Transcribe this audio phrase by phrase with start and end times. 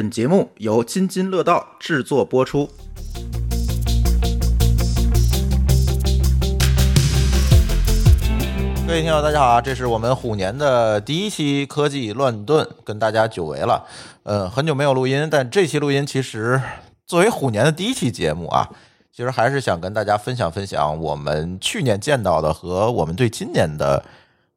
[0.00, 2.66] 本节目由津津乐道制作播出。
[8.86, 9.60] 各位听友，大家好！
[9.60, 13.84] 这是我们虎年的第一期科技乱炖，跟大家久违了。
[14.22, 16.58] 呃，很久没有录音，但这期录音其实
[17.06, 18.70] 作为虎年的第一期节目啊，
[19.14, 24.02] 其实还是想跟大家分享分享我们去年见到的和我们对今年的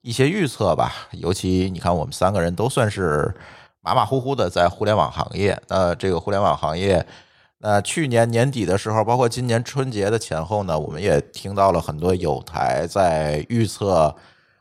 [0.04, 1.10] 一些预测吧。
[1.12, 3.36] 尤其你看，我们三个人都算是
[3.84, 5.62] 马马虎虎的在互联网行业。
[5.68, 7.06] 那这个互联网行业。
[7.66, 14.14] 那去年年底的时候，包括今年春节的前后呢，我们也听到了很多有台在预测，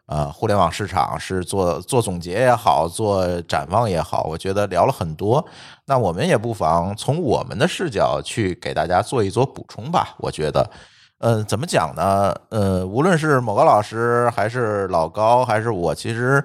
[0.07, 5.45] 呃，互联网市场是做做总结也好，做展望也好，我觉得聊了很多。
[5.87, 10.15] 那我们也不妨从我们的视角去给大家做一做补充吧。
[10.19, 10.71] 我觉得，
[11.19, 12.33] 嗯，怎么讲呢？
[12.51, 16.45] 呃，无论是某个老师，还是老高，还是我，其实。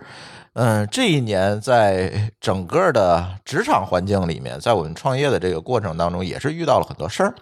[0.60, 7.36] 嗯，这一年在整个的职场环境里面，在我们创业的这个过程当中，也是遇到了很多事儿。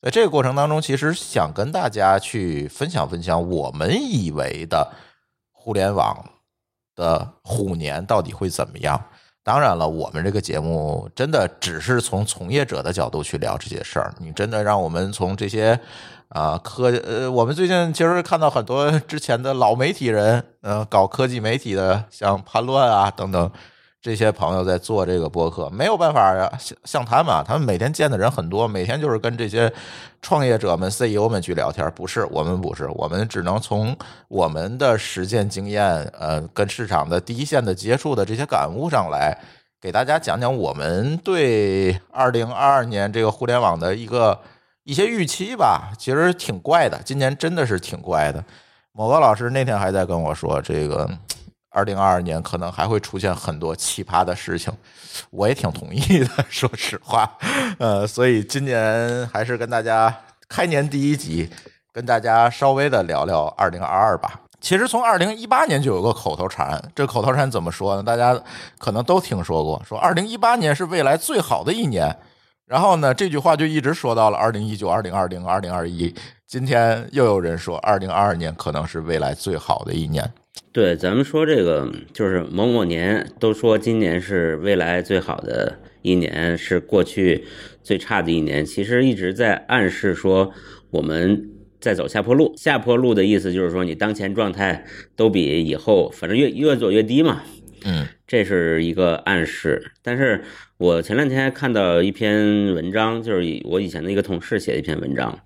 [0.00, 4.88] 在这个过程当中，其实想跟大家去分享分享，我们以为的
[5.50, 6.24] 互联网
[6.94, 9.04] 的虎年到底会怎么样。
[9.42, 14.14] 当然了，我们这个节目真的只是从从业者的角度去聊这些事儿。
[14.20, 15.76] 你真的让我们从这些。
[16.34, 23.48] 啊，科呃，我们最近其实看到很多之前的老媒体人，呃，搞科技媒体的，像潘乱啊等等
[24.02, 29.72] 这些朋友在做这个播客，没有办法呀，像像他们啊，他们每天见的人很多，每天就是跟这些
[30.22, 31.88] 创业者们、CEO 们去聊天。
[31.94, 33.96] 不是，我们不是，我们只能从
[34.26, 39.38] 我们的实践经验，呃，跟市场的第一线的接触的这些感悟上来，
[39.80, 44.36] 给大家讲讲我们对二零二二年这个互联网的一个。
[44.84, 47.00] 一些预期吧，其实挺怪的。
[47.04, 48.44] 今年真的是挺怪的。
[48.92, 51.10] 某个老师那天还在跟我说，这个
[51.70, 54.72] 二零二二年可能还会出现很多奇葩的事情。
[55.30, 57.28] 我也挺同意的， 说实话。
[57.78, 60.14] 呃，所以今年还是跟大家
[60.48, 61.48] 开年第一集，
[61.90, 64.40] 跟大家稍微的聊聊二零二二吧。
[64.60, 68.02] 其实从二零一八年就有个口头禅，这口头禅怎么说呢？
[68.02, 68.38] 大家
[68.78, 72.14] 可能都听说过，说二零一八年是未来最好的一年。
[72.66, 76.12] 然后呢，这句话就一直说到了二零一九、二零二零、二零二一。
[76.46, 80.32] 今天又有人说，二零二二年可能是未来最好的一年。
[80.72, 87.44] 对，咱们说这个就是某某年，都说今年是未来最好的一年，是过去
[87.82, 88.64] 最差的一年。
[88.64, 90.52] 其实一直在暗示说
[90.90, 91.50] 我们
[91.80, 92.54] 在走下坡路。
[92.56, 94.86] 下坡路的意思就是说，你当前状态
[95.16, 97.42] 都比以后，反正越越走越低嘛。
[97.84, 99.92] 嗯，这是一个暗示。
[100.02, 100.42] 但是
[100.78, 105.38] 我前两天还看到一篇文章，就是我以前的一个同事写的一篇文章，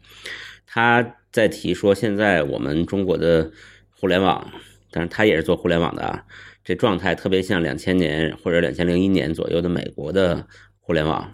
[0.67, 3.51] 他在提说，现在我们中国的
[3.91, 4.51] 互联网，
[4.91, 6.25] 但是他也是做互联网的啊，
[6.65, 10.47] 这状态特别像两千年或者两千零一年左右的美国的
[10.79, 11.33] 互联网，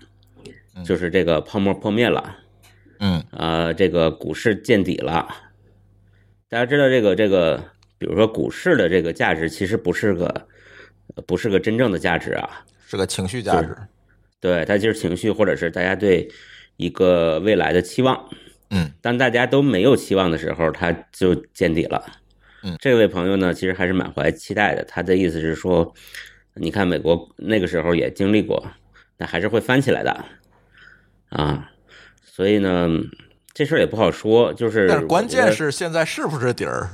[0.85, 2.37] 就是这个泡沫破灭了，
[3.01, 5.29] 嗯，呃，这个股市见底了。
[6.49, 7.63] 大家知道这个这个，
[7.99, 10.49] 比如说股市的这个价值，其实不是个。
[11.27, 13.77] 不是个真正的价值啊，是个情绪价值。
[14.41, 16.29] 对，它就是情绪，或者是大家对
[16.77, 18.29] 一个未来的期望。
[18.71, 22.05] 嗯，当大家都没有期望的时候，它就见底了。
[22.63, 24.85] 嗯，这位朋友呢，其实还是满怀期待的。
[24.85, 25.95] 他的意思是说，
[26.55, 28.67] 你看美国那个时候也经历过，
[29.17, 30.25] 那还是会翻起来的
[31.29, 31.71] 啊。
[32.23, 32.89] 所以呢，
[33.53, 34.53] 这事儿也不好说。
[34.53, 36.91] 就是，但是关键是现在是不是底儿？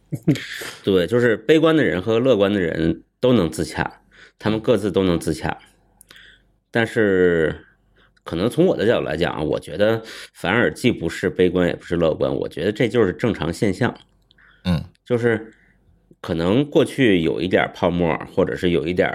[0.84, 3.02] 对，就是悲观的人和乐观的人。
[3.24, 4.02] 都能自洽，
[4.38, 5.56] 他们各自都能自洽，
[6.70, 7.64] 但是
[8.22, 10.02] 可能从我的角度来讲啊，我觉得
[10.34, 13.96] 反而既不是悲观也不是乐观，我觉得这就是正常现象。
[14.66, 15.54] 嗯，就是
[16.20, 19.10] 可能过去有一点泡沫，或者是有一点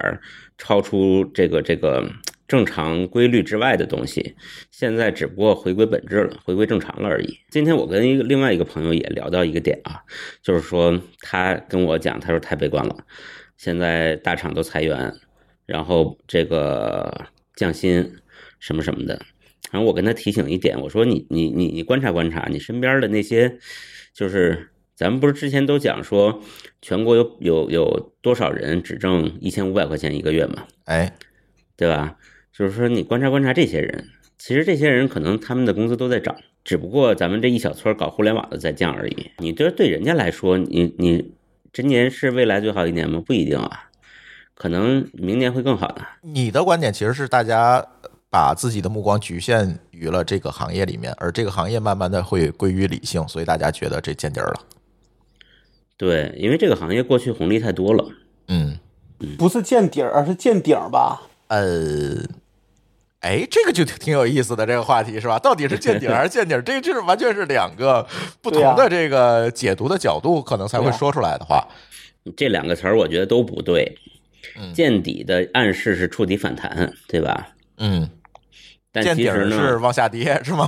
[0.57, 2.09] 超出这个这个
[2.47, 4.35] 正常规律之外的东西，
[4.71, 7.37] 现在只不过回归本质了，回归正常了而已。
[7.51, 10.01] 今天我跟一个另外一个朋友也聊到一个点啊，
[10.41, 13.05] 就是说他跟我讲，他说太悲观了。
[13.59, 15.13] 现在大厂都裁员，
[15.65, 17.25] 然后这个
[17.55, 18.15] 降薪
[18.57, 19.21] 什么什么的，
[19.69, 23.59] 然后我跟他提醒一点，我说你你你你观察观察，你身边的那些，
[24.13, 26.41] 就是咱们不是之前都讲说，
[26.81, 30.65] 全国有有有多少人只挣一千五百块钱一个月嘛？
[30.85, 31.17] 哎，
[31.75, 32.17] 对吧？
[32.53, 34.07] 就是说你观察观察这些人，
[34.37, 39.31] 其实这些人可能他们的工资都在涨，只不过咱们这一小撮搞互联网的在降而已。
[39.39, 41.33] 你这对人家来说，你你。
[41.71, 43.21] 今年是未来最好一年吗？
[43.25, 43.89] 不一定啊，
[44.55, 46.01] 可能明年会更好的。
[46.21, 47.85] 你的观点其实是大家
[48.29, 54.61] 把自己的目光局限于了这个行业里面，而这个行业慢慢的会归于理性，所以大家觉得这见底儿了。
[55.95, 58.09] 对，因为这个行业过去红利太多了。
[58.47, 58.79] 嗯，
[59.37, 61.21] 不是见底儿，而是见顶儿吧？
[61.49, 62.15] 呃，
[63.21, 65.37] 哎，这个就挺有意思的这个话题是吧？
[65.37, 66.59] 到底是见顶还是见底？
[66.65, 68.07] 这个就是完全是两个
[68.41, 71.67] 不同的这个解读的角度，可能才会说出来的话。
[72.37, 73.97] 这两个词儿我觉得都不对。
[74.57, 77.49] 嗯见底的暗示是触底反弹，对吧？
[77.77, 78.09] 嗯，
[78.91, 80.67] 但见底儿其实呢，是往下跌是吗？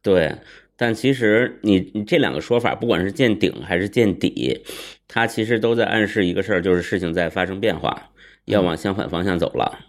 [0.00, 0.32] 对，
[0.76, 4.64] 但其实你你这两个说法，不管是见顶还是见底，
[5.08, 8.10] 它其实都在暗示一个事儿，就是事情在发生变化，
[8.44, 9.80] 要往相反方向走了。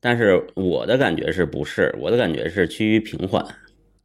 [0.00, 1.94] 但是我的感觉是不是？
[2.00, 3.44] 我的感觉是趋于平缓。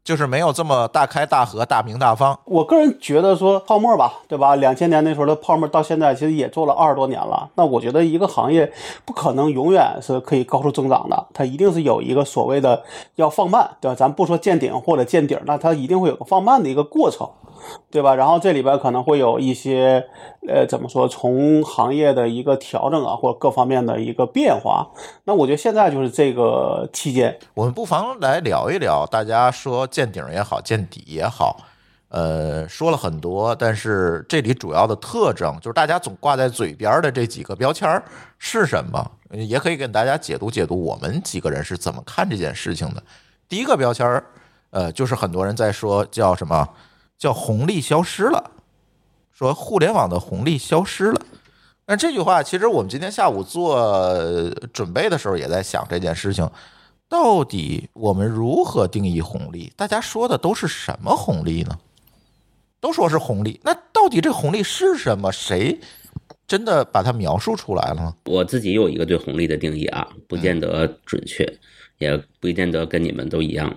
[0.04, 2.38] 就是没有这么大开大合、大明大方。
[2.46, 4.56] 我个人觉得说泡沫吧，对吧？
[4.56, 7.48] 两千年那时候的泡沫到现在其实也做了二十多年了。
[7.54, 8.74] 那我觉得一个行业
[9.06, 12.82] 不可能永远是可以高速增长的，它一定是有一个所谓的
[13.18, 13.96] 要放慢，对吧？
[13.96, 17.30] 咱不说见顶或者见底，那它一定会有个放慢的一个过程，
[17.90, 18.16] 对吧？
[18.16, 20.06] 然后这里边可能会有一些
[20.48, 24.88] 呃怎么说，从行业的一个调整啊，或者各方面的一个变化。
[25.26, 31.58] 那我觉得现在就是这个期间，我们不妨来聊一聊，大家说见顶也好，见底也好，
[32.10, 38.02] 呃，说了很多，但是这里主要的特征就是大家总挂在嘴边的这几个标签
[38.38, 39.12] 是什么？
[39.32, 43.02] 也可以给大家解读解读我们几个人是怎么看这件事情的。
[43.48, 44.22] 第一个标签，
[44.72, 46.68] 呃，就是很多人在说叫什么？
[47.22, 48.50] 叫红利消失了，
[49.32, 51.22] 说互联网的红利消失了。
[51.86, 53.78] 那这句话，其实我们今天下午做
[54.74, 56.50] 准备的时候也在想这件事情。
[57.08, 59.72] 到底我们如何定义红利？
[59.76, 61.78] 大家说的都是什么红利呢？
[62.80, 65.32] 都说是红利，那到底这红利是什么？
[65.32, 65.80] 谁
[66.48, 68.16] 真的把它描述出来了吗？
[68.26, 71.46] 我自己有一个对红利的定义啊，不见得准确，
[72.00, 73.72] 也不见得跟你们都一样。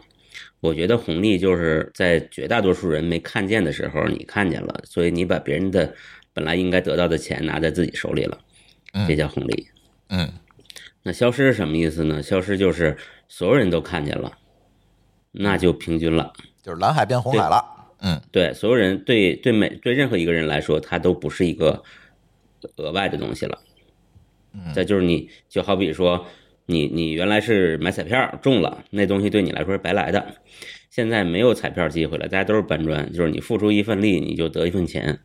[0.64, 5.94] 我觉得红利就是在绝大多数人没看见的时候，你看见了，所以你把别人的
[6.32, 8.40] 本来应该得到的钱拿在自己手里了，
[9.06, 9.68] 这叫红利。
[10.08, 10.32] 嗯
[11.02, 12.22] 那消失是什么意思呢？
[12.22, 12.96] 消失就是
[13.28, 14.38] 所有人都看见了，
[15.32, 16.32] 那就平均了。
[16.62, 17.62] 就是蓝海变红海了。
[18.00, 21.82] 嗯对所有人对对每对任何一个人来说，它都不是一个
[22.76, 23.58] 额外的东西了。
[24.74, 26.24] 再就是你就好比说，
[26.66, 30.36] 你你原来是买彩票中了，那东西对你来说是白来的，
[30.90, 35.18] 现在没有彩票机会了，大家都是搬砖，就是你付出一份力，你就得一份钱，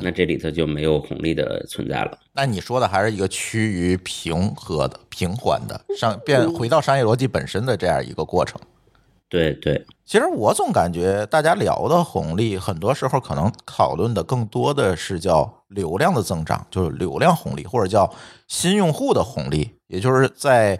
[0.00, 2.18] 那这里头就没有红利的存在了。
[2.32, 8.60] 那你说的还是一个趋于平和的、平缓的商变回到商业逻辑本身的这样一个过程。
[9.28, 18.14] 对对，其实我总感觉大家聊的红利，很多时候可能讨论的更多的是叫流量的增长，就是流量红利，或者叫
[18.46, 20.78] 新用户的红利，也就是在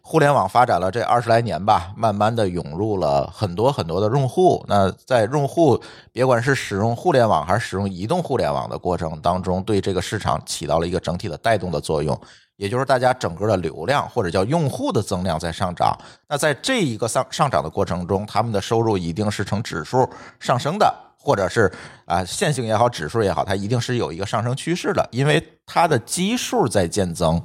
[0.00, 4.64] 互联网发展了这二十来年吧，慢慢的涌入了很多很多的用户。
[4.66, 5.78] 那在用户
[6.12, 12.18] 别管是使用互联网还是使用移动互联网的过程当中，对这个市场起到了一个整体的带动的作用。
[12.56, 15.92] 也就是大家整个的流量或者叫用户的增量在上涨，
[16.28, 20.08] 那在这一个上上涨的过程中，他们的收入一定是呈指数
[20.38, 21.70] 上升的，或者是
[22.04, 27.42] 啊线性也好，指数也好，它一定是有一个上升趋势的，因为它的基数在渐增，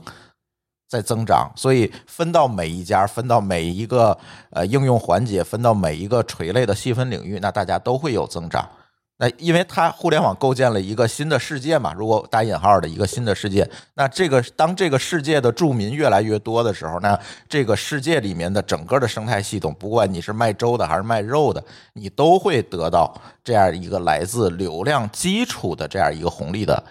[0.89, 4.17] 在增长，所以分到每一家，分到每一个
[4.49, 8.67] 呃应用环节，分到每一个垂类的细分领域，那大家都会有增长。
[9.21, 21.61] 那因为它互联网构建了一个新的世界嘛，如果打引号的一个新的世界，那这个当这个世界的住民越来越多的时候，那这个世界里面的整个的生态系统，不管你是卖粥的还是卖肉的，
[21.93, 26.81] 你都会得到这样一个来自流量基础的这样一个红利的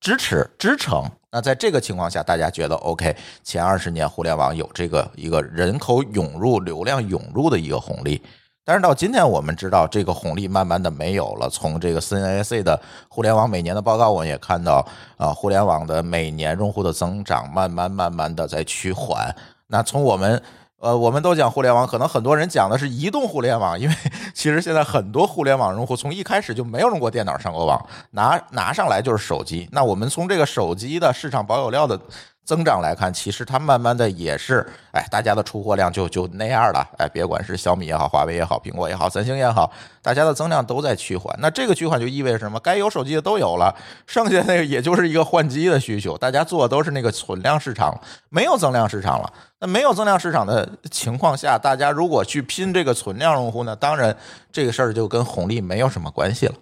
[0.00, 1.04] 支持支撑。
[1.34, 3.12] 那在这个情况下，大家觉得 OK，
[3.42, 8.22] 前二十年互联网有这个一个人口涌入、流量涌入的一个红利。
[8.64, 11.50] 但是到今天，我们知道这个红利慢慢的没有了。
[11.50, 14.86] 从这个 CNAC 的互联网每年的报告，我们也看到，
[15.16, 19.34] 啊，互联网的每年用户的增长慢慢慢慢的在趋缓。
[19.66, 20.40] 那从我们，
[20.84, 23.94] 呃，我们都讲互联网，可能很多人讲的是移动互联网，因为
[24.34, 29.66] 其实现在很多互联网用户从一开始就没有用过电脑上过网，拿拿上来就是手机。
[29.72, 31.98] 那我们从这个手机的市场保有量的。
[32.44, 39.72] 增长来看，其实它慢慢的也是，哎，大家的出货量就就那样了，哎，别管是小米也好，华为也好，苹果也好，三星也好，
[40.02, 41.34] 大家的增量都在趋缓。
[41.40, 42.60] 那这个趋缓就意味着什么？
[42.60, 43.74] 该有手机的都有了，
[44.06, 47.98] 剩下那个也就是一个换机的需求，大家做的都是那个存量市场，
[48.28, 49.32] 没有增量市场了。
[49.60, 54.14] 那没有增量市场的情况下，大家如果去拼这个存量用户呢，当然
[54.52, 56.54] 这个事儿就跟红利没有什么关系了。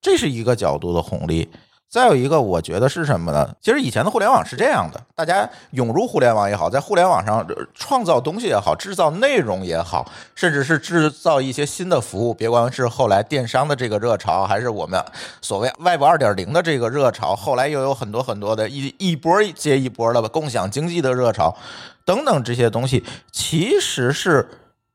[0.00, 1.48] 这是一个角度的红利。
[1.88, 3.48] 再有一个，我觉得是什么呢？
[3.62, 15.02] 其实以前的互联网是这样的，大家涌入互联网也好，在互联网上创造东西也好，制造内容也好，甚至是制造一些新的服务，别管是后来电商的这个热潮，还是我们
[15.40, 21.56] 所谓外部二点零的这个热潮，后来又有很多很多的一一波接一波的共享经济的热潮，
[22.04, 24.48] 等等这些东西，其实是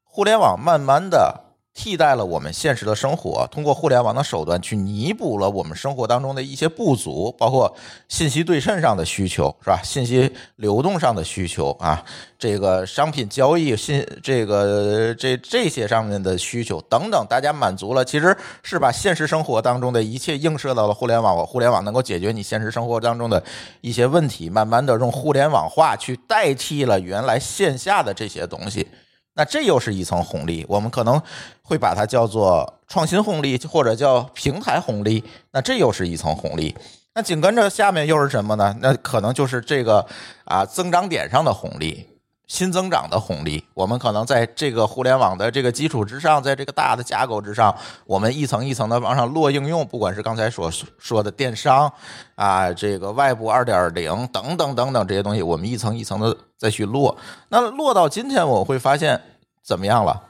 [0.03, 1.39] 互联网慢慢的
[1.73, 7.73] 替代了我们现实的生活，通过互联网的手段去弥补了我们生活当中的一些不足，包括
[8.09, 9.79] 信息对称上的需求，是吧？
[9.81, 12.03] 信息流动上的需求啊，
[12.37, 23.41] 这个商品交易信这个这这些上面的需求等等，大家满足了，其实是把现实生活当中的一切映射到了互联网，互联网能够解决你现实生活当中的
[23.79, 28.85] 一些问题，慢慢的用互联网化去代替了原来线下的这些东西。
[29.33, 31.21] 那这又是一层红利，我们可能
[31.61, 35.23] 会把它叫做创新红利，或者叫平台红利。
[35.51, 36.75] 那这又是一层红利。
[37.13, 38.75] 那紧跟着下面又是什么呢？
[38.79, 40.05] 那可能就是这个
[40.45, 42.07] 啊增长点上的红利，
[42.51, 43.63] 新增长的红利。
[43.73, 47.73] 我们可能在这个互联网的这个基础之上，在这个大的架构之上，
[48.05, 51.89] 我们一层一层的往上落应用，不管是刚才所说的电商
[52.35, 57.15] 啊，这个外部二点零等等等等这些东西，我们一层一层的再去落。
[57.47, 59.21] 那落到今天，我会发现
[59.63, 60.21] 怎么样了？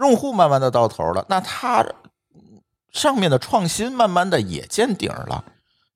[0.00, 1.86] 用户慢慢的到头了，那它
[2.90, 5.44] 上面的创新慢慢的也见顶了。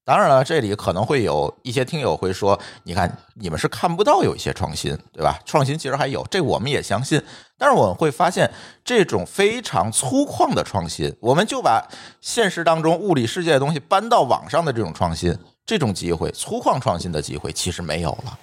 [0.06, 5.36] 当然了，这里可能会有一些听友会说：“你看，你们是看不到有一些创新，对吧？
[5.44, 7.20] 创新其实还有，这我们也相信。
[7.58, 8.48] 但是我们会发现，
[8.84, 11.84] 这种非常粗犷的创新，我们就把
[12.20, 15.36] 现实当中物理世界的东西搬到网上的这种创新，
[15.66, 18.38] 这种机会，粗犷创新的机会其实没有了。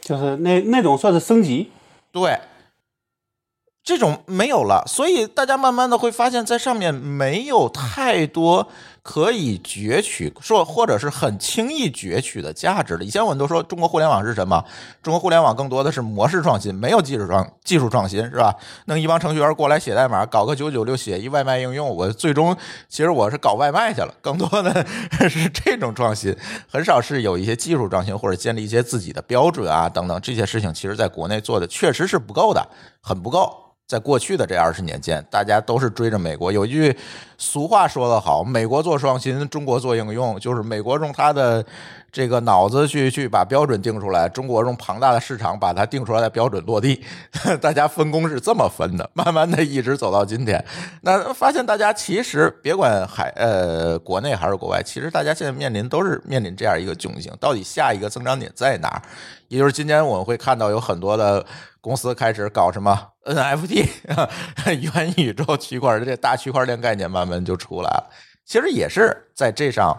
[0.00, 1.72] 就是那那种算是升级，
[2.12, 2.38] 对，
[3.82, 8.68] 这种没有了，所以大家慢慢的会发现，在上面没有太多
[9.02, 13.04] 可以攫取，说或者是很轻易攫取的价值了。
[13.04, 14.62] 以前我们都说中国互联网是什么？
[15.02, 18.54] 中国互联网更多的是模式创新，没有技术创技术创新，是吧？
[18.86, 22.56] 弄一帮程序员过来写代码，搞个九九六写一外卖应用，我最终
[22.88, 24.14] 其实我是搞外卖去了。
[24.20, 24.86] 更多的
[25.28, 26.36] 是这种创新，
[26.68, 32.68] 很少是有一些技术创新或者建立一些自己的标准啊等等这些事情，其实在国内做的确实是不够的，
[33.00, 33.69] 很不够。
[33.90, 36.52] 在过去的这二十年间，大家都是追着美国。
[36.52, 36.96] 有一句
[37.36, 41.64] 俗话说得好：“美国做创新，中国做应用。”就是美国用他的
[42.12, 47.04] 这个脑子去去把标准定出来，中国用庞大的市场把它定出来的标准落地。
[47.60, 50.64] 大家分工是这么分的，慢慢的一直走到今天。
[51.02, 59.02] 那发现大家其实别管海呃国内还是国外，其实大家现在面临都是面临这样一个窘境：到底下一个增长点在哪儿？
[59.48, 61.44] 也就是今年我们会看到有很多的
[61.80, 63.88] 公司开始搞什么 NFT、
[64.94, 68.10] 元宇宙、区块链这大区块链概念慢慢就出来了。
[68.44, 69.96] 其实也是在这上，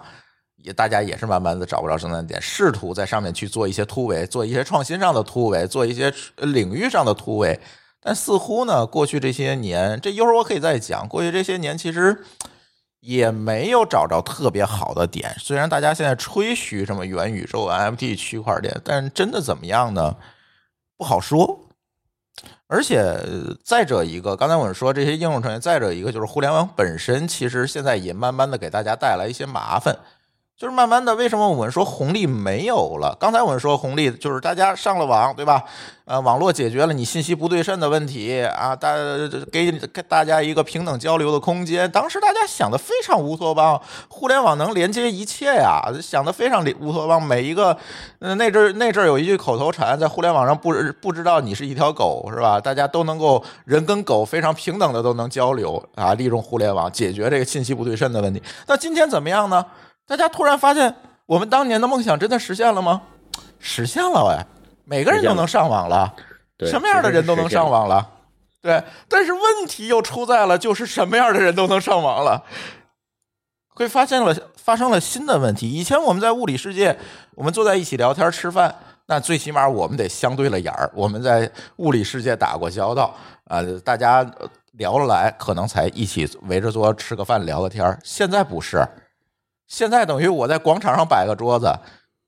[0.63, 7.60] 也大家也是慢慢的找不着增长点，试图在上面去做一些突围，做一些创新上的突围，做一些领域上的突围。
[8.01, 11.08] 但似乎呢，过去这些年，这一会儿我可以再讲。
[11.08, 12.24] 过去这些年其实
[13.00, 15.36] 也没有找着特别好的点。
[15.38, 20.15] 虽然大家现在吹嘘什么元宇宙、NFT、区块链，但真的怎么样呢？
[20.98, 21.60] 不好说。
[22.68, 23.15] 而且
[23.63, 30.00] 再者一个，刚才我们说这些应用程序，再者一个就是互联网本身，其实现在也慢慢的给大家带来一些麻烦。
[30.62, 33.18] 就是慢慢的，为什么我们说红利没有了？
[33.20, 35.63] 刚才我们说红利就是大家上了网，对吧？
[36.06, 38.94] 呃，网络解决了你信息不对称的问题啊，大
[39.51, 41.89] 给给大家一个平等交流的空间。
[41.89, 47.20] 当时大家想的非常乌托邦，互联网能连接一切呀，想的非常乌托邦。
[47.20, 47.75] 每一个，
[48.20, 52.62] 那阵儿那阵儿有一句口头禅，在互联网上不不知道你是一条狗是吧？
[52.62, 58.39] 大家都能够人跟狗非常平等的都能交流啊，利用互联网解决这个信息不对称的问题。
[58.68, 59.65] 那今天怎么样呢？
[60.08, 63.01] 大家突然发现，我们当年的梦想真的实现了吗？
[63.60, 64.46] 实现了哎，
[64.86, 66.13] 每个人都能上网了，
[66.58, 68.10] 对什么样的人都能上网了。
[68.62, 72.43] 对，但是问题又出在了，就是什么样的人都能上网了，
[73.70, 75.72] 会发现了发生了新的问题。
[75.72, 76.98] 以前我们在物理世界，
[77.36, 83.15] 我们坐在一起聊天吃饭，那最起码我们得相对了眼儿，我们在物理世界打过交道
[83.46, 88.84] 啊、大家呃聊得来，可能才一起围着桌吃个饭聊个天儿现在不是。
[89.72, 91.74] 现在等于我在广场上摆个桌子，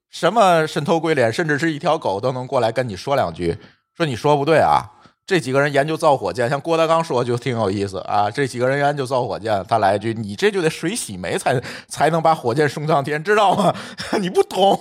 [0.10, 3.58] 什么神头鬼脸，甚至是一条狗都能过来跟你说两句，
[3.98, 4.82] 说你说不对啊。
[5.26, 8.32] 这几个人研究造火箭，像郭德纲说就挺有意思啊。
[8.32, 13.76] 这几个人研究造火箭，他来一句：“你这就得水洗煤才才能把火箭送上天，知道吗？”
[14.22, 14.80] 你不懂，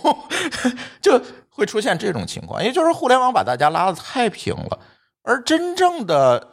[1.03, 4.79] 就会出现这种情况，也就是互联网把大家拉得太平了，
[5.25, 6.47] 而真正的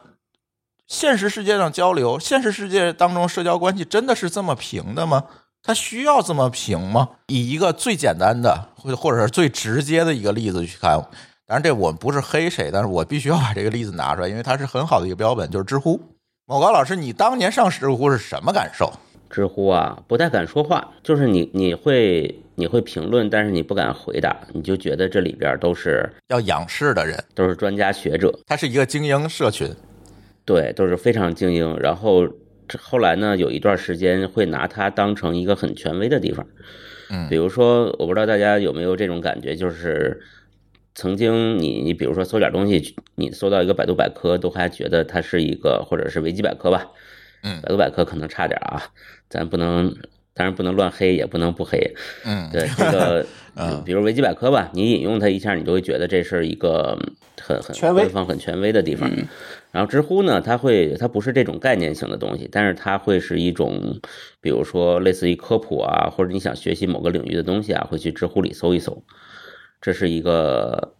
[0.88, 5.24] 现实世界上交流，现实世界当中社交关系真的是这么平的吗？
[5.62, 7.08] 它需要这么平吗？
[7.26, 10.92] 以一个最简单的或或者是最直接的一个例子去看，
[11.46, 16.00] 当然这我们不是黑谁，但是我必须要把这个例子拿出来，因为它是很好的一个标本，就是知乎。
[16.46, 18.92] 某高老师，你当年上知乎是什么感受？
[19.28, 29.72] 知乎啊，不太敢说话，就是你你会你会评论，但是你不敢回答，你就觉得这里边都是要仰视的人，都是专家学者，它是一个精英社群，
[30.44, 31.78] 对，都是非常精英。
[31.78, 32.26] 然后
[32.78, 36.46] 后来呢，有一段时间会拿它当成一个很权威的地方，
[37.10, 37.28] 嗯。
[37.28, 40.20] 比如说，我不知道大家有没有这种感觉，就是
[40.94, 46.86] 曾经你你比如说搜点东西，你搜到一个百度百科，都还觉得它是一个，或者是维基百科吧，
[47.42, 47.60] 嗯。
[47.62, 48.82] 百度百科可能差点啊，
[49.28, 49.94] 咱不能，
[50.34, 56.98] 当然不能乱黑，也不能不黑，嗯，对这个，嗯比如维基百科吧，你引用它一下，你就会觉得这是一个
[57.40, 59.10] 很很权威官方、很权威的地方。
[59.72, 64.00] 然后知乎呢，它会它不是这种概念性的东西，但是它会是一种，
[64.40, 69.02] 比如说类似于科普啊，或者你想学习某个领域的东西啊，会去知乎里搜一搜。
[69.80, 70.92] 这是一个，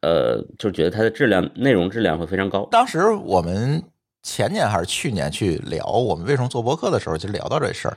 [0.00, 2.66] 呃，就是觉得它的质量、内容质量会非常高。
[2.70, 3.82] 当时我们
[4.22, 7.96] 前年还是去年去聊我们为什么做博客的时候，就聊到这事儿。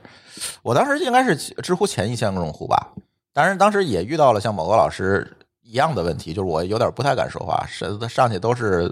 [0.61, 2.93] 我当时应该是知乎前一千个用户吧，
[3.35, 5.29] 当然当时也遇到了像某个老师
[5.61, 8.89] 一样的问题，就是我有点不太敢说话，是上去都是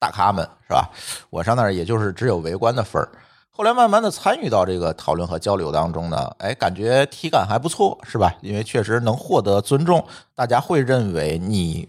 [0.00, 0.90] 大咖们，是吧？
[1.30, 3.08] 我上那儿也就是只有围观的份儿。
[3.48, 8.34] 后来慢慢的参与到这个讨论和交流当中呢，哎，感觉体感还不错，是吧？
[8.42, 10.04] 因为确实能获得尊重，
[10.34, 11.88] 大家会认为你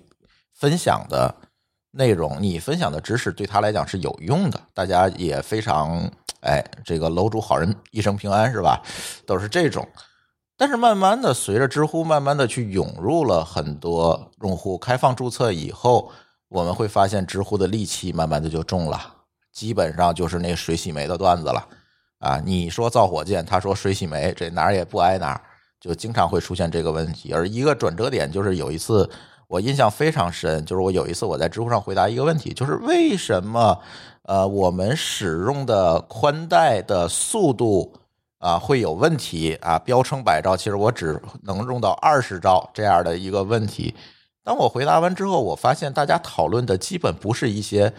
[0.53, 1.33] 分享的
[1.89, 6.07] 内容，你分享的知识对他来讲是有用的，大家也非常
[6.41, 8.79] 哎，这个楼主好人一生平安，是吧？
[9.25, 9.87] 都是这种。
[10.59, 16.11] 但是慢慢的，随着知乎慢慢的去涌入了很多用户，开放注册以后，
[16.49, 18.99] 我们会发现知乎的戾气慢慢的就重了，
[19.53, 21.65] 基本上就是那水洗煤的段子了
[22.19, 22.41] 啊！
[22.45, 25.41] 你说造火箭，他说水洗煤，这哪儿也不挨哪儿，
[25.79, 27.31] 就经常会出现这个问题。
[27.31, 29.09] 而一个转折点就是有一次
[29.47, 33.79] 我印象非常深，就是我有一次我在知乎上回答一个问题，就是为什么
[34.23, 37.93] 呃我们使用的宽带的速度
[38.39, 39.77] 啊会有问题啊？
[39.79, 43.93] 标称百兆，其实我只能用到二十兆这样的一个问题。
[44.43, 47.93] 当我回答完之后，我发现大家讨论的基本不是一些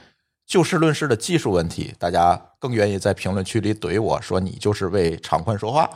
[0.47, 5.89] 就事论事的技术问题，大家更愿意在评论区里怼我说你就是为长宽说话。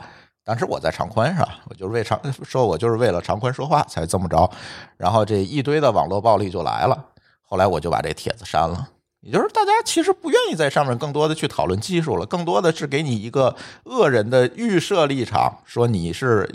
[0.45, 1.59] 当时我在长宽是吧？
[1.67, 4.49] 我就是为长说，我就是为了长宽说话才这么着。
[4.95, 7.05] 然后这一堆的网络暴力就来了。
[7.41, 8.87] 后来我就把这帖子删了。
[9.25, 16.47] 也就是大家其实不愿意在上面更多的去讨论技术了，更多的是给你一个恶人的预设立场，说你是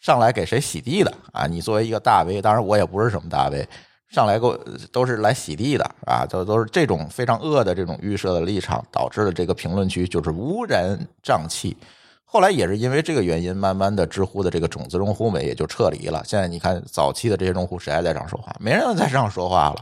[0.00, 1.46] 上来给谁洗地的啊？
[1.46, 3.68] 你作为一个大 V，当然我也不是什么大 V，
[4.08, 4.58] 上来给我
[4.90, 11.76] 都是来洗地的啊，都都是这种非常恶的这种预设的立场，导致了这个评论区就是乌烟瘴气。
[12.24, 16.22] 后来也是因为这个原因，慢慢的知乎的这个种子用户们也就撤离了。
[16.24, 18.50] 现在你看早期的这些用户，谁还在上说话？
[18.58, 19.76] 没人再上说话了。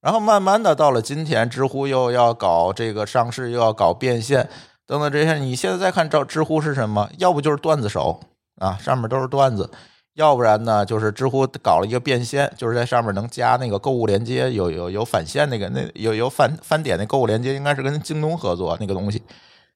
[0.00, 4.48] 然后慢慢的到了今天，知乎又要搞这个上市，又要搞变现
[4.86, 5.34] 等等这些。
[5.34, 7.10] 你现在再看知知乎是什么？
[7.18, 8.20] 要不就是段子手
[8.56, 9.70] 啊，上面都是段子；
[10.14, 19.22] 要不然呢，就是知乎搞了一个变现，就是在上面能加那个购物链接，有有有返现那个那有有返返点那购物链接，应该是跟京东合作那个东西。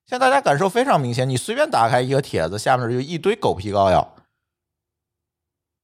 [0.07, 4.15] 现在大家感受非常明显，你随便打开一个帖子，下面就一堆狗皮膏药，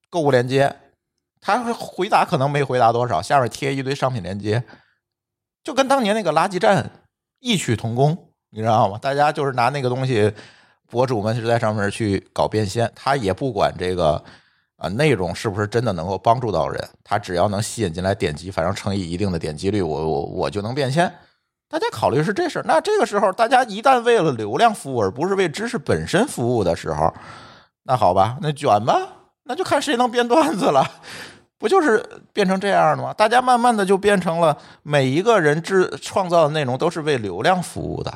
[0.09, 0.77] 购物链接，
[1.41, 4.63] 他回答可能没回答多少，下面贴一堆商品链接，
[5.65, 6.91] 就跟当年那个垃圾站
[7.39, 8.17] 异曲同工，
[8.51, 8.99] 你知道吗？
[9.01, 10.33] 大家就是拿那个东西，
[10.89, 14.23] 博主们是在上面去搞变现，他也不管这个
[14.77, 21.13] 啊内容是不是真的能够帮助到人，他只要能吸引进来点击，反正乘以一定的点击率，我我我就能变现。
[21.69, 27.15] 大家考虑是这事儿，那这个时候大家一旦为了流量服务，而不是为知识本身服务的时候，
[27.85, 28.99] 那好吧，那卷吧，
[29.45, 30.85] 那就看谁能编段子了，
[31.61, 33.13] 不就是变成这样的吗？
[33.13, 38.13] 大家慢慢的就变成了每一个人制创造的内容都是为流量服务的，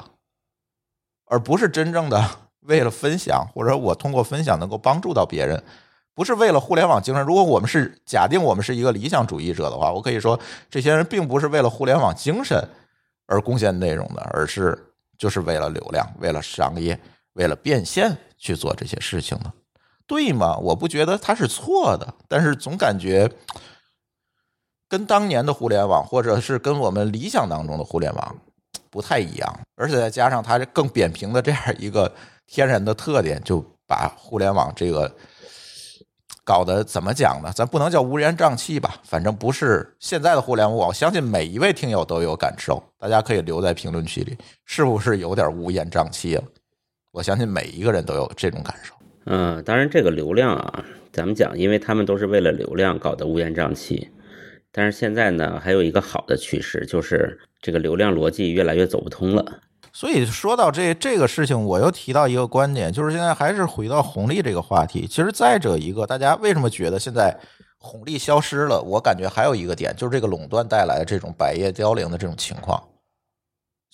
[1.26, 2.26] 而不是真正的
[2.66, 5.62] 为了分享，或者我通过分享能够帮助到别人。
[6.14, 7.22] 不是为了互联网精神。
[7.26, 10.38] 如果我们是假定我们是一个理想主义者的话，我可以说，
[10.70, 12.66] 这些人并不是为了互联网精神
[13.26, 14.78] 而贡献内容的，而是
[15.18, 16.98] 就是为了流量、为了商业、
[17.34, 19.52] 为了变现去做这些事情的，
[20.06, 20.56] 对吗？
[20.58, 23.30] 我不觉得它是错的，但是总感觉
[24.88, 28.36] 跟当年的互联网，或者是跟我们理想当中的互联网
[28.90, 32.12] 不太一样，而且再加上它更扁平的这样一个
[32.46, 35.14] 天然的特点，就把互联网这个。
[36.46, 37.50] 搞得怎么讲呢？
[37.56, 40.88] 咱不能叫乌烟瘴气吧，反正不是现在的互联网。
[40.88, 44.36] 我相信每一位听友都有感受，大家可以留在评论区里，
[44.66, 46.44] 是不是有点乌烟瘴气了？
[47.12, 48.94] 我相信每一个人都有这种感受。
[49.26, 54.10] 嗯，当然这个流量啊，咱们讲，因为他们都是为了流量搞得乌烟瘴气。
[54.70, 59.60] 但是现在呢，还有一个好的趋势，就是这个流量逻辑越来越走不通了。
[59.92, 65.06] 所以说到这这个事情，我又提到一个观点，就是现在还是回到红利这个话题。
[65.06, 67.38] 其实再者一个，大家为什么觉得现在
[67.78, 68.82] 红利消失了？
[68.82, 72.82] 我感觉还有一个点，就是这个垄断带来的这种百业凋零的这种情况。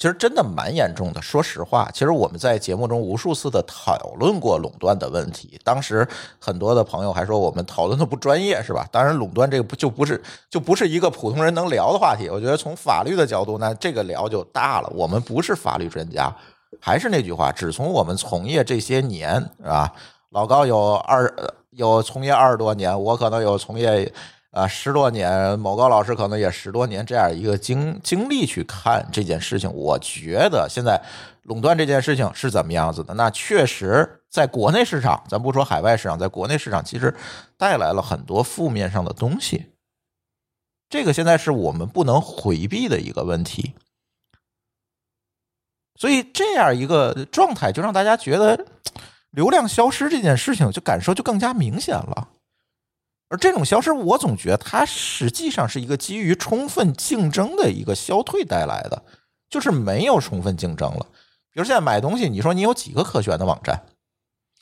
[0.00, 1.20] 其实真的蛮严重的。
[1.20, 5.60] 说实话，其实我们在节目中无数次的讨论过垄断的问题。
[5.62, 6.08] 当时
[6.38, 8.88] 很多的朋友还说我们讨论的不专业，是吧？
[8.90, 12.30] 当然，垄断这个不就不是就不是一个普通人能聊的话题。
[12.30, 14.90] 我觉得从法律的角度，那这个聊就大了。
[14.94, 16.34] 我们不是法律专家，
[16.80, 19.92] 还是那句话，只从我们从业这些年，是吧？
[20.30, 21.30] 老高有二
[21.72, 24.10] 有从业二十多年，我可能有从业。
[24.50, 31.00] 啊，十多年，某高老师可能也十多年这样一个经经历去看这件事情，我觉得现在
[31.42, 33.14] 垄断这件事情是怎么样子的？
[33.14, 37.14] 那确实在国内市场，咱不说海外市场，在国内市场其实
[37.56, 39.66] 带来了很多负面上的东西，
[40.88, 43.74] 这个现在是我们不能回避的一个问题。
[45.94, 48.66] 所以这样一个状态，就让大家觉得
[49.30, 52.28] 流量消失这件事情，就感受就更加明显了。
[53.30, 59.02] 而这种消失，我总觉得它实际上是一个基于充分竞争的一个消退带来的，
[59.48, 61.06] 就是没有充分竞争了。
[61.52, 63.84] 比如现在买东西，你说你有几个可选的网站？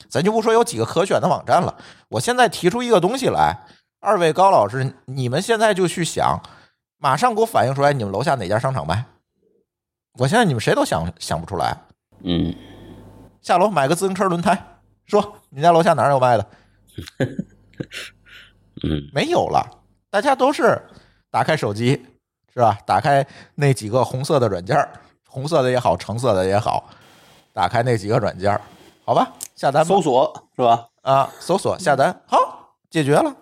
[0.08, 1.76] 咱就不说有几个可选的网站了。
[2.10, 3.66] 我现在提出一个东西来，
[4.00, 6.40] 二位高老师，你们现在就去想，
[6.98, 9.06] 马上给我反映出来，你们楼下哪家商场卖？
[10.18, 11.76] 我现在你们谁都想想不出来。
[12.22, 12.54] 嗯，
[13.40, 16.46] 下楼买个自行车轮胎，说你家楼下哪儿有卖的？
[18.82, 19.64] 嗯，没有了，
[20.10, 20.80] 大家都是
[21.30, 22.04] 打开手机，
[22.52, 22.78] 是吧？
[22.86, 24.76] 打开那几个红色的软件
[25.26, 26.88] 红色的也好，橙色的也好，
[27.52, 28.58] 打开那几个软件
[29.04, 30.86] 好吧，下单搜索是吧？
[31.02, 33.34] 啊，搜索下单，好，解决了。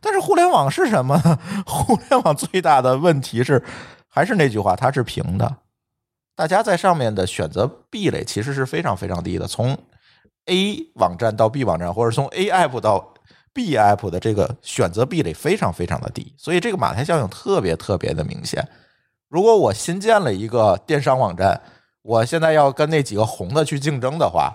[0.00, 1.18] 但是互联网是什么？
[1.66, 3.62] 互联网最大的问题是，
[4.08, 5.56] 还是那句话，它是平的，
[6.36, 9.46] 大家在上面的选择壁垒其实是非常非常低的。
[9.46, 9.76] 从
[10.46, 13.13] A 网站到 B 网站，或者从 A app 到
[13.54, 18.68] B app 的这个选择壁垒非常非常的低，所以这个马太效应特别特别的明显。
[19.28, 21.62] 如果我新建了一个电商网站，
[22.02, 24.52] 我现在要跟那几个红的去竞争的话，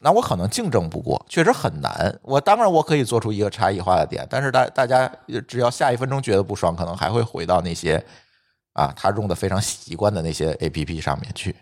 [0.00, 2.18] 那我可能竞争不过，确实很难。
[2.22, 5.10] 我当然我可以做出一个差异化的点，但是大大家
[5.46, 8.04] 只要下一分钟觉得不爽，可能还会回到那些
[8.74, 11.54] 啊他用的非常习惯的那些 APP 上面去。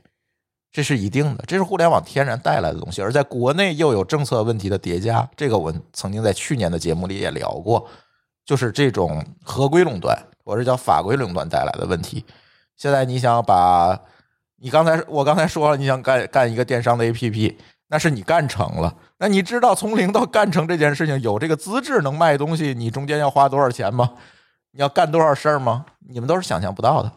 [0.76, 7.88] 这是一定的，这是互联网天然带来的东西，而在国内又有政策问题的叠加，这个我曾经在去年的节目里也聊过，
[8.44, 12.22] 就是这种合规垄断，或者叫法规垄断带来的问题。
[12.76, 13.98] 现在你想把，
[14.60, 17.56] 你刚才我刚才说了，你想干干一个电商的 APP，
[17.88, 24.12] 那是你干成了，那你知道从零到干成这件事情有这个资质能卖东西，你中间要花多少钱吗？
[24.72, 25.86] 你要干多少事儿吗？
[26.06, 27.10] 你们都是想象不到的。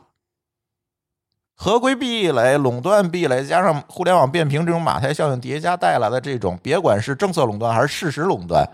[1.61, 8.65] 合规壁垒、垄断壁垒，加上互联网变频这种马太效应叠加带来的这种，别管是政策垄断还是事实垄断，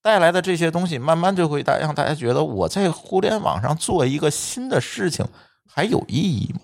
[0.00, 5.26] 带来的这些东西，慢慢就会大让大家觉得，我在互联网上做一个新的事情
[5.70, 6.60] 还有意义吗？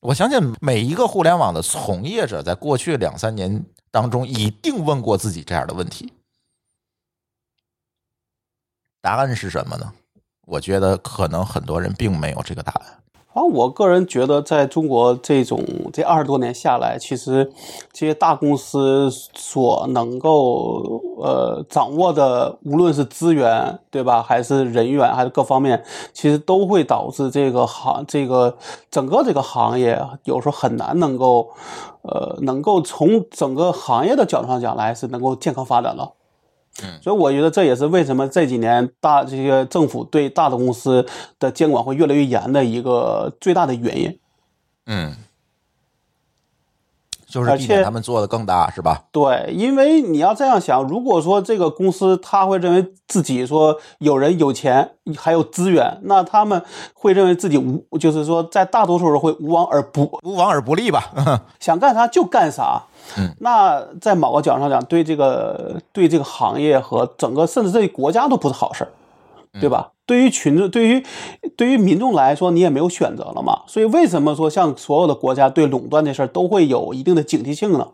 [0.00, 6.10] 我相信每一个互联网的从业者，在过去两三年当中，一定问过自己这样的问题。
[9.02, 9.92] 答案是什么呢？
[10.46, 13.03] 我觉得可能很多人并没有这个答案。
[13.34, 15.60] 反正我个人觉得，在中国这种
[15.92, 17.52] 这二十多年下来，其实
[17.92, 28.56] 这些大公司所能够呃掌握的，无论是资源对吧，还是人员，还是各方面，其实都会导致这个行这个
[28.88, 31.50] 整个这个行业有时候很难能够
[32.02, 36.08] 呃能够从整个行业的角度上讲来是能够健康发展的。
[37.00, 41.06] 所以我觉得这也是为什么这几年大这些政府对大的公司
[41.38, 44.18] 的监管会越来越严的一个最大的原因。
[44.86, 45.14] 嗯，
[47.34, 49.02] 就是避免他们做的更大，是吧？
[49.10, 56.62] 对，因为你要这样想，如果说这个公司他会认为自己说有人有钱还有资源，那他们
[56.94, 61.02] 会认为自己无，就是说在大多数人会无往而不无往而不利吧？
[61.58, 62.80] 想干啥就干啥。
[63.16, 68.90] 嗯，那在某个角度上讲，对这个对这个行业和整个甚至这个国家都不是好事儿，
[69.60, 69.90] 对吧？
[70.06, 71.04] 对于群众，对于
[71.56, 73.62] 对于民众来说，你也没有选择了嘛。
[73.66, 77.88] 所以为什么说像所有的国家对垄断这事儿都会有一定的警惕性呢？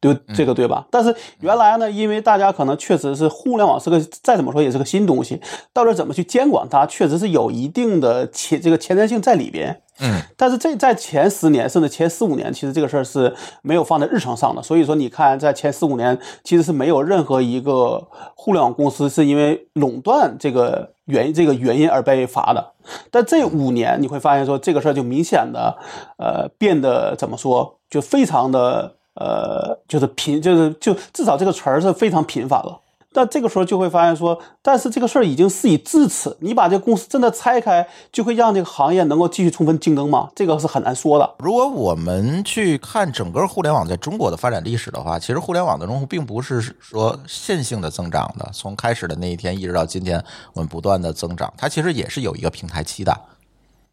[0.00, 0.86] 对这个对吧？
[0.90, 5.40] 但是原来呢，因为大家可能确实是互联网是个再怎么说也是个新东西，
[5.72, 9.80] 到底怎么去监管它，确实是有一定的前这个前瞻性在里边。
[10.00, 14.60] 嗯，但是这在前十年甚至前四五年，其实这个事儿是没有放在日程上的。
[14.60, 22.72] 所以说，你看在前四五年，其实是没有任何一个互联网公司是因为垄断这个原因这个原因而被罚的。
[23.10, 25.76] 但这五年你会发现说，这个事儿就明显的
[26.18, 32.80] 呃变得怎么说，就非常的呃就是频就是就至少这个词儿是非常频繁了。
[33.14, 40.28] 但这个时候就会发现说，但是这个事儿已经事已至此，你把这公司真的拆开，就会让这个行业能够继续充分竞争吗？
[40.34, 41.34] 这个是很难说的。
[41.38, 50.20] 如果我们去看整个互联网在中国的发展历史的话，其实互联网的用户并不是说线性的增长的，从开始的那一天一直到今天，
[50.52, 53.16] 我们不断的增长，它其实也是有一个平台期的。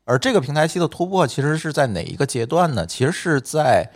[0.04, 2.88] 而这个平台期的突破，其实是在哪一个阶段呢？
[2.88, 3.92] 其实是在。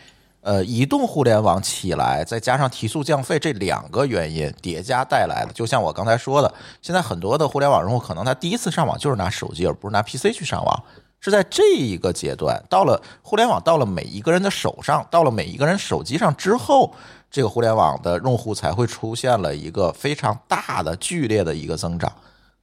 [0.46, 6.54] 呃，移动互联网起来，再加上提速降费这两个原因叠加带来的，就像我刚才说的，
[6.84, 10.84] 现在很多的互联网用户可能他第一次上网就是拿手机，而不是拿 PC 去上网，
[11.20, 16.94] 是在这一个阶段，到了互联网到了每一个人的手上，到了每一个人手机上之后，
[17.32, 22.14] 这个互联网的用户才会出现了一个非常大的、剧烈的一个增长。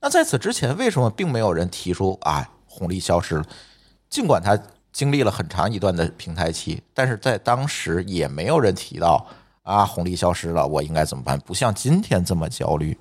[0.01, 3.45] 那在此之前，为什么并没有人提出啊红利消失了？
[4.09, 4.57] 尽管它。
[4.92, 9.26] 经历了很长一段的平台期，但是在当时也没有人提到
[9.62, 11.38] 啊红利消失了，我应该怎么办？
[11.40, 12.96] 不像今天这么焦虑。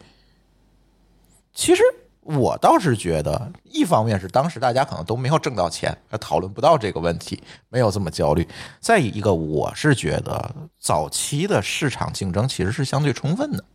[1.53, 1.83] 其实
[2.21, 8.45] 我倒是觉得，一方面是当时大家可能都没有挣到钱，讨论不到这个问题，没有这么焦虑；
[8.79, 13.65] 再一个，我是觉得早期的市场竞争其实是相对充分的，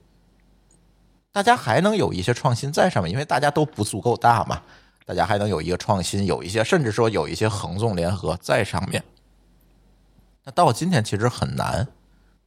[1.32, 4.62] 大家还能有一些创新在上面，因为大家都不足够大嘛。
[5.06, 9.02] 大家还能有一个创新，有一些甚至说有一些横纵联合在上面。
[10.44, 11.86] 那到今天其实很难。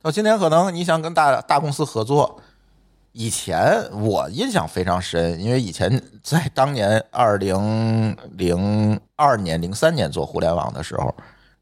[0.01, 2.41] 到今天可能你想跟大大公司合作，
[3.13, 11.15] 以前我印象非常深，因为以前在当年二零零二年、零三年做互联网的时候，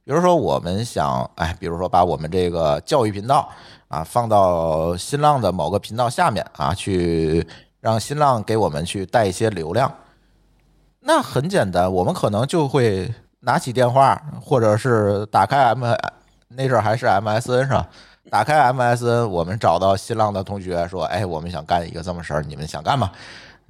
[0.03, 3.47] 比如说我们想，哎，比如说把我们这个教育频道
[3.87, 7.47] 啊放到新浪的某个频道下面啊，去
[7.79, 9.93] 让新浪给我们去带一些流量。
[11.07, 15.85] 那很简单，我们可能就会拿起电话，或者是打开 M，
[16.49, 17.87] 那阵还是 MSN 上？
[18.29, 23.09] 打开 MSN，我们找到新浪的同学说：“哎，我们想干一个这么事儿，你们想干吗？”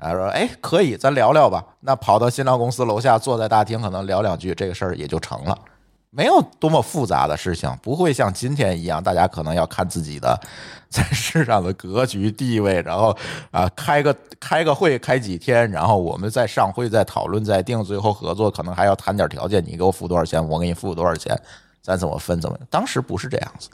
[0.01, 5.55] 他说：“哎，可以，咱聊聊吧。”那跑到新浪公司楼下，坐在大厅，可能聊两句，这个事儿也就成了。
[6.17, 10.35] 没有多么复杂的事情，不会像今天一样，大家可能要看自己的
[10.89, 13.15] 在市场的格局地位，然后
[13.51, 21.39] 啊开个开个会开几天，然后我们再上会再讨论再定，最后合作可能还要谈点条件，你给我付多少钱，我给你付多少钱，
[21.83, 22.57] 咱怎么分怎么？
[22.71, 23.69] 当时不是这样子，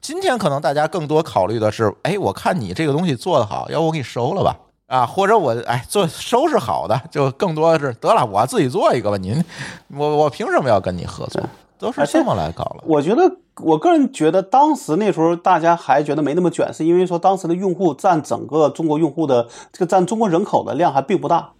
[0.00, 4.56] 今天可能大家更多考虑的是，哎，我看你这个东西做的好，要不我给你收了吧。
[4.86, 9.16] 啊，或者我哎做收拾好的，就更多的是得了，我自己做一个吧。
[9.16, 9.44] 您，
[9.88, 11.42] 我我凭什么要跟你合作？
[11.78, 12.84] 都是这么来搞了。
[12.86, 13.30] 我觉得，
[13.62, 21.50] 我个人觉得，当时那时候大家还觉得没那么卷，是因为说当时的用户占整个中国用户的这个占中国人口的量还并不大。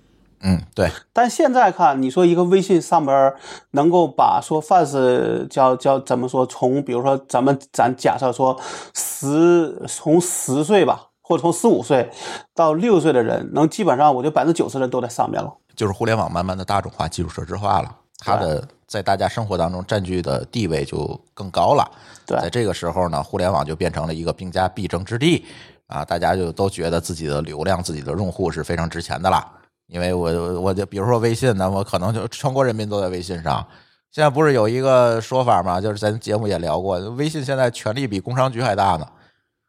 [0.40, 0.90] 嗯，对。
[1.12, 3.34] 但现在看，你说一个微信上边
[3.72, 8.56] 能够把说凡是叫叫怎么说，从比如说咱们咱假设说
[8.94, 11.05] 十从十岁吧。
[11.26, 12.08] 或者从十五岁
[12.54, 15.52] 到六岁的人，能基本上，我觉得百分之九十人都在上面了。
[15.74, 21.90] 就是互联网慢慢的大众化、基础设施化了，它的在大家生活当中占据的地位就更高了。
[22.24, 25.44] 对，在这个时候呢，互联网就变成了一个兵家必争之地
[25.88, 26.04] 啊！
[26.04, 29.44] 大家就都觉得自己的流量、自己的用户是非常值钱的了。
[29.88, 33.66] 因为我我就比如说微信呢，我可能就全国人民都在微信上。
[34.12, 35.80] 现在不是有一个说法吗？
[35.80, 39.06] 就是咱节目也聊过，微信现在权力比工商局还大呢。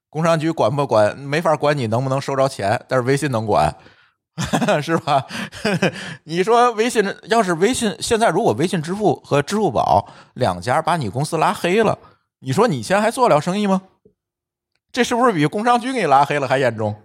[0.09, 1.17] 工商局管不管？
[1.17, 3.75] 没法管你能不能收着钱，但是微信能管，
[4.81, 5.25] 是吧？
[6.25, 11.97] 你说微信要是微信现在如果微信支付和支付宝两家把你公司拉黑了，
[12.39, 13.81] 你说你现在还做了生意吗？
[14.91, 16.95] 这是不是比工商局给你拉黑了还严重？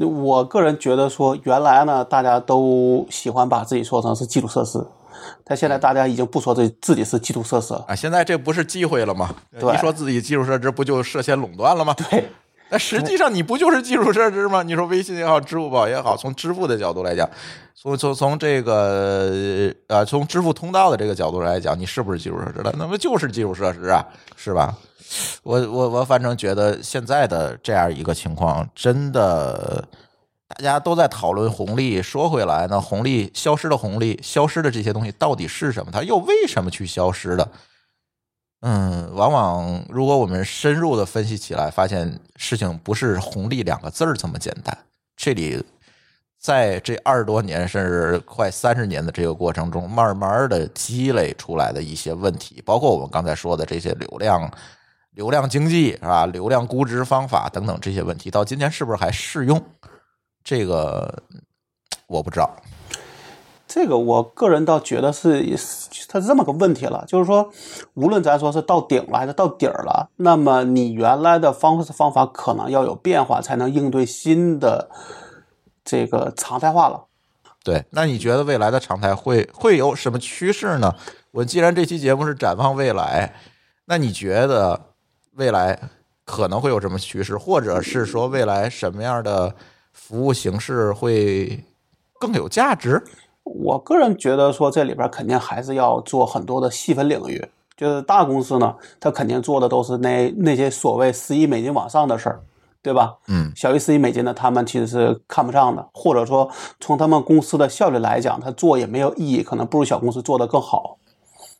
[0.00, 4.84] 我个人觉得说，原来呢，大家都喜欢把自己说成是基础设施。
[5.44, 7.94] 但现在大家已经不说自自己是基础设施了啊！
[7.94, 9.34] 现在这不是机会了吗？
[9.56, 11.94] 一说自己基础设施，不就涉嫌垄断了吗？
[12.10, 12.28] 对。
[12.70, 14.62] 那实际上你不就是基础设施吗？
[14.62, 17.28] 你说微信也好，支付宝也好，从支付的角度来讲，
[17.74, 22.74] 从从从这个呃，从支付通道的这个角度来讲，你是不是基础设施了？
[22.78, 24.02] 那么就是基础设施啊，
[24.36, 24.74] 是吧？
[25.42, 29.86] 我我我反正觉得现在的这样一个情况，真的。
[30.56, 35.90] 大家都在讨论红利，说回来呢，红利消失的红利，消失的这些东西到底是什么？
[35.92, 37.48] 它又为什么去消失的？
[38.60, 44.76] 嗯，往往如果我们深入的分析起来，发现事情不是红利两个字儿这么简单。
[45.16, 45.62] 这里
[46.38, 54.48] 在这二十多年甚至快三十年的这个过程中，慢慢的积累出来的一些问题，包括我们刚才说的这些流量、
[55.14, 56.26] 流量经济是吧？
[56.26, 59.60] 流量估值方法等等这些问题，到今天是不是还适用？
[60.42, 61.22] 这个
[62.06, 62.50] 我不知道。
[63.66, 65.42] 这个我个人倒觉得是，
[66.06, 67.50] 它是这么个问题了，就是说，
[67.94, 74.90] 无论咱说是到顶了还是到底儿了，那么你原来的方式方法可能要有变化，才能应对新的
[75.82, 77.06] 这个常态化了。
[77.64, 80.94] 对，那你觉得未来的常态会会有什么趋势呢？
[81.30, 83.34] 我既然这期节目是展望未来，
[83.86, 84.88] 那你觉得
[85.36, 85.80] 未来
[86.26, 89.54] 可能会有什么趋势，或者是说未来什么样的
[89.92, 91.64] 服务形式会
[92.18, 93.02] 更有价值？
[93.44, 97.44] 我个人觉得说，这里边肯定还是要做很多的细分领域。
[97.76, 102.40] 就是大公司呢，它肯定做的都是那那些所谓十亿美金往上的事儿，
[102.80, 103.16] 对吧？
[103.26, 110.98] 嗯，小于十亿美金的，他们其实是看不上的，或者说从他们公司的效率来讲，他做也没有意义，可能不如小公司做的更好。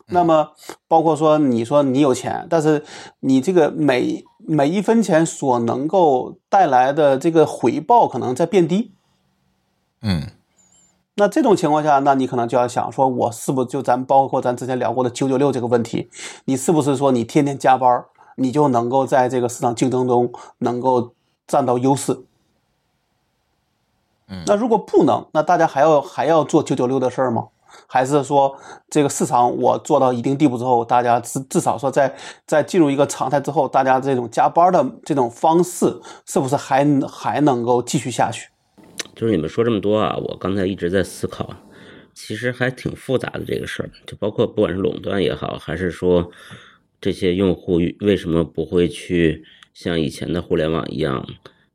[0.06, 0.50] 那么，
[0.88, 2.84] 包括说你说你有钱，但是
[3.20, 8.92] 你这个每每一分钱所能够带来的这个回报可能在变低。
[10.02, 10.28] 嗯。
[11.14, 16.08] 那这种情况下，那你可能就要想说，我是不是就咱包括咱之前聊过的九九六这个问题，
[16.46, 21.12] 你是不是说你天天加班，你就能够在这个市场竞争中能够
[21.46, 22.24] 占到优势？
[24.28, 27.48] 嗯，那如果不能，那大家还要还要做九九六的事儿吗？
[27.92, 28.56] 还是说
[28.88, 38.48] 这个市场我做到一定地步之后，大家至至少说在在进入一个常态之后，大家这种加班的这种方式是不是还还能够继续下去？
[39.14, 41.54] 就是你们说这么多啊，我刚才一直在思考，
[42.14, 46.30] 其实还挺复杂的这个事儿，就包括不管是垄断也好，还是说
[46.98, 51.22] 这些用户为什么不会去像以前的互联网一样，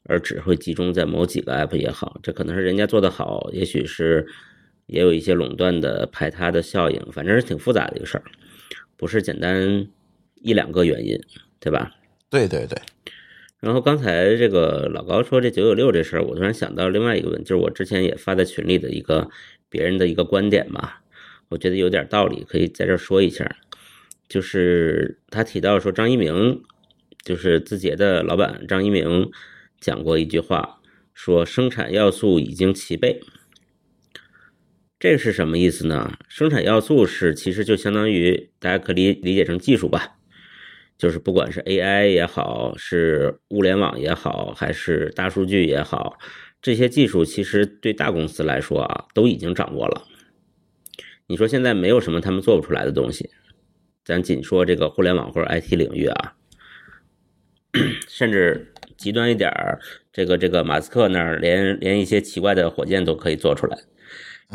[0.06, 4.26] 而只会集中在某几个 app 也好，这可能是人家做的好，也许是
[4.88, 8.24] 也有一些垄断的排他的效应，反正是挺复杂的一个事儿，
[8.98, 9.88] 不是简单
[10.36, 11.18] 一两个原因，
[11.60, 11.92] 对吧？
[12.30, 12.78] 对对对。
[13.60, 19.30] 然后刚才这个老高说这九九六这事儿，我突然想到另外一个问题，就是我之前也发在群里的一个
[19.70, 21.02] 别人的一个观点吧，
[21.50, 23.58] 我觉得有点道理，可以在这说一下。
[24.30, 26.62] 就是他提到说张一鸣，
[27.24, 29.32] 就是字节的老板张一鸣
[29.80, 30.80] 讲过一句话，
[31.14, 33.22] 说生产要素已经齐备。
[35.00, 36.18] 这是什么意思呢？
[36.28, 40.16] 生产要素是其实就相当于大家可理理解成技术吧。
[40.98, 46.18] 就是不管是 AI 也好，是物联网也好，还是大数据也好，
[46.60, 50.08] 这些技术其实对大公司来说啊，都已经掌握了。
[51.28, 53.30] 你说现在没有什么他们做不出来的东西，
[54.04, 56.34] 咱仅说这个互联网或者 IT 领域啊，
[58.08, 59.80] 甚至极端一点儿，
[60.12, 63.78] 这个这个马斯克那儿连连一些奇怪的火箭都可以做出来，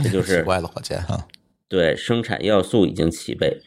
[0.02, 1.26] 这就是奇怪的火箭哈。
[1.68, 3.62] 对，生产要素已经齐备。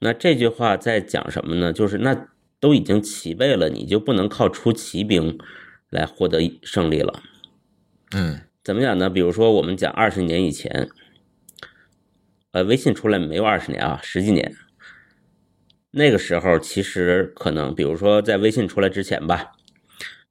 [0.00, 1.72] 那这句话在讲什么呢？
[1.72, 5.38] 就是那都已经齐备了，你就不能靠出奇兵
[5.90, 7.22] 来获得胜利了。
[8.12, 9.08] 嗯，怎么讲呢？
[9.08, 10.88] 比如说我们讲二十年以前，
[12.52, 14.56] 呃，微信出来没有二十年啊，十几年。
[15.92, 19.52] 那个时候其实可能，比如说在微信出来之前吧，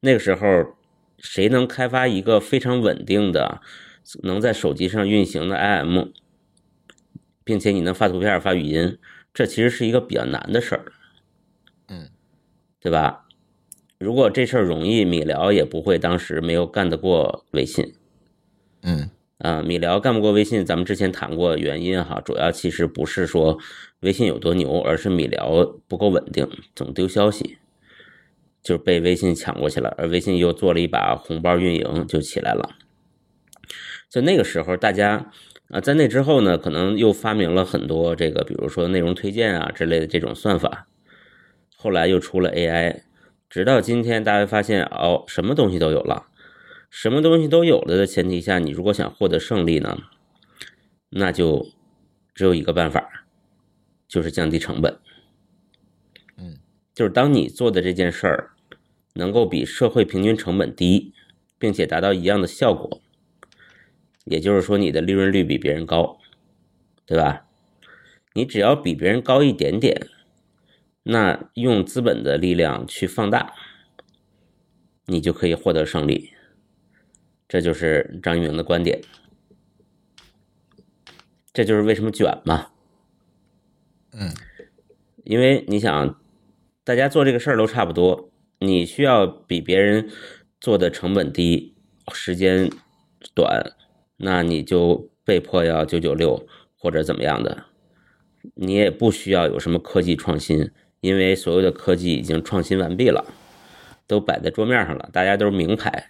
[0.01, 0.77] 那个时候
[1.17, 3.61] 谁能开发一个非常稳定的、
[4.23, 6.11] 能在手机上运行的 IM，
[7.43, 8.97] 并且你能发图片、发语音？
[9.33, 10.91] 这其实是一个比较难的事儿，
[11.87, 12.09] 嗯，
[12.79, 13.25] 对吧？
[13.99, 17.93] 如果这事儿容易，米聊也不会当时没有干得过微信，
[18.81, 23.57] 嗯啊，米聊干不过微信，咱们之前谈过原因哈，主要其实不是说
[23.99, 27.57] 微信有多牛，而是米聊不够稳定，总丢消息，
[28.63, 32.75] 就是被微信抢过去了，而微信又做了一把红包运营，就起来了。
[34.09, 35.31] 就那个时候，大家。
[35.69, 40.87] 啊，在那之后呢，可能又发明了很多这个，比如说内容推荐啊之类的这种算法。
[41.77, 43.01] 后来又出了 AI，
[43.47, 46.25] 直到今天，大家发现哦，什么东西都有了。
[46.89, 49.99] 什么东西都有了的前提下，你如果想获得胜利呢，
[51.11, 51.67] 那就
[52.33, 53.27] 只有一个办法，
[54.07, 54.97] 就是降低成本。
[56.35, 56.57] 嗯，
[56.95, 58.53] 就是当你做的这件事儿
[59.13, 61.13] 能够比社会平均成本低，
[61.59, 63.03] 并且达到一样的效果。
[64.29, 66.19] 也就是说，你的利润率比别人高，
[67.07, 67.47] 对吧？
[68.35, 70.07] 你只要比别人高一点点，
[71.01, 73.55] 那用资本的力量去放大，
[75.07, 76.31] 你就可以获得胜利。
[77.47, 79.01] 这就是张一鸣的观点，
[81.51, 82.69] 这就是为什么卷嘛。
[84.11, 84.31] 嗯，
[85.23, 86.21] 因为你想，
[86.83, 88.29] 大家做这个事儿都差不多，
[88.59, 90.07] 你需要比别人
[90.61, 91.73] 做的成本低，
[92.13, 92.69] 时间
[93.33, 93.73] 短，
[94.19, 96.45] 那你就被迫要九九六
[96.77, 97.65] 或者怎么样的，
[98.55, 103.25] 你也不需要有什么科技创新，因为所有的科技已经创新完毕了，
[104.07, 106.07] 都摆在桌面上了，大家都是名牌，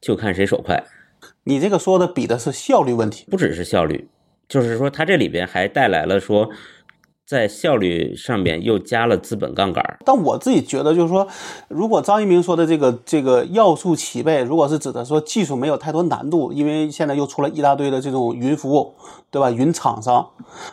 [0.00, 0.84] 就看谁手快。
[1.44, 4.08] 你这个说的比的是效率问题，不只是效率，
[4.48, 6.50] 就是说它这里边还带来了说，
[7.32, 9.82] 在效率上面又加了资本杠杆。
[10.04, 11.26] 但我自己觉得，就是说，
[11.68, 18.94] 如果张一鸣说的这个这个要素齐备，如果是指的说技术没有太多难度，因为现在又出了一大堆的这种云服务，
[19.30, 19.50] 对吧？
[19.50, 20.28] 云厂商，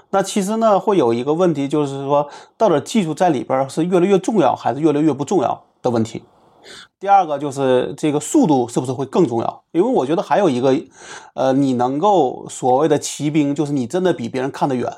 [0.09, 6.23] 那其实呢会有一个问题，就是说，到底技术在里边是越来越重要，还是越来越不重要的问题。
[6.99, 9.63] 第二个就是这个速度是不是会更重要？
[9.71, 10.75] 因为我觉得还有一个，
[11.33, 14.91] 呃，你能够所谓的骑兵，就是你真的比别人看得远，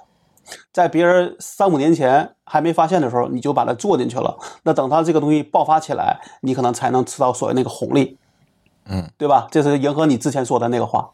[0.71, 4.37] 在别人三五年前还没发现的时候，你就把它做进去了。
[4.63, 8.17] 那等它这个东西爆发起来，你可能才能吃到所谓那个红利，
[8.85, 9.47] 嗯，对吧？
[9.51, 11.11] 这是迎合你之前说的那个话。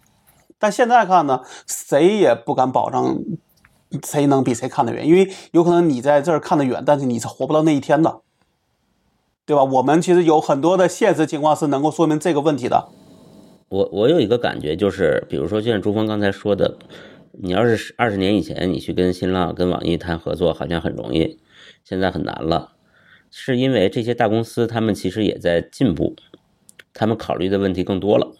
[0.60, 3.24] 但现在看呢，谁也不敢保证
[4.04, 8.22] 谁能比谁看得远，因为有可能你在这儿看得远，但是你是活不到那一天的。
[9.46, 9.64] 对吧？
[9.64, 12.90] 我们其实有很多的现实情况是能够说明这个问题的。
[13.70, 16.78] 我我有一个感觉，就是比如说，就像朱峰刚才说的，
[17.40, 21.40] 你要是二十年以前你去跟新浪、跟网易谈合作，好像很容易，
[21.84, 22.74] 现在很难了，
[23.30, 26.16] 是因为这些大公司他们其实也在进步，
[26.94, 28.32] 他们考虑的问题更多了。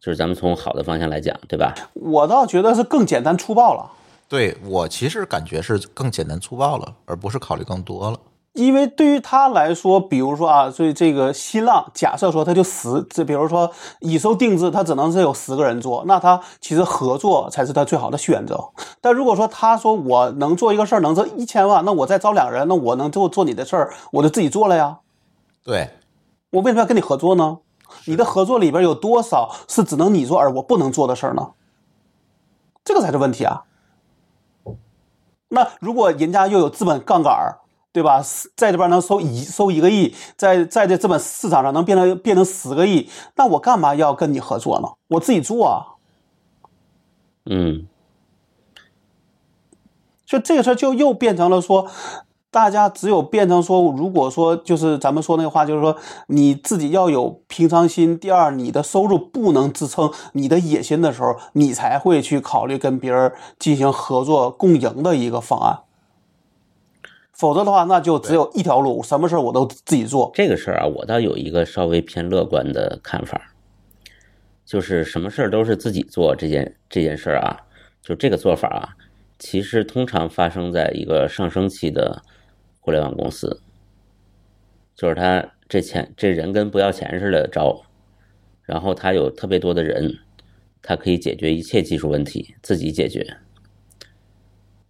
[0.00, 1.74] 就是咱们从好的方向来讲，对吧？
[1.92, 3.92] 我倒觉得是更简单粗暴了。
[4.28, 8.18] 对我其实感觉是更简单粗暴了，而不是考虑更多了。
[8.58, 18.70] 因为对于他来说，比如说啊，所以这个新浪，假设说他就十，这比如说以收定制，他只能是有十个人做，那他其实合作才是他最好的选择。
[19.00, 24.98] 但如果说他说我能做一个事儿能挣一千万，那我再招两个人，那我能做做你的事儿，我就自己做了呀。
[25.62, 25.90] 对，
[26.50, 27.58] 我为什么要跟你合作呢？
[28.06, 31.50] 你的合作里边有多少是只能你做而我不能做的事儿呢？
[32.82, 33.62] 这个才是问题啊。
[35.50, 37.60] 那如果人家又有资本杠杆儿，
[37.92, 38.22] 对吧？
[38.54, 44.88] 在这边能收一收一个亿，在在这资本市场上能变成变成十个亿，那我干嘛要跟你合作呢？
[45.08, 45.96] 我自己做啊。
[47.50, 47.86] 嗯，
[50.26, 51.86] 所以这个事儿就又变成了说，
[52.50, 58.18] 大家只有变成说，如果说就是咱们说那个话，就是说你自己要有平常心。
[58.18, 65.80] 第二，你的收入不能支撑你的野心的时候，你才会去考虑跟别人进行合作共赢的一个方案。
[67.38, 70.32] 否则的话，那就只有一条路，什么事儿我都自己做。
[70.34, 73.54] 这个事儿啊，我倒有一个稍微偏乐观的看法，
[74.66, 77.60] 就是什么事儿都是自己做这件这件事儿啊，
[78.02, 78.98] 就这个做法啊，
[79.38, 82.24] 其实通常发生在一个上升期的
[82.80, 83.62] 互联网公司，
[84.96, 87.84] 就是他这钱这人跟不要钱似的招，
[88.64, 90.18] 然后他有特别多的人，
[90.82, 93.36] 他可以解决一切技术问题，自己解决。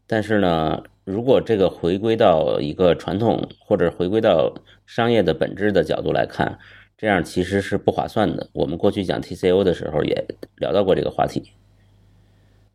[0.06, 4.52] 但是呢，如果这个回归到一个传统或者回归到
[4.84, 6.58] 商业的本质的角度来看，
[6.98, 8.50] 这样其实是不划算的。
[8.52, 11.52] 我们过去讲 TCO 的时候也聊到过这个话题。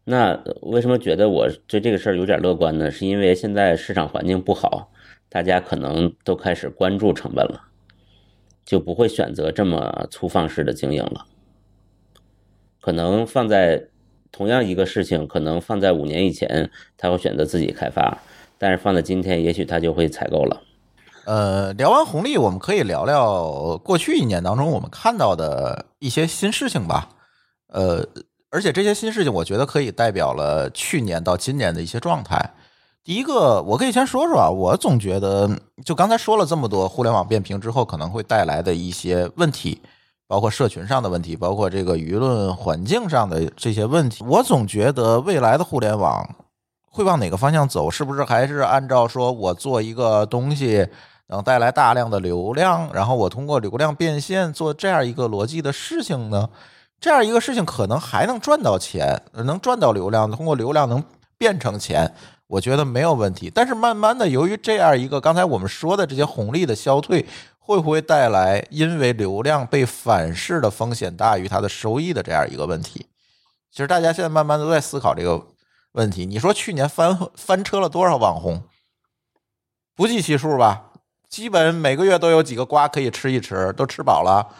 [0.04, 2.90] 那为什么觉得我对这个事儿有点乐观呢？
[2.90, 4.92] 是因为现在市场环境不好，
[5.30, 7.68] 大家可能都开始关注成本了，
[8.66, 11.28] 就不会选择这么粗放式的经营了。
[12.82, 13.90] 可能放在
[14.34, 18.18] 同样一个事情，可能放在五年以前，他会选择自己开发，
[18.58, 20.62] 但是放在今天，也许他就会采购了。
[21.26, 27.10] 呃，聊完红利，我们可以聊聊过去一年当中我们看到的一些新事情吧。
[27.68, 28.06] 呃，
[28.50, 32.54] 而且这些新事情，我觉得可以代表了去年到今年的一些状态。
[33.04, 35.50] 第一个，我可以先说说啊，我总觉得，
[35.86, 39.82] 就刚才说了这么多，互联网变平之后可能会带来的一些问题，
[40.34, 44.24] 包括社群上的问题，包括这个舆论环境上的这些问题。
[44.28, 46.28] 我总觉得未来的互联网
[46.90, 47.92] 会往哪个方向走？
[47.92, 50.88] 是不是还是按照说我做一个东西
[51.28, 56.50] 能带来大量的流量，然后我通过流量变现做这样一个逻辑的事情呢？
[57.00, 61.04] 这样一个事情可能还能赚到钱，能赚到流量，通过流量能
[61.38, 62.12] 变成钱，
[62.48, 63.52] 我觉得没有问题。
[63.54, 67.24] 但是慢慢的，由于这样一个刚才我们说的这些红利的消退，
[67.66, 73.08] 会不会带来因为流量被反噬的风险大于它的收益的这样一个问题？
[73.72, 75.48] 其实大家现在慢慢都在思考这个
[75.94, 76.26] 问题。
[76.26, 78.64] 你说去年翻翻车了多少网红？
[79.96, 80.92] 不计其数吧，
[81.30, 84.54] 基本每个月都有几个瓜可以吃一吃，都吃饱了。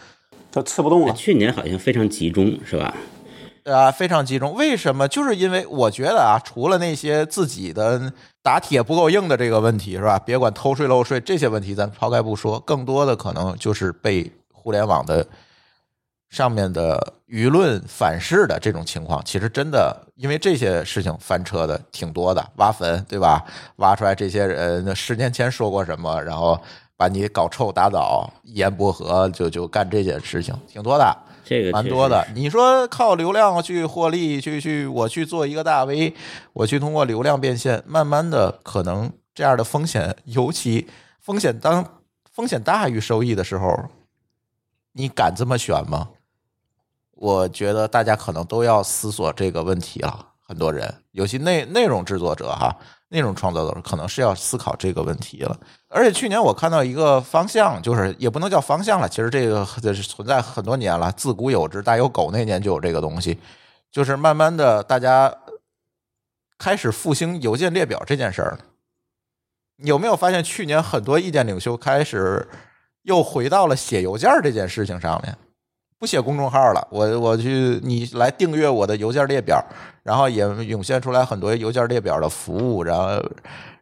[0.50, 1.12] 都吃不动了。
[1.14, 2.94] 去年好像非常集中，是吧？
[3.64, 4.54] 啊，非常集中。
[4.54, 5.08] 为什么？
[5.08, 8.12] 就是因为我觉得啊，除了那些自己的
[8.42, 10.18] 打铁不够硬的这个问题，是吧？
[10.18, 15.26] 别管偷税漏税这些问题，咱抛开不说，更多的可能就是被互联网的
[16.28, 19.22] 上面的舆论反噬的这种情况。
[19.24, 23.42] 其实真的因为这些事情翻车的挺多的，挖坟对吧？
[23.76, 26.60] 挖出来这些人十年前说过什么，然后
[26.98, 31.16] 把你搞臭打倒，一言不合就就干这件事情，挺多的。
[31.44, 32.26] 这个蛮多的。
[32.34, 36.14] 你说靠流量去获利，去去我去做一个大 V，
[36.52, 40.88] 我去通过流量变现，慢慢的可能这样的风险，尤其
[41.20, 42.00] 风险当
[42.32, 43.90] 风险大于收益的时候，
[44.92, 46.08] 你敢这么选吗？
[47.12, 50.33] 我觉得大家可能都要思索这个问题了。
[50.44, 52.76] 很多人，尤其内内容制作者哈。
[53.08, 63.38] 内容创造者可能是要思考这个问题了，而且去年我看到一个方向，就是也不能叫方向了，其实这个这是存在很多年了，自古有之，大有狗那年就有这个东西，
[63.92, 65.32] 就是慢慢的大家
[66.58, 68.58] 开始复兴邮件列表这件事儿。
[69.84, 72.48] 有没有发现去年很多意见领袖开始
[73.02, 75.38] 又回到了写邮件这件事情上面？
[76.04, 79.58] 不写公众号了，我我去你来订阅我的邮件列表，
[80.02, 83.24] 然后也涌现出来很多邮件列表的服务，然后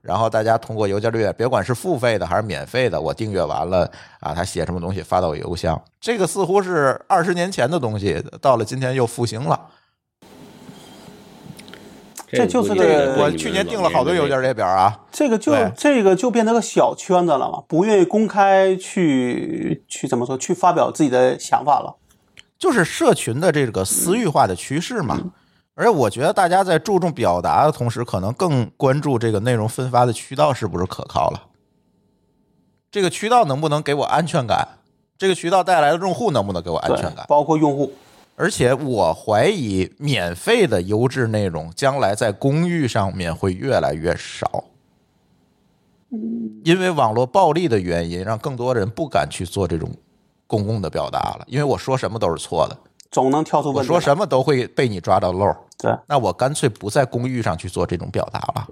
[0.00, 9.60] 然后大家通过邮件列表，别管是付费的还是免费的，我订阅完了啊，他写什么东西发到我邮箱，这个似乎是二十年前的东西，到了今天又复兴了。
[12.28, 21.96] 这就是这个我去年订了好多邮件列表啊，这个就这个就变成个小圈子了嘛，不愿意公开去去怎么说，去发表自己的想法了。
[22.62, 25.20] 就是社群的这个私域化的趋势嘛。
[25.74, 31.42] 而且我觉得大家在注重表达的同时，可能更关注这个内容分发的渠道是不是可靠了。
[32.88, 34.68] 这个渠道能不能给我安全感？
[35.18, 37.26] 这个渠道带来的用户能不能给我安全感？
[37.26, 37.92] 包括用户，
[38.36, 44.62] 而且我怀疑，免费的优质内容将来在公域上面会越来越少。
[46.62, 49.90] 因为网络暴力的原因，让更多人不敢去做这种
[50.52, 51.44] 公共的表达了。
[51.46, 52.76] 因为我说什么都是错的，
[53.10, 53.88] 总能跳出我问题。
[53.88, 55.46] 说什么都会被你抓到漏。
[55.78, 58.68] 对，那我干脆不在公域上去做这种表达了，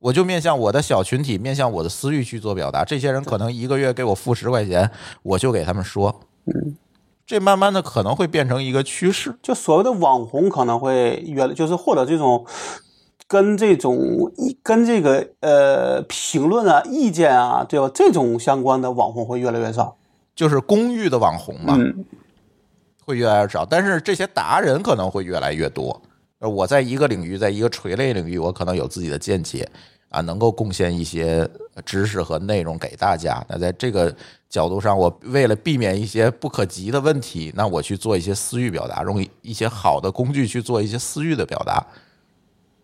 [0.00, 2.84] 我就面向我的小群体，面向我的私域去做表达。
[2.84, 4.90] 这些人可能一个月给我付十块钱，
[5.22, 6.20] 我就给他们说。
[6.46, 6.76] 嗯，
[7.24, 9.38] 这慢慢的可能会变成一个趋势。
[9.40, 12.44] 就所谓的网红可能会越，就是或者这种
[13.26, 13.96] 跟这种
[14.62, 17.90] 跟这个呃评论啊、意见啊，对吧？
[17.94, 19.96] 这种相关的网红会越来越少。
[20.36, 22.04] 就是公寓的网红嘛，嗯，
[23.04, 26.00] 会越来越少，但是这些达人可能会越来越多。
[26.38, 29.66] 而我在一个领域，在一个垂类领域，我可能有自己的见解
[30.10, 31.48] 啊，能够贡献一些
[31.86, 33.42] 知识和内容给大家。
[33.48, 34.14] 那在这个
[34.50, 41.86] 角度上，我为了避免一些不可及的问题，那我去做一些私域表达，用一些好的工具去做一些私域的表达，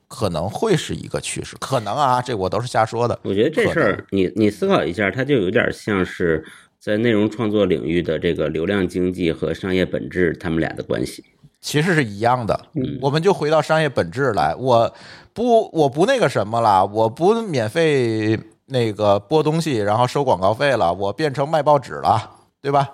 [0.08, 1.54] 可能会是一个趋势。
[1.60, 3.20] 可能啊，这我都是瞎说的。
[3.22, 6.42] 我觉得这事儿，你你思考一下，它就有点像是
[6.82, 11.24] 在内容创作领域的这个流量经济和商业本质他们俩的关系。
[11.60, 12.60] 其实是一样的。
[13.00, 14.92] 我们就回到商业本质来，我
[15.32, 22.90] 不我不那个什么了，我不免费那个播东西，然后收广告费了，我变成卖报纸了，对吧？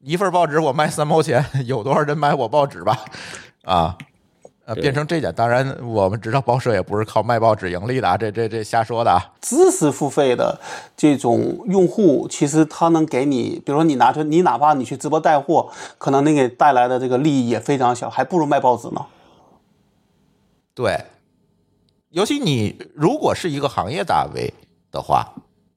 [0.00, 2.98] 一份报纸我卖三毛钱，有多少人买我报纸吧？
[3.64, 3.96] 啊。
[4.70, 9.18] 呃，变成这点，当然我们知道报社也不是靠卖报纸盈利的啊，这这这瞎说的啊。
[9.40, 10.60] 知识付费的
[10.96, 19.04] 这种用户，其实他能给你，比如说你拿出你哪怕你去直播带货，可能你给带来的这个利益也非常小，还不如卖报纸呢。
[20.72, 20.96] 对，
[22.10, 24.54] 尤其你如果是一个行业大 V
[24.92, 25.26] 的话，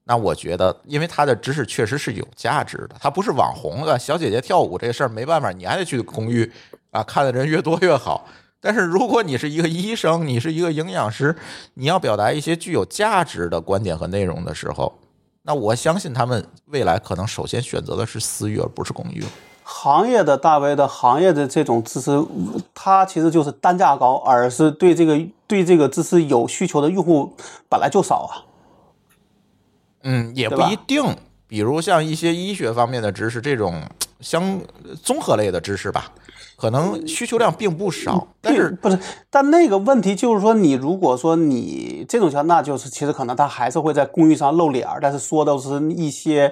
[0.04, 6.48] 那我觉得，因为他的知识确实是有价值的，他不是网红啊，小姐姐跳舞这事儿没办法，你还得去公寓
[6.92, 8.24] 啊，看的人越多越好。
[8.64, 11.36] 但是如果你是一个医生，你是一个营养师，
[11.74, 14.98] 你要表达一些具有价值的观点和内容的时候，
[15.42, 19.22] 那我相信他们未来可能首先选择的是私域，而不是公域。
[19.64, 22.10] 行业的大 V 的行业的这种知识，
[22.72, 27.36] 它其实就是单价高，而是对这个对这个知识有需求的用户
[27.68, 28.32] 本来就少啊。
[30.04, 31.04] 嗯，也不一定。
[31.46, 33.82] 比如像一些医学方面的知识，这种
[34.20, 34.58] 相
[35.02, 36.10] 综合类的知识吧，
[36.64, 38.26] 可能需求量并不少。
[38.40, 38.98] 但是不是，
[39.28, 46.50] 但那个问题就是说，你如果说你这种情况，那就是其实可能他还是会在公寓上露脸儿，但是说的是一些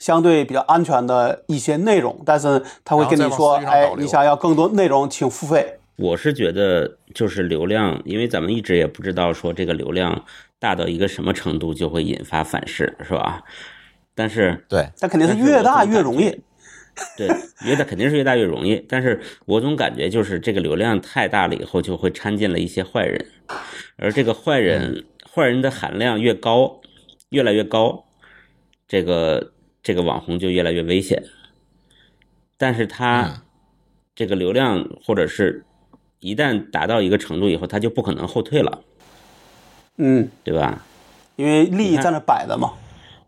[0.00, 5.78] 相对比较安全的一些内容，但是他会跟你说，哎你想要更多内容，请付费。
[5.94, 10.24] 我是觉得就是流量，因为咱们一直也不知道说这个流量
[10.58, 13.42] 大到一个什么程度就会引发反噬，是吧？
[14.12, 16.36] 但是对，但肯定是越大越容易。
[17.16, 17.26] 对，
[17.64, 23.26] 越大肯定是越大越容易，但是我总感觉就是这个流量太大了以后，就会掺进了一些坏人，
[23.96, 26.80] 而这个坏人坏人的含量越高，
[27.30, 28.04] 越来越高，
[28.86, 31.24] 这个这个网红就越来越危险。
[32.58, 33.42] 但是他
[34.14, 35.64] 这个流量或者是
[36.20, 38.84] 一旦达到一个程度以后，他就不可能后退了，
[39.96, 40.84] 嗯，对吧？
[41.36, 42.74] 因为利益在那摆着嘛。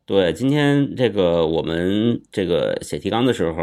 [0.07, 3.63] 对，今天这个我们这个写提纲的时候，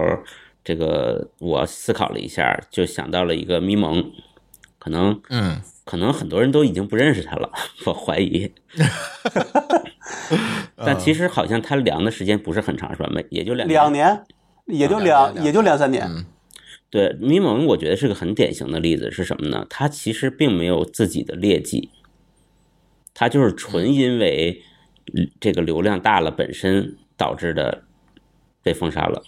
[0.64, 4.12] 这个我思考了一下，就想到了一个咪蒙，
[4.80, 7.52] 可能嗯，可能很多人都已经不认识他了，
[7.86, 8.52] 我怀疑。
[10.76, 13.10] 但其实好像他凉的时间不是很长，是吧？
[13.14, 14.24] 没也就两两年，
[14.66, 16.06] 也就两两，也就两三年。
[16.08, 16.26] 嗯
[16.90, 19.66] 对，咪蒙我觉得是个很典型的例子，是什么呢？
[19.70, 21.90] 他其实并没有自己的劣迹，
[23.14, 24.71] 他就是纯因为嗯
[25.40, 27.84] 这个流量大了本身导致的
[28.64, 29.22] 被封杀了。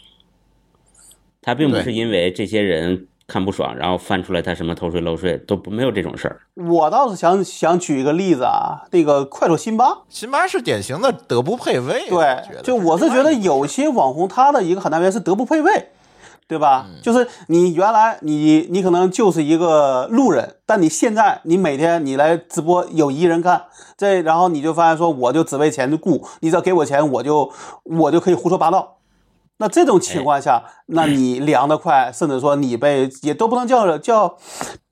[1.41, 6.41] 他并不是因为这些人看不爽，然后翻出来他什么偷税漏税，都不没有这种事儿。
[6.55, 15.89] 我倒是想想举一个例子啊，那个快手辛巴，辛巴是典型的德不配位，对，就我是觉得有些网红他的一个很大原因是德不配位，
[16.53, 16.85] 对吧？
[16.87, 23.63] 嗯就是你原来你你可能就是一个路人，但你现在你每天你来直播有一人看，
[23.97, 27.51] 这然后你就发现说我就只为钱就顾，你只要给我钱我就
[27.83, 28.97] 我就可以胡说八道。
[29.57, 34.37] 那这种情况下，那你凉得快，甚至说你被也都不能叫叫，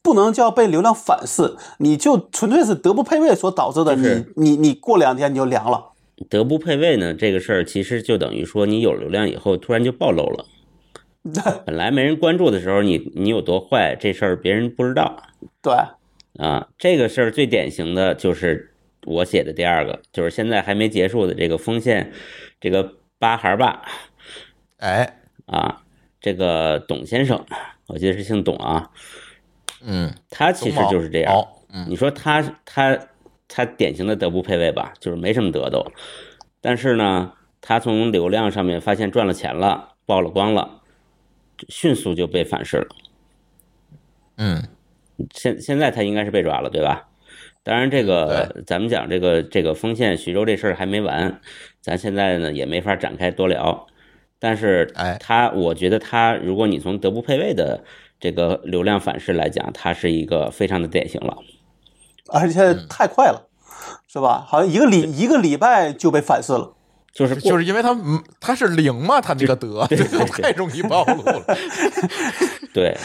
[0.02, 5.90] 不能叫被流量反噬，你就纯粹是德不配位所导致的，你你你过两天你就凉了。
[6.30, 10.46] 德不配位呢，这个事儿其实就等于说你有流量以后突然就暴露了。
[11.66, 15.22] 本来没人关注的时候，你你有多坏，这事儿别人不知道
[15.62, 15.74] 对，
[16.44, 16.68] 啊。
[16.78, 18.74] 这个事儿最典型的就是
[19.06, 22.12] 我写的第二个，就是现在还没结束的这个丰县
[22.60, 23.84] 这个八孩儿爸
[24.78, 25.84] 哎，啊，
[26.20, 27.46] 这个董先生，
[27.88, 28.90] 我记得是姓董啊，
[29.84, 31.34] 嗯，他其实就是这样。
[31.34, 32.98] 哦，嗯你说他他
[33.48, 35.86] 他典型的德不配位吧，就是没什么德都，
[36.62, 40.81] 但是呢，他从流量上面发现赚了钱了，曝了光了，
[41.70, 42.88] 迅速就被反噬了。
[44.38, 44.64] 嗯，
[45.34, 47.08] 现现在他应该是被抓了，对吧？
[47.64, 51.40] 当然，这个咱们讲这个这个丰县徐州这事儿还没完，
[51.80, 53.86] 咱现在呢也没法展开多聊。
[54.40, 57.84] 但是哎他，我觉得他，如果你从德不配位的
[58.20, 61.38] 这个流量反噬来讲，他是一个非常的典型了。
[62.30, 63.48] 而且太快了，
[64.08, 64.44] 是吧？
[64.48, 66.74] 好像一个礼一个礼拜就被反噬了。
[67.14, 71.58] 就是就是因为他嗯他是零嘛，他这个德这个太容易暴露了。
[72.74, 72.98] 对，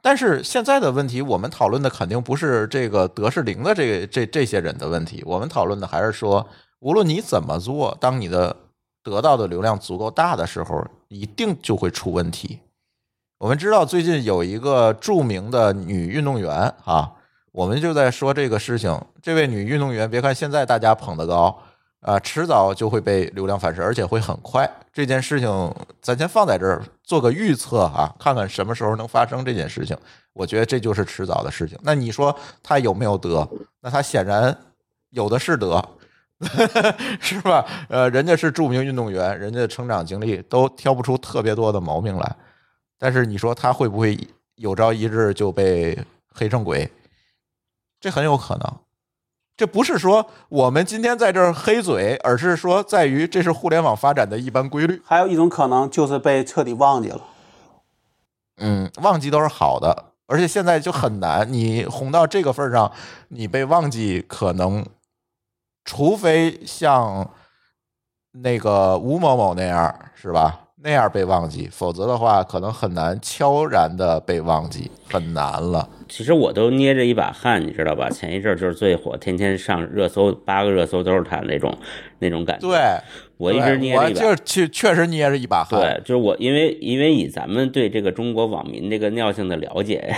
[0.00, 6.46] 但是现在的问题，我们讨论的肯定不是这个德是零的这个这这些人的问题，我们讨论的还是说，
[6.78, 8.54] 无论你怎么做，当你的
[9.02, 12.60] 得到的流量足够大的时候，一定就会出问题。
[13.38, 17.10] 我们知道最近有一个著名的女运动员啊，
[17.52, 19.00] 我们就在说这个事情。
[19.22, 21.62] 这位女运动员，别看现在大家捧得高
[22.00, 24.68] 啊，迟早就会被流量反噬，而且会很快。
[24.92, 29.96] 这件事情咱先放在这儿做个预测啊，看看什么时候能发生这件事情。
[30.32, 31.78] 我觉得这就是迟早的事情。
[31.82, 33.46] 那你说他有没有德？
[33.80, 34.56] 那他显然
[35.10, 35.84] 有的是德，
[37.20, 37.66] 是吧？
[37.90, 42.36] 呃，人家是著名运动员，人家的成长经历都挑不出特别多的毛病来。
[42.98, 44.18] 但是你说他会不会
[44.54, 45.98] 有朝一日就被
[46.32, 46.90] 黑成鬼？
[48.00, 48.76] 这很有可能。
[49.60, 55.02] 这不是说我们今天在这儿黑嘴，而是说在于这是互联网发展的一般规律。
[55.04, 57.20] 还有一种可能就是被彻底忘记了。
[58.56, 62.90] 嗯，忘记都是好的，而且现在就很难，你红到这个份儿上，
[63.28, 64.86] 你被忘记可能，
[65.84, 67.28] 除非像
[68.32, 70.59] 那个吴某某那样，是吧？
[70.82, 75.88] 那样被忘记，否则的话，可能很难悄然的被忘记，很难了。
[76.08, 78.08] 其实我都捏着一把汗，你知道吧？
[78.08, 81.76] 前一阵就是最火，天天上热搜，八个热搜都是他那种
[82.18, 82.66] 那种感觉。
[82.66, 82.78] 对，
[83.36, 85.78] 我一直捏着一把我就确确实捏着一把汗。
[85.78, 90.16] 对，就是我，因为因为以咱们对这个中国网民这个尿性的了解，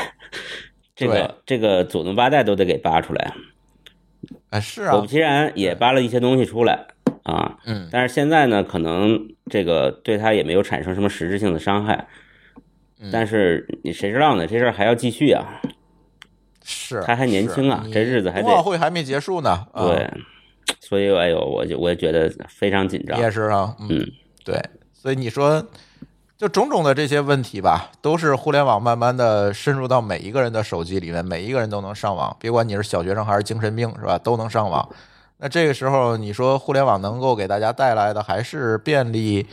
[0.95, 3.35] 这个这个祖宗八代都得给扒出来。
[4.51, 6.87] 哎，是啊果不，其然，也扒了一些东西出来
[7.23, 7.59] 啊。
[7.67, 12.09] 嗯，但是现在呢，可能这个对他也没有产生什么实质性的伤害。
[13.01, 14.47] 嗯但是你谁知道呢？
[14.47, 15.61] 这事儿还要继续啊。
[16.65, 19.51] 是他还年轻啊这日子还得冬奥会还没结束呢。
[19.73, 20.09] 啊对，
[20.79, 23.23] 所以哎呦，我就我也觉得非常紧张你。
[23.23, 24.07] 也是啊，嗯，
[24.45, 24.63] 对，
[24.93, 25.67] 所以你说，
[26.39, 34.17] 就种种的这些问题吧，都是互联网慢慢的深入到每一个人的手机里面，每一个人都能上网，别管你是小学生还是精神病，是吧？
[34.17, 34.89] 都能上网。
[35.45, 39.45] 那这个时候，你说互联网能够给大家带来的还是便利，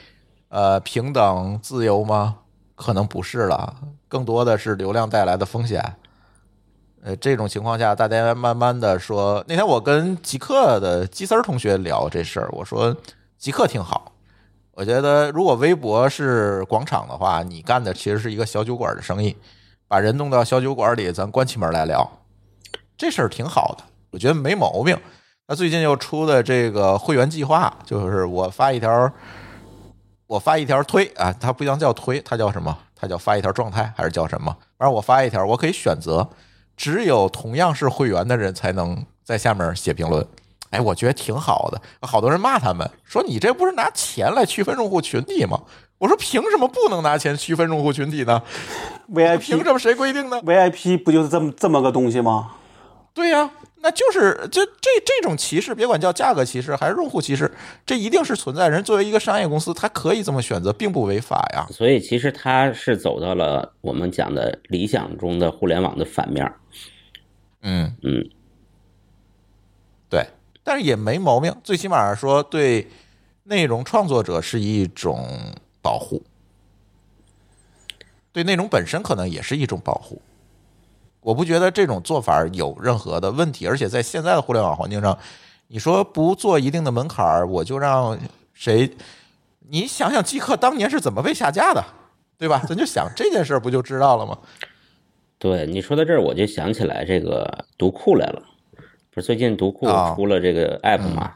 [0.50, 2.42] 呃平等自由吗？
[2.76, 3.76] 可能不是了，
[4.08, 5.84] 更多的是流量带来的风险。
[7.02, 12.96] 呃，这种情况下，大家慢慢的说，那天我跟极客的基丝儿同学聊这事儿，我说
[13.40, 14.12] 极客挺好，
[14.74, 19.36] 我觉得如果微博是广场的话，你干的其实是一个小酒馆的生意，
[19.88, 22.08] 把人弄到小酒馆里，咱关起门来聊，
[22.96, 24.96] 这事儿挺好的，我觉得没毛病。
[25.50, 29.12] 他最近又出的这个会员计划，就是我发一条，
[30.28, 32.78] 我发一条推啊，它不能叫推，它叫什么？
[32.96, 34.56] 它叫发一条状态还是叫什么？
[34.78, 36.30] 反正我发一条，我可以选择，
[36.78, 40.24] 只有同样是会员的人才能在下面写评论。
[40.70, 41.82] 哎，我觉得挺好的。
[42.02, 45.60] 好多人骂他们说你这不是拿钱来区分用户群体吗？
[45.98, 48.40] 我说凭什么不能拿钱区分用户群体呢
[49.12, 52.52] ？VIP 凭什么谁规定的？VIP 不就是这么这么个东西吗？
[53.16, 53.50] 对呀、
[53.82, 57.50] 那就是就这这种歧视，别管叫价格歧视还是用户歧视，
[57.86, 58.68] 这一定是存在。
[58.68, 61.66] 人作为一个商业公司，他可以这么选择，并不违法呀。
[61.72, 66.52] 所以其实它是走到了我们讲的理想中的互联网的反面。
[67.62, 68.30] 嗯嗯，
[70.10, 70.26] 对，
[70.64, 72.88] 但是也没毛病，最起码说对
[73.44, 75.26] 内容创作者是一种
[75.82, 76.22] 保护，
[78.32, 80.22] 对内容本身可能也是一种保护。
[81.22, 85.18] 我不觉得这种做法有任何的问题，而且在现在的互联网环境上，
[85.68, 88.18] 你说不做一定的门槛儿，我就让
[88.54, 88.90] 谁？
[89.72, 91.84] 你想想，极客当年是怎么被下架的，
[92.38, 92.64] 对吧？
[92.68, 94.38] 咱就想这件事儿，不就知道了吗？
[95.38, 98.42] 对你说到这儿，我就想起来这个读库来了。
[99.12, 101.34] 不是最近读库啊出了这个 app 嘛？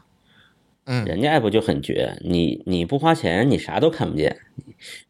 [0.86, 4.36] 嗯人家 app 就很绝，你你不花钱，你啥都看不见，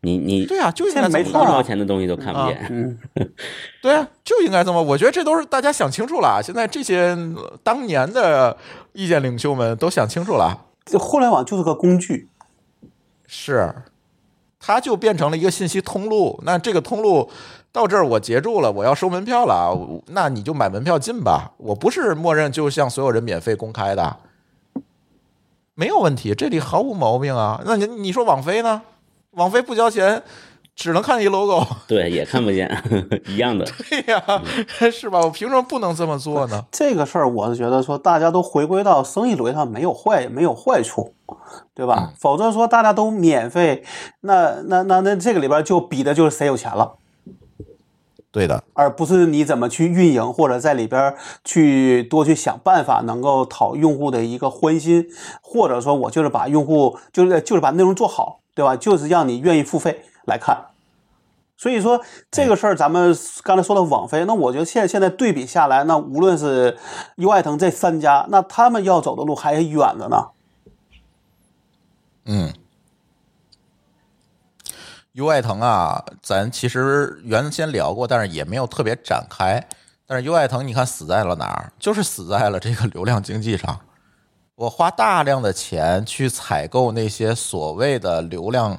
[0.01, 2.67] 你你对啊，就应该现在没这么做一毛钱的东西都看不见。
[2.71, 2.99] 嗯，
[3.83, 4.83] 对啊，就应该这么。
[4.83, 6.41] 我觉得这都是大家想清楚了。
[6.43, 8.57] 现在这些呃当年的
[8.93, 12.29] 意见领袖们都想清楚了，这互联网就是个工具，
[13.27, 13.75] 是，
[14.61, 16.41] 它就变成了一个信息通路。
[16.45, 17.31] 那这个通路
[17.73, 21.53] 到这儿我截住了，我要收门票了，那你就买门票进吧。
[21.57, 24.19] 我不是默认就向所有人免费公开的，
[25.75, 27.61] 没有问题，这里毫无毛病啊。
[27.67, 28.83] 那你你说网飞呢？
[29.37, 30.23] 网飞不交钱，
[30.75, 31.65] 只能看一 logo。
[31.87, 32.71] 对，也看不见，
[33.29, 33.65] 一样的。
[33.89, 34.43] 对呀、
[34.91, 35.21] 是吧？
[35.21, 36.65] 我凭什么不能这么做呢？
[36.73, 41.15] 这个事儿我是觉得说大家都回归到生意逻辑上没有坏没有坏处，
[41.75, 42.13] 对吧？
[42.19, 43.85] 否则说大家都免费，
[44.21, 46.97] 那那那那这个里边就比的就是谁有钱了。
[48.33, 51.15] 对的，而不是你怎么去运营，或者在里边
[51.45, 55.07] 去多去想办法，能够讨用户的一个欢心，
[55.41, 58.77] 或者说我就是把用户就是就是把内容做好，对吧？
[58.77, 60.67] 就是让你愿意付费来看。
[61.57, 66.77] 所以说这个事儿，咱们刚才说的网飞，那我觉得现现在对比下来，那无论是
[67.17, 70.29] 优爱腾这三家，那他们要走的路还远着呢。
[72.27, 72.53] 嗯，
[75.13, 79.65] 优爱腾啊，咱其实原先聊过，但是也没有特别展开。
[80.07, 81.73] 但是优爱腾，你看死在了哪儿？
[81.79, 83.81] 就是死在了这个流量经济上。
[84.57, 88.79] 我花大量的钱去采购那些所谓的流量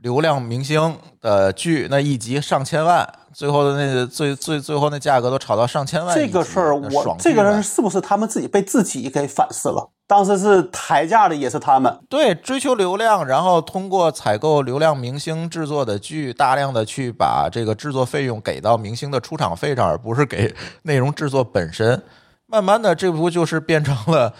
[0.00, 6.16] 流量明星的剧，那一集上千万，最后的那个最最最后那价格都炒到上千万。
[6.16, 9.88] 这个事儿，我这个人是不是他们自己被自己给反噬了？
[10.08, 22.02] 当时是抬价的也是他们，对，追求流量，然后通过采购流量明星制作的剧，大量的去把这个制作费用给到明星的出场费上，而不是给内容制作本身。
[22.46, 24.32] 慢慢的，这不就是变成了，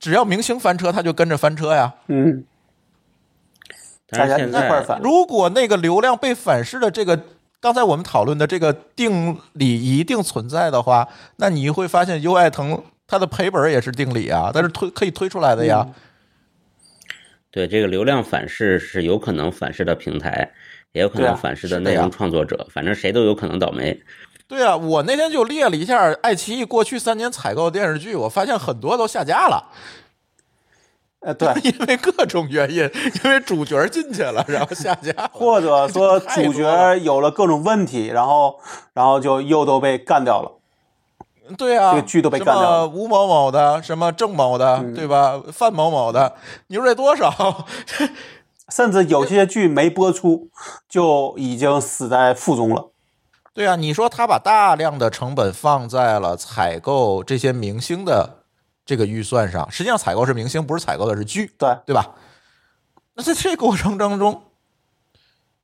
[0.00, 1.94] 只要明星翻车，他就跟着翻车呀。
[2.08, 2.44] 嗯，
[4.08, 7.22] 大家一块儿反如果那个流量被反噬的这个，
[7.60, 15.86] 刚才我们讨论的这个定理一定存在的话，那你会发现优爱腾它的赔本也是定理啊，但是推可以推出来的呀。
[17.50, 20.52] 对这个流量反噬是有可能反噬的平台，
[20.92, 24.00] 也有可能反噬的内容创作者，反正谁都有可能倒霉。
[24.50, 29.68] 对啊，我那天就列了一下爱奇艺过去三年采购电视剧，我发现很多都下架了，
[31.20, 32.78] 呃，对， 因为各种原因，
[33.22, 35.30] 因为主角进去了，然后下架。
[35.32, 38.58] 或者说主角有了各种问题，然后
[38.92, 40.50] 然后就又都被干掉了。
[41.56, 45.40] 对啊，这个剧都被干掉了嗯什么吴某某的，什么郑某的，对吧？
[45.52, 46.34] 范某某的，
[46.66, 47.66] 你说这多少？
[48.68, 50.48] 甚至有些剧没播出，
[50.88, 52.90] 就已经死在腹中了。
[53.52, 58.44] 对啊，你说他把大量的成本放在了采购这些明星的
[58.86, 61.52] 这个预算上，实际上采购是明星，不是采购的是剧。
[61.58, 62.14] 对，对吧？
[63.14, 64.40] 那在这过程当中，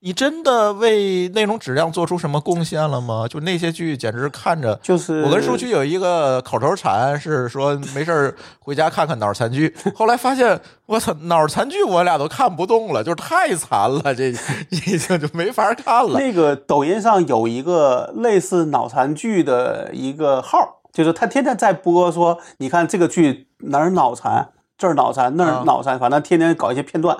[0.07, 3.27] 你真的为内容质量做出什么贡献了吗？
[3.29, 9.75] 就那些剧简直看着，就是我跟舒淇有一个口头禅，是说没事儿回家看看脑残剧。
[9.97, 14.29] 后来发现，我操，脑残剧我俩都看不动了，就是太残了，这
[14.71, 16.17] 已经就没法看了。
[16.21, 27.17] 那个抖音上有一个类似脑残剧的一个号，就是他天天在播说，你看这个剧哪儿脑残，这儿脑残，那啊儿脑残，反正天天搞一些片段。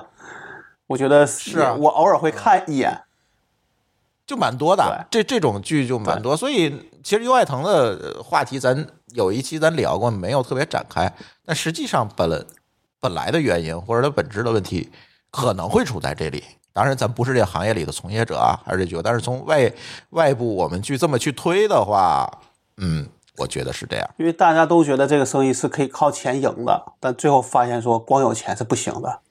[0.87, 3.01] 我觉得是啊我偶尔会看一眼。
[4.25, 11.09] 就蛮多的，这这种剧就蛮多，所以其实优爱腾的呃话题咱有一期咱聊过，没有特别展开，
[11.45, 12.45] 但实际上本
[12.99, 14.91] 本来的原因或者它本质的问题
[15.31, 16.43] 可能会出在这里。
[16.73, 19.71] 当然，咱不是这行业里的从业者啊，还是这句话，但是从外
[20.09, 22.29] 外部我们去这么去推的话，
[22.75, 23.07] 嗯，
[23.37, 24.09] 我觉得是这样。
[24.17, 29.21] 因为大家都觉得这个生意是可以靠钱赢的，但最后发现说光有钱是不行的。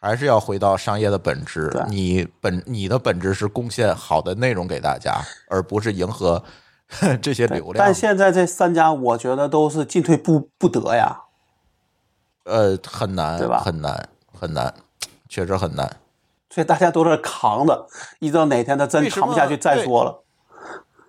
[0.00, 6.42] 还是要回到商业的本质，你本你的本质是贡献好的内容给大家，而不是迎合
[7.20, 7.92] 这些流量但。
[7.92, 11.22] 现在这三家，我觉得都是进退不不得呀。
[12.44, 14.72] 呃，很难，对吧很难，很难，
[15.28, 15.96] 确实很难。
[16.48, 17.86] 所以大家都是扛着，
[18.20, 20.22] 一直到哪天他真扛不下去再说了。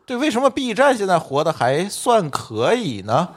[0.06, 3.30] 对，为什么 B 站现在活的还算可以呢？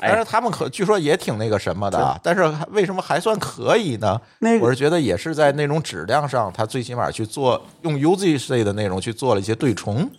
[0.00, 4.20] 哎但是他们可据说也挺那个什么的啊，但是为什么还算可以呢？
[4.40, 10.10] 那个我是觉得也是在那种质量上，他最起码去做用 UGC 的内容去做了一些对冲。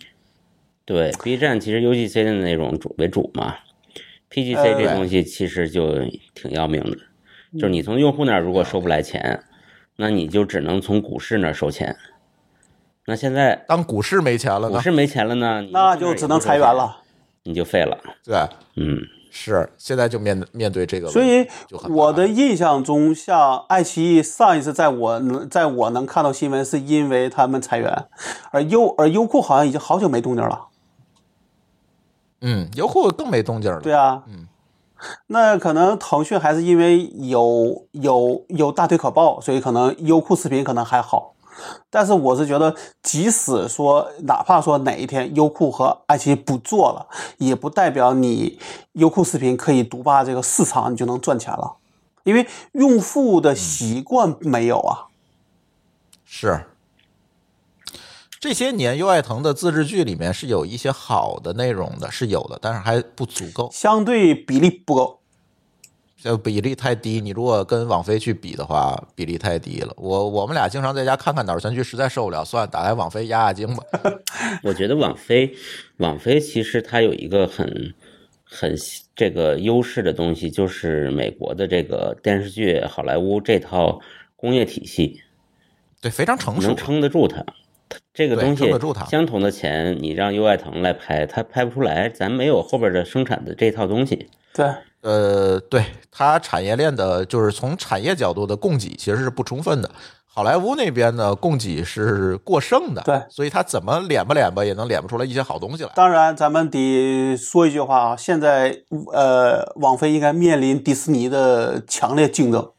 [0.84, 3.54] 对，B 站其实 UGC 的内容主为主嘛
[4.30, 5.98] ，PGC 呃这东西其实就
[6.34, 6.96] 挺要命的，
[7.54, 9.42] 就是你从用户那儿如果收不来钱，
[9.96, 11.96] 那你就只能从股市那儿收钱。
[13.06, 14.76] 那现在当股市没钱了呢？
[14.76, 16.98] 股市没钱了呢，那就只能裁员了。
[17.44, 17.98] 你就废了。
[18.24, 18.36] 对，
[18.76, 19.00] 嗯，
[19.34, 21.48] 是现在就面面对这个所以
[21.88, 28.04] 我的印象中，像爱奇艺上一次在我能在我能看到新闻，是因为他们裁员，
[28.50, 30.66] 而优而优酷好像已经好久没动静了。
[32.42, 33.80] 嗯，优酷更没动静了。
[33.80, 34.48] 对啊，嗯，
[35.28, 41.34] 那可能腾讯还是因为有有有大腿可抱，所以可能优酷视频可能还好。
[41.90, 47.06] 但是我是觉得，即使说哪怕说哪一天优酷和爱奇艺不做了，
[47.38, 48.58] 也不代表你
[48.92, 51.76] 优酷视频可以独霸这个市场，你就能赚钱了，
[52.24, 55.08] 因为用户的习惯没有啊。
[56.24, 56.66] 是。
[58.40, 65.21] 这些年，优爱腾的自制剧里面是有一些好的内容的，是有的，但是还不足够，相对比例不够。
[66.22, 67.20] 就比例太低。
[67.20, 69.92] 你如果跟网飞去比的话，比例太低了。
[69.96, 73.82] 我我们俩经常在家看看脑残剧，实在受不了，算，打开网飞压压惊吧。
[74.62, 75.52] 我觉得网飞，
[75.96, 77.92] 网飞其实它有一个很
[78.44, 78.72] 很
[79.16, 84.00] 这个优势的东西，就是美国的这个电视剧好莱坞这套
[84.36, 85.22] 工业体系
[86.00, 86.76] 对，非常成熟能。
[86.76, 87.44] 撑得住它。
[88.14, 94.28] 这个东西撑得住它相同的钱，你让优爱腾来拍，它拍不出来，咱没有后边的生产的这套东西。
[94.54, 94.66] 对，
[95.02, 99.90] 呃，对它产业链的，就是从产业角度的供给其实是不充分的。
[100.34, 105.90] 好莱坞那边呢，供给是过剩的，对所以它怎么敛吧敛吧，也能敛不出来一些好东西来。
[105.94, 108.82] 当然咱们得说一句话啊，现在
[109.12, 112.70] 呃，网飞应该面临迪士尼的强烈竞争。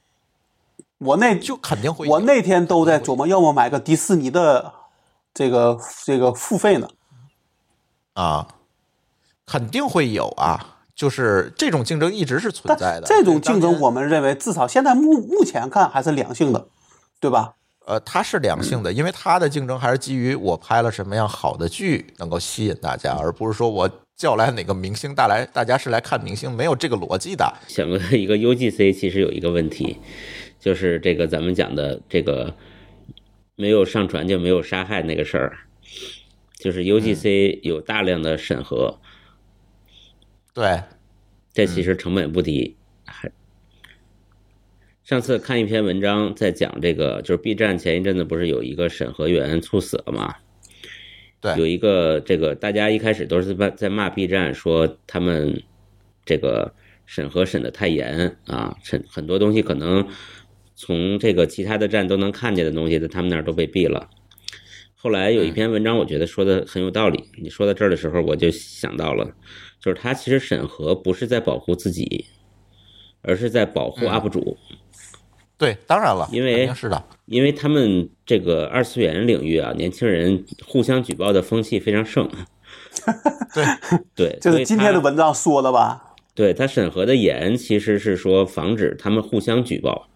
[0.97, 4.73] 我那就肯定会有，我那天都在琢磨，要么买个迪士尼的
[5.33, 6.87] 这个这个付费呢。
[8.13, 8.47] 啊，
[9.45, 13.05] 肯定会有啊，就是这种竞争一直是存在的。
[13.05, 16.67] 这种竞争，我们认为至少现在目目前看还是良性的，
[17.19, 17.53] 对吧？
[17.85, 27.53] 呃，它是良性的，因为它的竞争还是基于我拍了什么样好的剧能够吸引大家，而不是说我叫来哪个明星带来，大家是来看明星，没有这个逻辑的。
[27.67, 29.97] 想问一个 UGC 其实有一个问题，
[30.59, 32.55] 就是这个咱们讲的这个
[33.57, 35.57] 没有上传就没有杀害那个事儿，
[36.57, 38.97] 就是 UGC 有大量的审核，
[40.53, 40.81] 对，
[41.51, 42.75] 这其实成本不低。
[43.05, 43.31] 还
[45.03, 50.35] 上次看一篇文章在讲这个，就是 B 站前一阵子不是有一个审核员猝死了吗？
[51.41, 55.61] 对有一个这个大家一开始都是在在骂 B 站，说他们
[56.23, 56.73] 这个
[57.05, 60.07] 审核审的太严啊，审很多东西可能
[60.75, 64.09] 从这个其他的站都能看见的东西，在他们那儿都被毙了。
[64.95, 67.25] 后来有一篇文章，我觉得说的很有道理。
[67.41, 69.35] 你说到这儿的时候，我就想到了，
[69.83, 72.25] 就是他其实审核不是在保护自己，
[73.21, 74.57] 而是在保护 UP 主。
[75.57, 82.29] 对，当然了，因为是的，因为他们这个二次元领域啊，年轻人互相举报的风气非常盛。
[83.53, 83.65] 对
[84.15, 85.17] 对， 就是今天的文。
[85.17, 86.15] 章说的吧？
[86.33, 90.07] 对他审核的严，其实是说防止他们互相举报。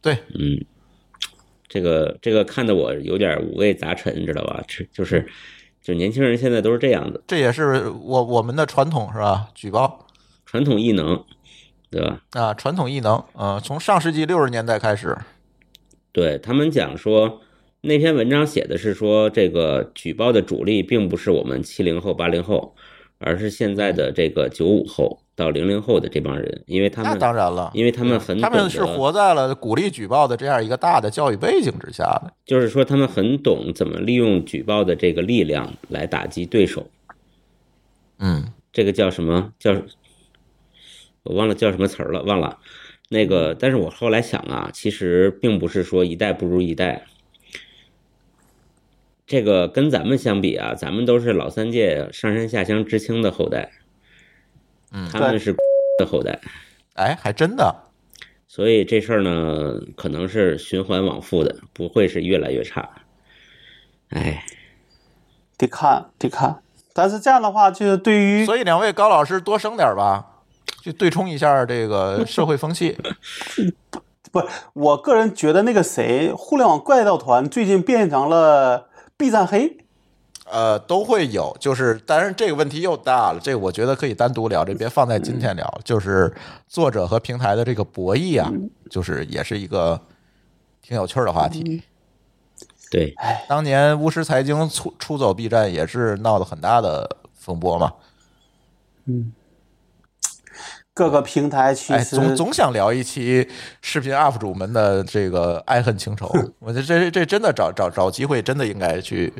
[0.00, 0.64] 对，嗯，
[1.68, 4.62] 这个这个看得我有点五味杂陈，知道吧？
[4.68, 5.26] 这就是
[5.84, 9.48] 就年轻人现在都是这样的，这也是我我们的传统是吧？
[9.54, 10.06] 举报
[10.46, 11.22] 传统异能，
[11.90, 12.22] 对吧？
[12.30, 15.14] 啊，传统异能，啊、从上世纪六十年代开始，
[16.10, 17.42] 对他们讲说，
[17.82, 22.74] 那篇文章写的是说，这个举报的主力并不是我们七零后、八零后，
[23.18, 32.32] 而是现在的这个九五后到零零后的这帮人，因为他那们当然了，因为他们很他们是活在了鼓励举报的这样一个大的教育背景之下的。
[32.44, 36.86] 就是说他们很懂怎么利用举报的这个力量来打击对手，
[38.18, 39.74] 嗯，这个叫什么叫？
[41.24, 42.58] 我忘了叫什么词儿了，忘了。
[43.08, 47.06] 那个，但是我后来想啊，其实并不是说一代不如一代。
[49.26, 53.72] 这个跟咱们相比啊，咱们都是老三届上山下乡知青的后代，
[54.96, 55.52] 嗯他们是
[55.98, 56.40] 的后代，
[56.94, 57.74] 哎，还真的，
[58.46, 62.88] 所以这事儿呢，可能是循环往复的，不会是越来越差。
[64.10, 64.44] 哎，
[65.58, 66.60] 得看得看。
[66.92, 70.26] 但是这样的话，就是对于所以两位高老师多生点吧，
[70.80, 72.96] 就对冲一下这个社会风气。
[74.30, 74.40] 不，
[74.74, 79.83] 我个人觉得那个谁，互联网怪盗团最近变成了 B 站黑。
[80.44, 85.80] 呃，都会有，就是，当然这个问题又大了，这个我觉得可以单独聊，这别放在今天聊。
[85.84, 86.32] 就是
[86.68, 88.52] 作者和平台的这个博弈啊，
[88.90, 90.00] 就是也是一个
[90.82, 91.82] 挺有趣儿的话题。
[92.90, 93.14] 对，
[93.48, 97.92] 当年巫师财经出出走 B 站也是闹得很大的风波嘛。
[99.06, 99.32] 嗯。
[100.96, 103.48] 各个平台其哎，实、总总想聊一期
[103.80, 109.32] 视频 UP 主们的这个爱恨情仇， 我觉得这这真的找找找机会，真的应该去，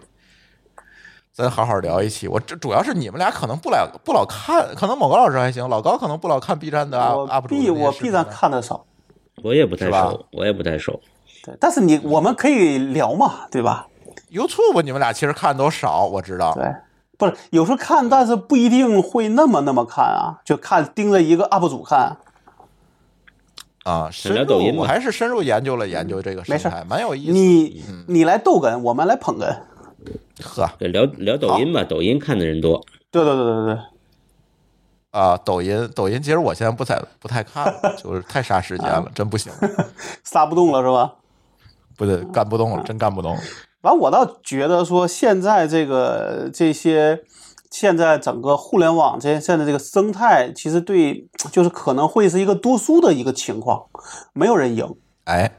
[1.35, 2.29] 咱好好聊一期。
[2.29, 8.85] 我这主要是你们俩可能不来不老看，可能某个老师还行，老高可能不老看 B 站的 UP 主的 B 我 B 站看的少，
[9.43, 11.01] 我也不太熟，我也不太熟。
[11.43, 13.89] 对，但是你我们可以聊嘛，对吧
[14.31, 16.55] ？YouTube 你们俩其实看都少，我知道。
[16.55, 16.73] 对，
[17.19, 22.17] 不是有时候看，但是不一定会那么那么看啊，就看盯着一个 UP 主看。
[23.83, 27.33] 啊，深入我还是深入研究了研究这个生没事态，蛮有意思。
[27.33, 29.53] 你你来逗哏，我们来捧哏。
[30.43, 32.85] 呵对，聊聊抖音吧，抖音看的人多。
[33.11, 33.79] 对对对对对，
[35.11, 39.53] 啊，抖音抖音，其实我现在不太不太看了，就是太杀时间了，真不行，
[40.25, 41.15] 杀不动了是吧？
[41.97, 43.37] 不对，干不动了，真干不动。
[43.83, 47.23] 完，我倒觉得说现在这个这些，
[47.71, 53.87] 现在整个互联网这现在这个生态，其实对，就是可能会是一个多输的一个情况，
[54.33, 55.53] 没有人赢，哎，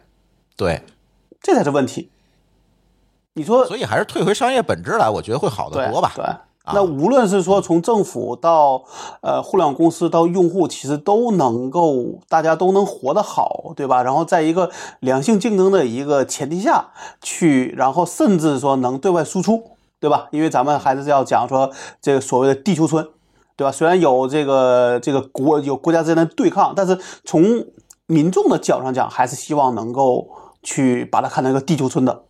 [0.58, 0.82] 对，
[1.42, 2.10] 这才是问题。
[3.38, 6.14] 你说所以还是退回商业本质来，我觉得会好得多吧。
[6.16, 6.26] 对，
[6.74, 8.82] 那无论是说从政府到
[9.22, 14.02] 呃互联网公司到用户，其实都能够大家都能活得好，对吧？
[14.02, 14.72] 然后在一个
[15.02, 20.30] 良性竞争的一个前提下去，然后甚至说能对外输出，对吧？
[20.32, 21.70] 因为咱们还是要讲说
[22.02, 23.06] 这个所谓的地球村，
[23.58, 23.72] 对吧？
[23.72, 27.66] 虽然有这个这个国有国家之间的对抗，但是从
[28.08, 30.30] 民众的角度上讲，还是希望能够
[30.64, 32.22] 去把它看成一个地球村的。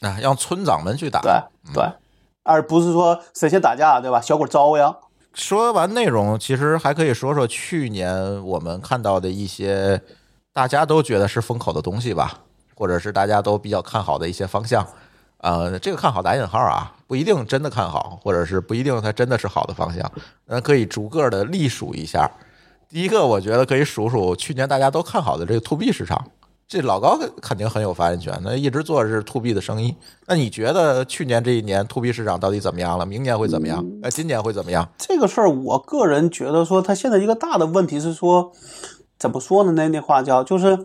[0.00, 1.20] 啊，让村长们去打。
[1.20, 1.32] 对
[1.74, 1.84] 对，
[2.42, 4.20] 而不是说神仙打架，对吧？
[4.20, 4.96] 小鬼遭殃。
[5.32, 10.02] 说完内容，其实还可以说说去年我们看到的一些
[10.52, 12.40] 大家都觉得是风口的东西吧，
[12.74, 14.86] 或者是大家都比较看好的一些方向。
[15.38, 20.10] 呃，这个看好打引号啊，不一定真的看好，或者是不一定它真的是好的方向。
[20.46, 22.28] 那可以逐个的例数一下。
[22.88, 26.26] 第一个，我觉得可以数数去年大家都看好的这个 to B 市场。
[26.70, 29.92] 这老高肯定很有发言权，那一直做的是 to B 的生意。
[30.28, 33.04] 那你觉得去年这一年 to B 市场到底怎么样了？
[33.04, 33.84] 明年会怎么样？
[34.04, 34.88] 呃，今年会怎么样？
[34.96, 38.52] 这个事儿，我个人觉得说，它现在一个大的问题是说，
[39.18, 39.72] 怎么说呢？
[39.72, 40.78] 那那话叫就是，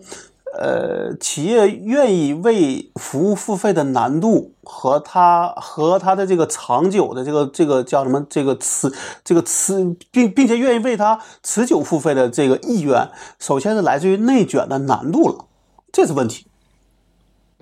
[0.57, 8.25] 呃，企业愿意为服务付费的难度和它和它的这个长久的这个这个叫什么？
[8.27, 8.91] 这个持
[9.23, 13.07] 这个持并并且愿意为它持久付费的这个意愿，
[13.37, 15.45] 首先是来自于内卷的难度了，
[15.95, 16.45] 这是问题。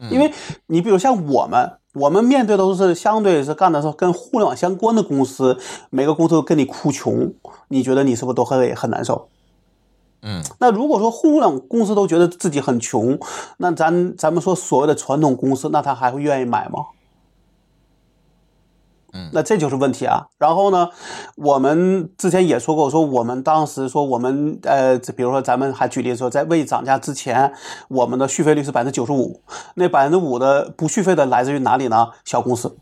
[0.09, 0.34] 因为
[0.65, 5.59] 你比如像我们，我们面对的都是相对是干的是跟互联网相关的公司，
[5.91, 7.31] 每个公司都跟你哭穷，
[7.67, 9.29] 你觉得你是不是都很很难受？
[10.23, 13.19] 嗯，那如果说互联网公司都觉得自己很穷，
[13.57, 16.88] 那咱咱们说所谓的传统公司，那他还会愿意买吗？
[19.14, 20.28] 嗯那这就是问题啊。
[20.38, 20.89] 然后呢，
[21.36, 27.53] 我们之前也说过，说我们当时说我们呃，比如说咱们还举例说，在未涨价之前，
[27.88, 29.41] 我们的续费率是百分之九十五，
[29.76, 32.09] 那百分之五的不续费的来自于哪里呢？
[32.26, 32.78] 小公司。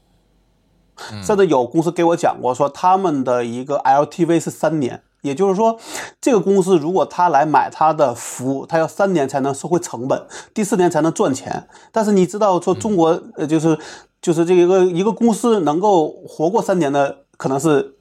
[1.23, 5.79] 甚至有公司给我讲过，说他们的一个 LTV 是三年，也就是说，
[6.19, 11.67] 这个公司如果他来买他的服务，他要三年才能收回成本，第四年才能赚钱。
[11.91, 13.79] 但是你知道，说中国呃，就是
[14.21, 17.95] 就是这个一个公司能够活过三年的，可能是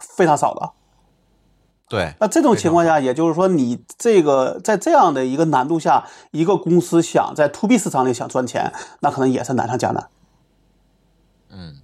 [0.00, 0.70] 非常少的。
[1.88, 10.08] 对，那这种情况下，也就是说，你这个在这样的一个难度下，一个公司想在 to B 市场里想赚钱，那可能也是难上加难。
[11.50, 11.78] 嗯，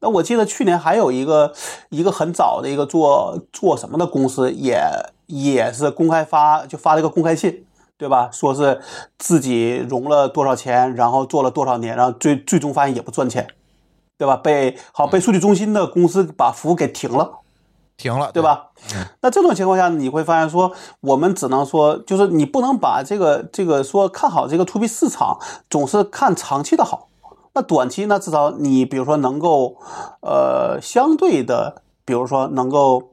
[0.00, 1.52] 那我记得去年还有一个
[1.90, 4.80] 一个很早的一个做做什么的公司，也
[5.26, 7.66] 也是公开发就发了一个公开信，
[7.96, 8.28] 对吧？
[8.32, 8.80] 说是
[9.18, 13.46] 自己融了多少钱，然后做了多少年，然后最最终发现也不赚钱，
[14.18, 14.36] 对吧？
[14.36, 17.40] 被好被数据中心的公司把服务给停了。
[17.96, 18.42] 停了，对？
[18.42, 18.70] 吧？
[19.20, 25.38] 那这种情况下，你会发现说，我们只能说，就是你不能把这个这个说看好这个 to B 市场，
[25.70, 27.08] 总是看长期的好。
[27.54, 29.76] 那短期呢，至少你比如说能够，
[30.22, 33.10] 呃，相对的，比如说能够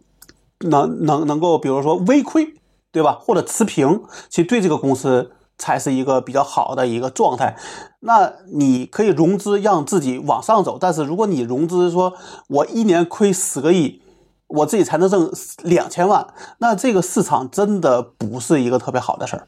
[0.61, 2.55] 能能能够，比如说微亏，
[2.91, 3.17] 对吧？
[3.21, 7.57] 或者持平，其实对这个公司才是一个比较好的一个状态。
[8.01, 12.13] 那你可以融资让自己往上走，但是如果你融资说
[12.47, 14.01] 我一年亏十个亿。
[14.53, 15.31] 我自己才能挣
[15.63, 16.27] 两千万，
[16.57, 19.47] 那这个市场真的不是一个特别好的事儿，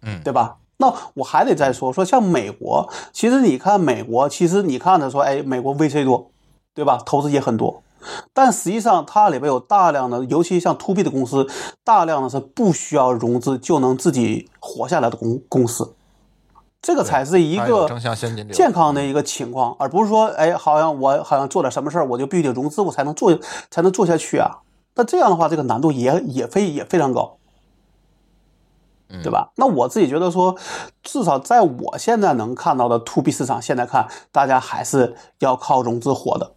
[0.00, 0.56] 嗯，对吧？
[0.78, 6.30] 那我还得再说说，像美国，其实你看美国，其实你看着说，哎，美国 VC 多，
[6.72, 6.98] 对吧？
[7.04, 7.82] 投资也很多，
[8.32, 11.48] 但实际上它里边有大量的，尤其像 To B 的公司，
[11.84, 15.94] 大量的是不需要融资就能自己活下来的公公司。
[16.82, 23.36] 这个才是一个正向现金流健康的一个情况，而不是说，哎，好像我好像做点什么事儿，我就必须得融资，我才能做
[23.70, 24.58] 才能做下去啊。
[24.94, 27.38] 那这样的话，这个难度也也非也非常高，
[29.08, 29.50] 对吧？
[29.56, 30.56] 那我自己觉得说，
[31.02, 36.52] 至少在我现在能看到的 to B 市场，现在看大家还是要靠融资活的。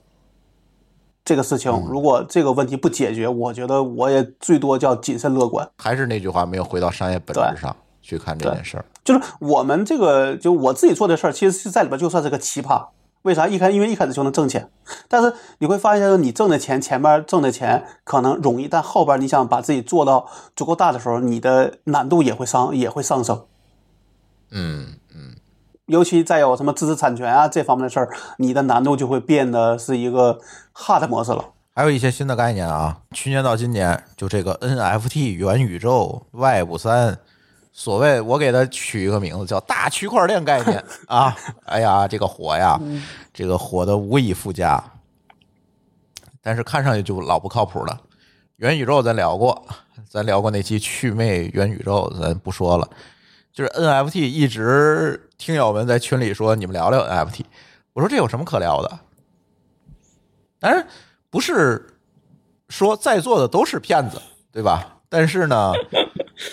[1.30, 5.70] 这个事情，如果这个问题不解决，我觉得我也最多叫谨慎乐观。
[5.78, 8.86] 还是那句话，没有回到商业本质上去看这件事儿。
[9.04, 12.88] 就是我们这个，就我自己做的事儿，其实是在里边就算是个奇葩。
[13.22, 13.48] 为啥？
[13.48, 14.72] 一开因为一开始就能挣钱，
[15.08, 20.26] 但是你会发现，你挣的钱前面挣的钱可能容易，但后边你想把自己做到
[20.56, 23.44] 足够大的时候，你的难度也会上也会上升。
[24.50, 25.36] 嗯嗯，
[25.88, 30.40] 尤其再有什么知识产权啊这方面的事儿，你的难度就会变得是一个
[30.80, 31.44] hard 模式了。
[31.76, 37.20] 还有一些新的概念啊，去年到今年，就这个 NFT 元宇宙 Web 三。
[37.72, 41.34] 所谓我给它取一个名字叫大区块链概念啊，
[41.66, 42.80] 哎呀，这个火呀，
[43.32, 44.84] 这个火的无以复加，
[46.42, 48.02] 但是看上去就老不靠谱了。
[48.58, 49.64] 元宇宙咱聊过，
[50.10, 52.90] 咱聊过那期趣味元宇宙，咱不说了。
[53.54, 57.42] 就是 NFT，一直听友们在群里说你们聊聊 NFT，
[57.94, 59.00] 我说这有什么可聊的？
[60.60, 60.86] 当然
[61.30, 61.88] 不是
[62.70, 65.00] 说在座的都是骗子，对吧？
[65.10, 65.74] 但是呢。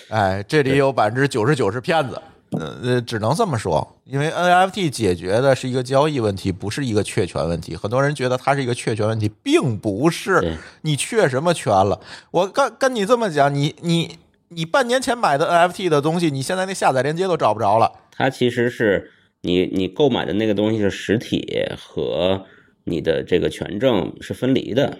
[0.08, 2.20] 哎，这里有百分之九十九是骗子，
[2.58, 7.76] 呃，只能这么说，因为 NFT 解决的是一个交易问题，不是一个确权问题。
[7.76, 10.58] 很多人觉得它是一个确权问题，并不是。
[10.80, 12.00] 你确什么权了？
[12.32, 17.92] 我跟跟你这么讲，你你你半年前买的 NFT 的东西，你现在那下载链接都找不着了。
[18.10, 22.44] 它其实是你你购买的那个东西是实体和
[22.86, 24.98] 你的这个权证是分离的，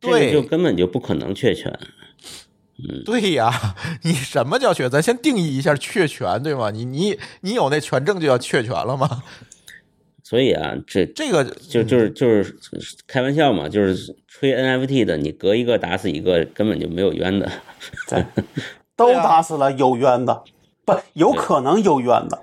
[0.00, 1.76] 这个就根本就不可能确权。
[2.76, 3.50] 嗯对呀，
[4.02, 4.88] 你什么叫确？
[4.88, 6.70] 咱先定义一下确权，对吗？
[6.70, 9.22] 你你你有那权证就叫确权了吗？
[10.24, 12.56] 所以啊，这这个就就是就是
[13.06, 17.50] 开玩笑嘛，就是吹 NFT 的，你隔一个打死一个，根本就没有冤的，
[18.96, 20.42] 都打死了有冤的，
[20.84, 22.42] 不有可能有冤的，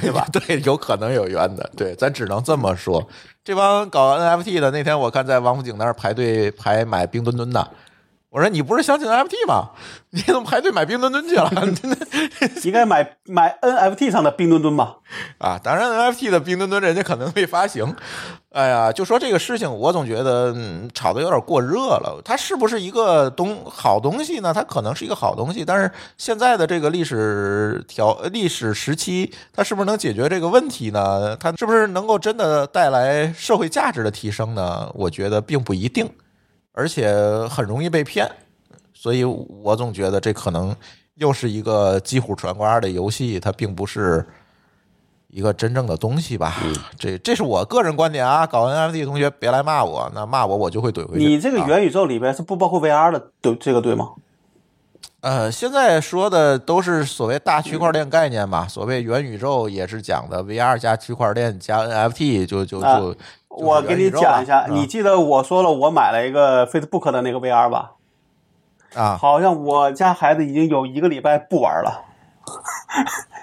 [0.00, 0.26] 对吧？
[0.32, 3.06] 对，有可能有冤的，对，咱只能这么说。
[3.44, 7.70] 这帮搞 NFT 的，那天我看在王府井那儿排队排买冰墩墩的。
[8.34, 9.70] 我说你不是相信 NFT 吗？
[10.10, 11.48] 你怎么排队买冰墩墩去了？
[12.64, 14.96] 应该买买 NFT 上的冰墩墩吧？
[15.38, 17.94] 啊，当然 NFT 的冰墩墩人家可能会发行。
[18.50, 20.52] 哎呀，就说这个事情，我总觉得
[20.92, 22.20] 炒的有点过热了。
[22.24, 24.52] 它是不是一个东好东西呢？
[24.52, 31.36] 它可能是一个好东西，但是现在的这个历史条历史时期，它是不是能解决这个问题呢？
[31.36, 34.90] 它是不是能够真的带来社会价值的提升呢？
[34.94, 36.10] 我觉得并不一定。
[36.76, 37.14] 而且
[37.48, 38.30] 很容易被骗，
[38.92, 40.74] 所以我总觉得这可能
[41.14, 44.26] 又是一个击鼓传花的游戏，它并不是
[45.28, 46.56] 一个真正的东西吧？
[46.98, 48.44] 这这是我个人观点啊！
[48.44, 51.24] 搞 NFT 的同学别来骂我，那骂我我就会怼回去。
[51.24, 54.10] 你这个元宇宙里边是不包括 VR 的，对这个对吗？
[55.20, 63.16] 呃，现在说的都是所谓大区块链概念嘛，所谓元宇宙也是讲的 VR 加区块链加 NFT，就就就
[63.56, 67.92] 我给你讲一下，嗯你记得我说了我买了一个 Facebook 的那个 VR 吧？
[68.94, 72.04] 啊好像我家孩子已经有一个礼拜不玩了。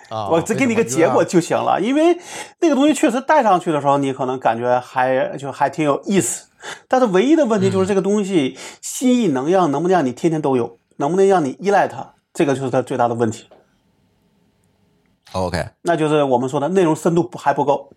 [0.10, 0.30] 啊！
[0.32, 2.20] 我只给你个结果就行了，因为
[2.60, 6.50] 那个东西确实戴上去的时候，你可能感觉还就还挺有意思。
[6.88, 13.50] 但是唯一的问题就是这个东西新意能让能不能让你天天都有，能不能让你依赖它，这个就是它最大的问题。
[15.32, 17.90] OK，那就是我们说的内容深度不还不够，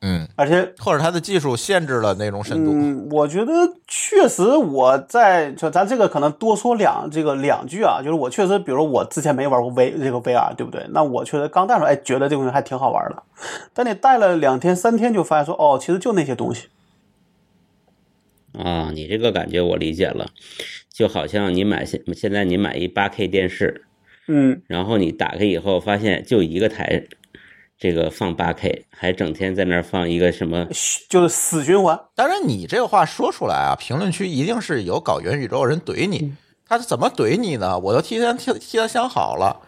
[0.00, 2.70] 嗯，而且或者它的技术限制了内容深度。
[2.72, 3.52] 嗯，我觉得
[3.88, 10.86] 确实我在就咱这个可能多说两这个两句啊，就是我确实，比如我之前没玩过 V 这个 VR，对不对？
[10.90, 13.22] 那我确实刚戴出来，哎，觉得这东西还挺好玩的，
[13.72, 16.68] 但你戴了两天三天，就发现说，哦，其实就那些东西。
[18.52, 20.28] 啊，你这个感觉我理解了，
[20.90, 23.84] 就好像你买现现在你买一八 K 电视，
[24.28, 27.04] 嗯，然后你打开以后发现就一个台，
[27.78, 30.66] 这个放八 K，还整天在那儿放一个什么
[31.08, 32.00] 就是死循环。
[32.14, 36.34] 当然，你这个话说出来啊，评论区一定是有搞元宇宙的人怼你。
[36.68, 37.78] 他是怎么怼你呢？
[37.78, 39.60] 我都替他替替他想好了。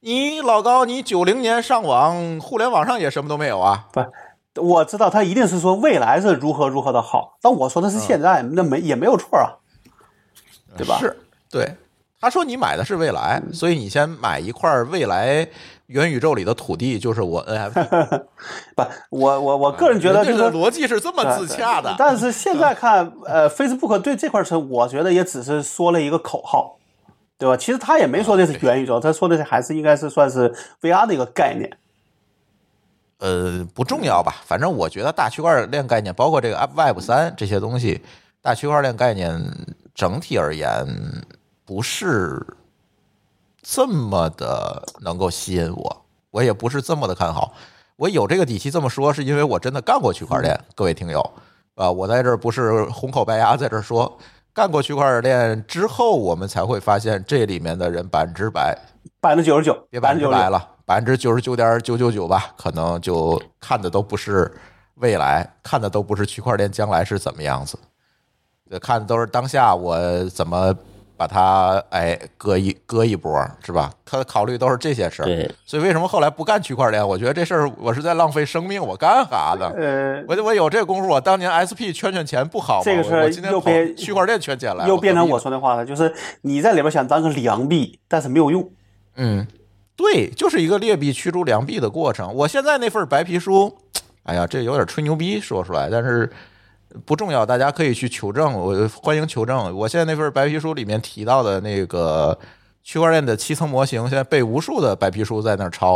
[0.00, 3.88] 你老高，你九零年上网，互联网上也什么都没有啊。
[3.92, 9.58] 不，我知道他一定是说未来是如何如何的好，但我说的是现在，那没也没有错啊，
[10.76, 10.98] 对吧？
[11.00, 11.16] 是
[11.50, 11.74] 对，
[12.20, 15.46] 他说你买的是未来，所以你先买一块未来
[15.86, 18.22] 元宇宙里的土地，就是我 NFT。
[18.74, 21.94] 不，我我我个人觉得就是人家的逻辑是这么自洽的。
[21.98, 26.76] 但是现在看，呃，Facebook 对这块车，我觉得也只是说了一个口号，
[27.38, 27.56] 对吧？
[27.56, 31.70] 其实他也没说这是元宇宙，他说的还是应该是算是 VR 的一个概念。
[33.18, 34.42] 呃，不重要吧？
[34.44, 38.02] 反正我觉得大区块链概念，包括这个 Web 三这些东西，
[38.42, 39.40] 大区块链概念
[39.94, 40.84] 整体而言
[41.64, 42.44] 不是
[43.68, 47.52] 这么的能够吸引我，我也不是这么的看好。
[47.96, 51.20] 我有这个底气这么说，是因为我真的干过区块链，各位听友
[51.74, 54.16] 啊，我在这儿不是红口白牙在这儿说，
[54.54, 58.78] 干过区块链之后，我们才会发现这里面的人百分之百
[59.20, 60.38] 百分之九十九，别百分之九十九。
[60.38, 64.48] 之百了，百分之九十九点九九九吧，可能就看的都不是
[64.94, 67.76] 未来，看的都不是区块链将来是怎么样子，
[68.70, 70.72] 呃看的都是当下我怎么
[71.16, 73.32] 把它哎割一割一波，
[73.64, 73.90] 是吧？
[74.04, 75.24] 他考虑都是这些事儿。
[75.24, 77.06] 对，所以为什么后来不干区块链？
[77.06, 79.72] 我觉得这事儿我是在浪费生命，我干啥呢？
[79.76, 82.82] 呃，我我有这功夫，我当年 SP 圈圈钱不好吗？
[82.84, 88.70] 这个是我我今天跑又变区块链圈钱了，又变成我说的话了，就是你在里边想当个良币，但是没有用。
[89.16, 89.46] 嗯，
[89.96, 92.34] 对，就是一个劣币驱逐良币的过程。
[92.34, 93.74] 我现在那份白皮书，
[94.24, 96.30] 哎呀，这有点吹牛逼说出来，但是
[97.04, 99.76] 不重要，大家可以去求证，我欢迎求证。
[99.76, 102.38] 我现在那份白皮书里面提到的那个
[102.82, 105.94] 区块链的七层模型，现在被无数的白皮书在那儿抄，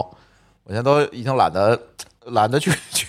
[0.64, 1.80] 我现在都已经懒得
[2.26, 3.06] 懒得去 去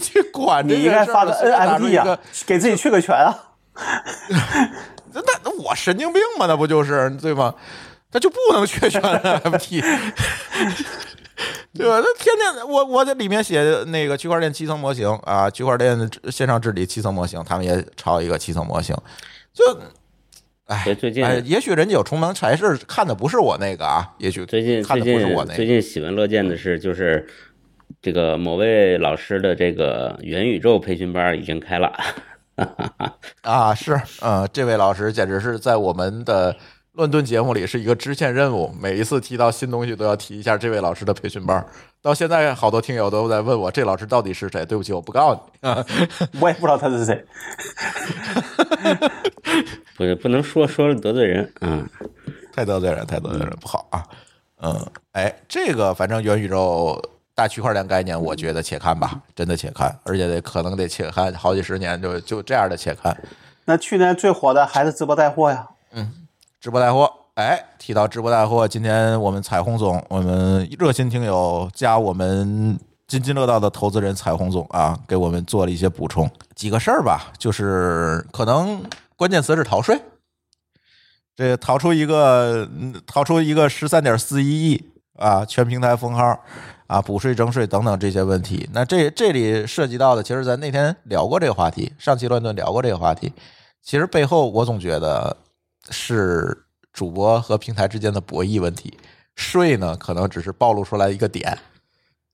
[0.00, 0.74] 去管这。
[0.74, 3.34] 应该发个随便打出 NFT 啊，给自己去个权啊。
[5.14, 6.46] 那那我神经病吗？
[6.46, 7.54] 那不就是对吗？
[8.14, 9.82] 那就不能确权 NFT，
[11.74, 12.00] 对吧？
[12.00, 18.94] 那天天我我在里面写那个区块链七层模型啊，区块链的线上治理七层模型，他们也抄一个七层模型，
[19.52, 19.64] 就
[20.66, 25.56] 哎最近哎，也许人家有重门才是，看的不是我那个啊，也许最近看最近的不是我那个。
[25.56, 27.26] 最近喜闻乐见的是，就是
[28.00, 31.92] 这个某位老师的这个元宇宙培训班已经开了。
[33.42, 36.54] 啊，是，嗯，这位老师简直是在我们的
[36.94, 41.64] 乱炖节目里是一个支线任务，每一次提到新东西都要提一下这位老师的培训班。
[42.02, 44.62] 到现在，好多听友都在问我这老师到底是谁。
[44.66, 45.68] 对不起，我不告诉你。
[45.70, 45.82] 啊、
[46.38, 47.24] 我也不知道他是谁。
[49.96, 51.88] 不是不能说说了得罪人，嗯，
[52.52, 54.04] 太得罪人，太得罪人，不好啊。
[54.60, 57.02] 嗯，哎，这个反正元宇宙
[57.34, 63.16] 大区块链概念，我觉得且看吧，真的且看，而且得可能得且看好几十年，就就这样的且看。
[63.64, 65.68] 那去年最火的还是直播带货呀。
[66.62, 72.78] 直播带货，哎，提到直播带货，今天我们彩虹总，我们热心听友加我们
[73.08, 78.80] 津津乐道的投资人彩虹总啊，给我们做了一些补充，几个事儿吧，就是可能
[79.16, 80.00] 关键词是逃税，
[81.34, 82.68] 这逃出一个
[83.08, 84.84] 逃出一个十三点四一亿
[85.18, 86.44] 啊，全平台封号
[86.86, 88.70] 啊，补税征税等等这些问题。
[88.72, 93.32] 那这这里涉及到的，其实咱那天聊过这个话题，上期乱炖聊过这个话题。
[93.82, 95.36] 其实背后我总觉得
[95.90, 98.98] 是主播和平台之间的博弈问题，
[99.34, 101.58] 税呢可能只是暴露出来一个点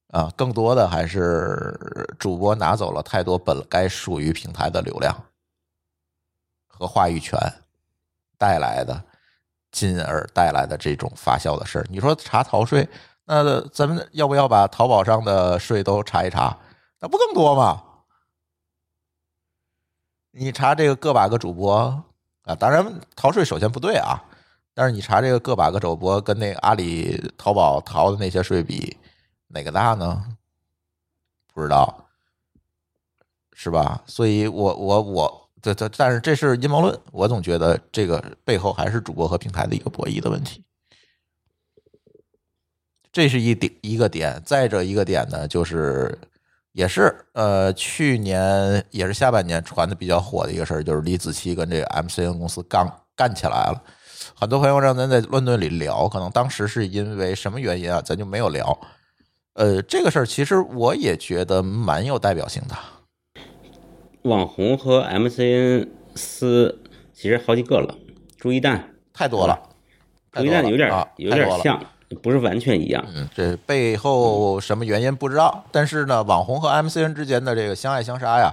[0.08, 1.78] 啊，更多的还是
[2.18, 5.24] 主播拿走了太多本该属于平台的流量
[6.66, 7.38] 和话语权
[8.36, 9.04] 带来的，
[9.70, 11.86] 进而带来的这种发酵的事儿。
[11.90, 12.88] 你说查逃税，
[13.24, 16.56] 那咱们要不要把淘宝上的税都查一查？
[17.00, 17.84] 那不更多吗？
[20.30, 22.04] 你查这个个把个主播
[22.48, 24.24] 啊，当然逃税首先不对啊，
[24.72, 28.96] 但是你查这个个把个主播跟那个阿里、淘宝逃的那些税比，
[29.48, 30.24] 哪个大呢？
[31.52, 32.08] 不知道，
[33.52, 34.02] 是吧？
[34.06, 40.64] 所以我我我，这这，但是这是阴谋论，我总觉得这个背后还是主播和平台的一个博弈的问题。
[43.12, 46.16] 这是一点一个点，再者一个点呢，就是
[46.78, 53.82] 也是呃，去年也是下半年传的比较火的一个事儿，就是李子柒跟这个 MCN 公司刚干起来了。
[54.36, 58.78] 很多朋友让咱在乱炖里聊，可能当时是因为什么原因啊，咱就没有聊。
[59.54, 62.76] 呃，这个事儿其实我也觉得蛮有代表性的。
[64.22, 66.78] 网红和 MCN 撕
[67.12, 67.92] 其实好几个了，
[68.36, 69.60] 朱一蛋太多了，
[70.30, 71.84] 朱一蛋有点、啊有点像，
[72.22, 73.04] 不是完全一样。
[73.14, 78.50] 嗯，这背后什么原因不知道，但是呢，网红和 MCN 之间的这个相爱相杀呀，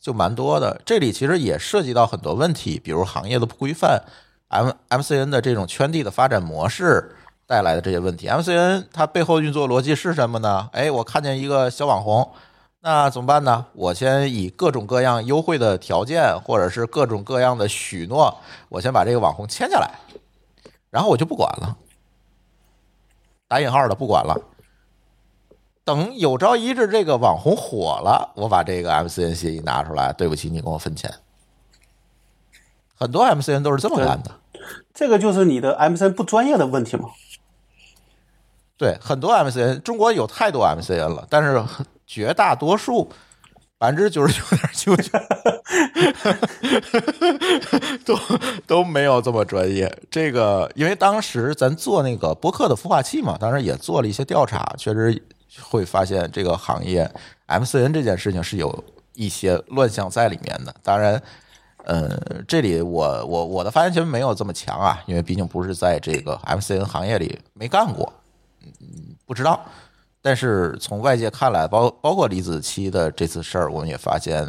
[0.00, 0.80] 就蛮多的。
[0.84, 4.02] 这里其实也涉及到很多问题，比如行业的不规范
[4.48, 7.12] ，M MCN 的这种圈地的发展模式
[7.46, 8.26] 带来的这些问题。
[8.28, 10.68] MCN 它背后运作逻辑是什么呢？
[10.72, 12.28] 哎，我看见一个小网红，
[12.80, 13.66] 那怎么办呢？
[13.72, 18.36] 我先以各种各样优惠的条件，或者是各种各样的许诺，
[18.68, 19.90] 我先把这个网红签下来，
[20.90, 21.76] 然后我就不管了。
[23.48, 24.36] 打引号的不管了。
[25.84, 31.12] 等有朝一日这个网红火了，我把这个 MCN 协议拿出来，对不起，你跟我分钱。
[32.98, 34.32] 很多 MCN 都是这么干的。
[34.92, 37.10] 这个就是你的 MCN 不专业的问题吗。
[38.76, 41.62] 对，很多 MCN，中国有太多 MCN 了，但是
[42.06, 43.08] 绝大多数，
[43.78, 45.10] 百分之九十九点九九
[48.04, 48.18] 都
[48.66, 49.94] 都没有这么专业。
[50.10, 55.22] 这个，因为当时咱做那个播客的孵化器嘛，当时也做了一些调查，确实
[55.60, 57.10] 会发现这个行业
[57.48, 58.84] MCN 这件事情是有
[59.14, 60.74] 一些乱象在里面的。
[60.82, 61.22] 当然。
[61.88, 62.10] 呃，
[62.48, 68.12] 这里我我我的发言权没有这么强啊，因为毕竟不是在这个 MCN 行业里没干过，
[68.80, 69.64] 嗯，不知道。
[70.26, 74.44] 但是从外界看来，包包括李子柒的这次事儿，我们也发现，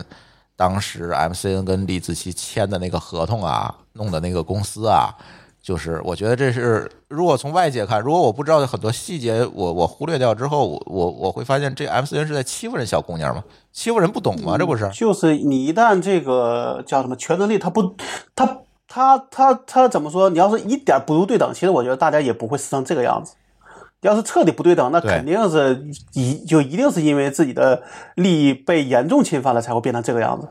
[0.55, 5.13] 当时 MCN 跟李子柒签的那个合同啊，弄的那个公司啊，
[5.61, 13.43] 就是我觉得这是，如果从外界看，如果我不知道很多细节，我我忽略掉之后，我我会发现这 MCN 是在欺负人小姑娘吗？
[13.71, 14.57] 欺负人不懂吗？
[14.57, 14.89] 这不是？
[14.89, 17.95] 就是你一旦这个叫什么权能力，它不，
[18.33, 20.31] 它它它它怎么说？
[20.31, 23.35] 你要是一点不如对等，其实我觉得大家也不会撕成这个样子。
[24.01, 27.83] 要是彻底不对等，那肯定是一就一定是因为自己的
[28.15, 30.47] 利益被严重侵犯了，才会变成这个样子。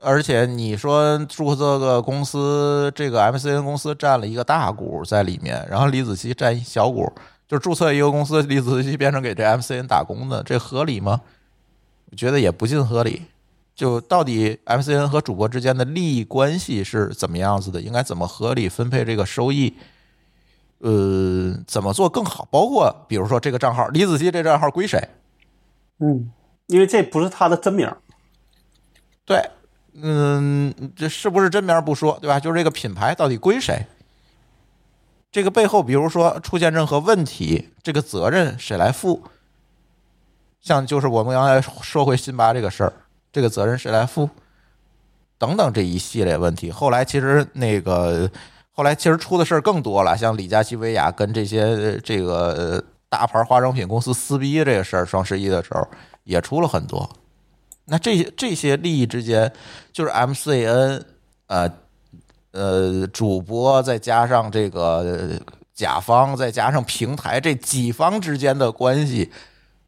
[0.00, 7.12] 而且你说注册个公司，这个 MCN 公司占了一个大股在里面，然后李子柒占一小股，
[7.46, 11.20] 就注册一个公司，李子柒变成给这 MCN 打工的，这合理吗？
[12.10, 13.22] 我觉得也不尽合理。
[13.74, 17.80] 就到底 MCN 和主播之间的利益关系是怎么样子的？
[17.80, 19.74] 应该怎么合理分配这个收益？
[20.82, 22.46] 呃，怎么做更好？
[22.50, 25.08] 包括比如说这个账号，李子柒这账号归谁？
[26.00, 26.30] 嗯，
[26.66, 27.88] 因为这不是他的真名。
[29.24, 29.48] 对，
[29.94, 32.40] 嗯，这是不是真名不说，对吧？
[32.40, 33.86] 就是这个品牌到底归谁？
[35.30, 39.22] 这个背后，比如说出现任何问题，这个责任谁来负？
[40.60, 42.92] 像就是我们刚才说回辛巴这个事儿，
[43.32, 44.28] 这个责任谁来负？
[45.38, 48.30] 等等这一系列问题，后来其实那个
[48.72, 55.86] 后来其实出的事儿更多了，像李佳琦、薇娅跟这些这个大牌化妆品公司撕逼这个事儿，双十一的时候
[56.24, 57.08] 也出了很多。
[57.84, 59.52] 那这些这些利益之间，
[59.92, 61.02] 就是 MCN
[61.48, 61.70] 呃
[62.52, 65.38] 呃主播再加上这个
[65.74, 69.30] 甲方再加上平台这几方之间的关系，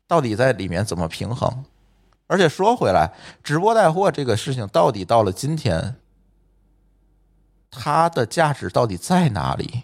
[0.06, 1.64] 到底在里面怎么平衡？
[2.26, 3.12] 而且说回来，
[3.42, 5.94] 直播带货这个事情到底到了今天，
[7.76, 9.82] 它的价值到底在哪里？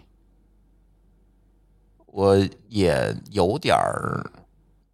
[2.07, 2.37] 我
[2.67, 4.29] 也有点儿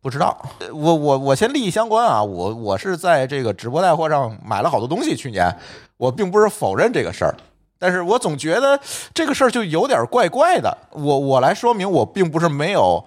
[0.01, 0.39] 不知道。
[0.71, 5.15] 我我我先利益相关啊，我我是在这个直播带货上买了好多东西。
[5.15, 5.51] 去年
[5.97, 7.35] 我并不是否认这个事儿，
[7.79, 8.79] 但是我总觉得
[9.13, 10.77] 这个事儿就有点怪怪的。
[10.91, 13.03] 我我来说明，我并不是没有。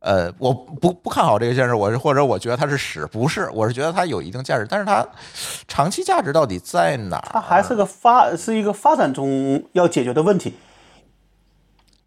[0.00, 5.06] 呃，我不不看好这个现实，我是或者我觉得它是屎，不是，我是觉得它有一定价值，但是它
[5.68, 7.30] 长期价值到底在哪儿？
[7.32, 10.54] 它还是个发是一个发展中要解决的问题。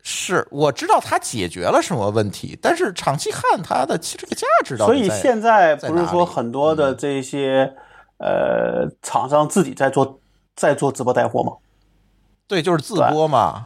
[0.01, 7.73] 是我知道它解决了什么问题，但是长期看它的其这个价值到所以现在不是说很多的这些
[8.17, 10.19] 呃厂商自己在做
[10.55, 11.53] 在做直播带货吗？
[12.47, 13.63] 对，就是自播嘛，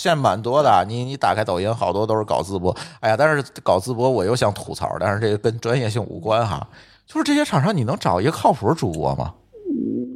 [0.00, 0.82] 现在蛮多的。
[0.88, 2.74] 你你打开抖音，好多都是搞自播。
[3.00, 6.66] 哎呀，但是搞自播我又想吐槽，但是这个跟专业性无关哈。
[7.06, 9.34] 就是这些厂商，你能找一个靠谱主播吗？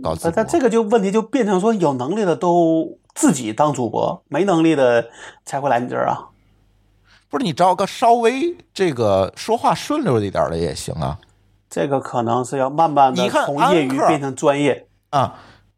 [0.02, 0.30] 搞自播。
[0.30, 5.04] 但但这个就问题就变成说，有能力的都自己当主播，没能力的
[5.44, 6.30] 才会来你这儿啊。
[7.28, 11.18] 不是你找个稍微这个说话顺溜一点的也行啊
[11.68, 14.86] 这个可能是要慢慢的从业余变成专业。
[15.10, 15.34] 啊！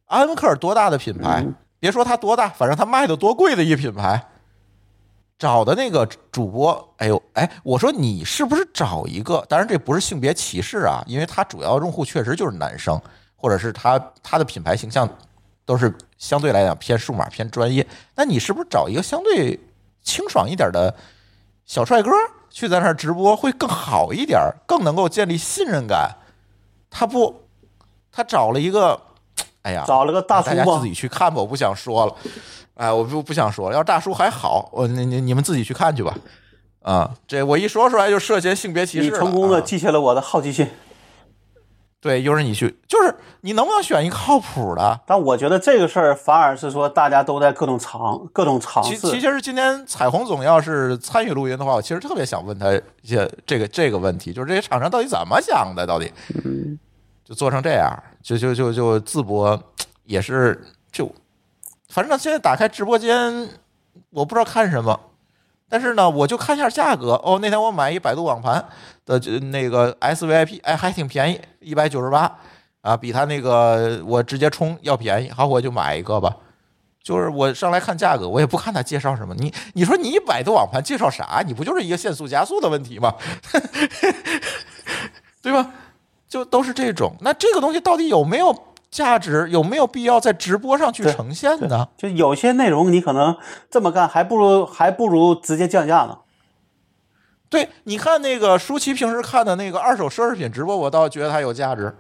[0.07, 1.43] 安克多大的品牌？
[1.45, 4.29] 嗯别说它多大，反正它卖的多贵的一品牌。
[5.39, 9.45] 找的那个主播，哎呦，哎，我说你是不是找一个？
[9.51, 12.99] 当然这不是性别歧视啊，因为他主要用户确实就是男生，
[13.37, 15.07] 或者是他他的品牌形象
[15.67, 17.87] 都是相对来讲偏数码偏专业。
[18.15, 19.61] 那你是不是找一个相对
[20.03, 20.95] 清爽一点的
[21.67, 22.11] 小帅哥
[22.49, 26.17] 去在那儿直播会更好一点，更能够建立信任感？
[26.89, 27.43] 他不，
[28.11, 28.99] 他找了一个，
[29.67, 32.15] 哎呀，找了个大叔吗大家自己去看吧，我不想说了。
[32.75, 33.75] 哎，我不不想说了。
[33.75, 36.15] 要是大叔还好，我你你你们自己去看去吧。
[36.83, 39.11] 啊，这我一说出来就涉嫌性别歧视。
[39.11, 40.71] 你成功的啊激起了我的好奇心，
[42.01, 45.01] 对，又是你去，就是你能不能选一个靠谱的？
[45.05, 48.97] 但我觉得这个事儿反而是说大家都在各种尝各种尝试。
[48.99, 52.73] 其实今天彩虹总要是参与录音的话，我其实特别想问他
[53.03, 55.85] 一些这个这个问题，就是这些厂商到底怎么想的？
[55.85, 56.13] 到底
[57.27, 57.93] 就做成这样，
[58.23, 59.61] 就就就就自播
[60.05, 61.13] 也是就，
[61.89, 63.51] 反正现在打开直播间，
[64.11, 64.99] 我不知道看什么，
[65.69, 67.15] 但是呢，我就看一下价格。
[67.25, 68.65] 哦，那天我买一百度网盘
[69.05, 72.39] 的就那个 SVIP，哎，还挺便宜，一百九十八
[72.83, 75.29] 啊，比他那个我直接充要便宜。
[75.31, 76.37] 好，我就买一个吧。
[77.03, 79.35] 就是我上来看价格，我也不看他介绍什么。
[79.35, 81.43] 你你说你百度网盘介绍啥？
[81.45, 83.13] 你不就是一个限速加速的问题吗？
[85.43, 85.73] 对吧？
[86.29, 87.15] 就都是这种。
[87.21, 88.55] 那这个东西到底有没有
[88.91, 89.49] 价值？
[89.51, 91.89] 有没有必要在直播上去呈现呢？
[91.97, 93.37] 就有些内容你可能
[93.71, 96.19] 这么干，还不如还不如直接降价呢。
[97.49, 101.97] 对，你看那个舒淇平时看的那个二手奢侈品直播，我倒觉得它有价值。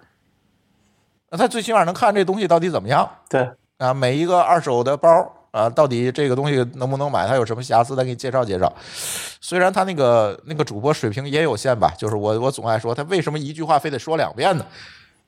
[1.30, 3.92] 那他最起码能看这东西到底怎么样对，啊？
[3.92, 5.08] 每一个二手的包
[5.56, 7.26] 啊，到底这个东西能不能买？
[7.26, 7.96] 它有什么瑕疵？
[7.96, 8.70] 再给你介绍介绍。
[9.40, 14.66] 虽然他那个那个主播水平也有限吧，就是我我总爱说他为什么一句话非得说两遍呢？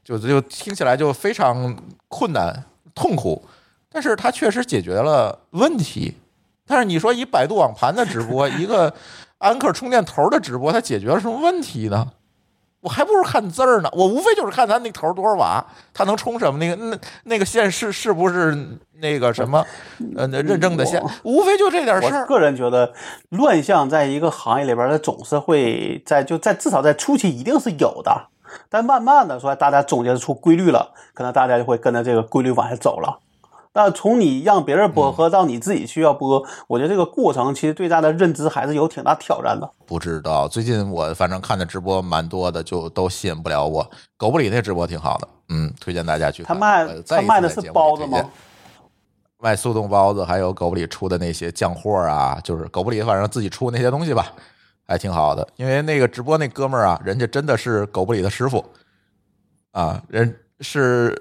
[0.04, 1.74] 就就听起来就非常
[2.08, 2.62] 困难
[2.94, 3.42] 痛苦，
[3.90, 6.14] 但是他确实解决了问题。
[6.66, 8.92] 但是你说以百度网盘的直播，一个
[9.38, 12.06] 安克充电头的直播，它解决了什么问题呢？
[12.88, 15.62] 我还不如看字儿呢，我无非就是看它那头多少瓦，
[15.92, 18.56] 它能充什么，那个那那个线是是不是
[19.02, 19.62] 那个什么
[20.16, 22.22] 呃认证的线，无非就这点事儿。
[22.22, 22.90] 我个人觉得
[23.28, 28.28] 乱象在一个行业里边，它总是会在就在至少在初期一定是有的，
[28.70, 33.18] 但慢慢的说大家总结出规律了，可能大家就会跟着这个规律往下走了。
[33.78, 39.70] 但从你让别人播和到你自己去要播，我觉得这个过程其实对大家的认知还是有挺大挑战的。
[39.86, 43.88] 不知道，最近我反正看的直播蛮多的，就都吸引不了我。
[44.16, 46.56] 狗不理那直播挺好的，嗯，推荐大家去看。
[46.56, 48.18] 他卖他卖的是包子吗？
[49.38, 54.26] 卖速冻包子，还有狗不理出的那些酱货啊，就是狗不理反正自己出那些东西吧，
[54.88, 55.46] 还挺好的。
[55.54, 58.64] 因为那个直播那哥们儿啊，人家真的是狗不理的师傅
[59.70, 61.16] 啊，人是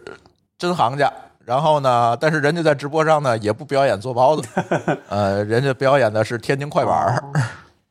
[0.58, 1.14] 真行家。
[1.48, 4.46] 然后呢，但是人家在直播上呢也不表演做包子，
[5.08, 7.24] 呃，人家表演的是天津快板儿。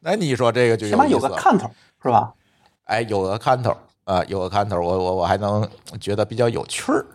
[0.00, 1.70] 那 你说这个就起码有个看头，
[2.02, 2.34] 是吧？
[2.84, 3.74] 哎，有个看头
[4.04, 5.66] 啊、有个看头，我我我还能
[5.98, 7.06] 觉得比较有趣儿，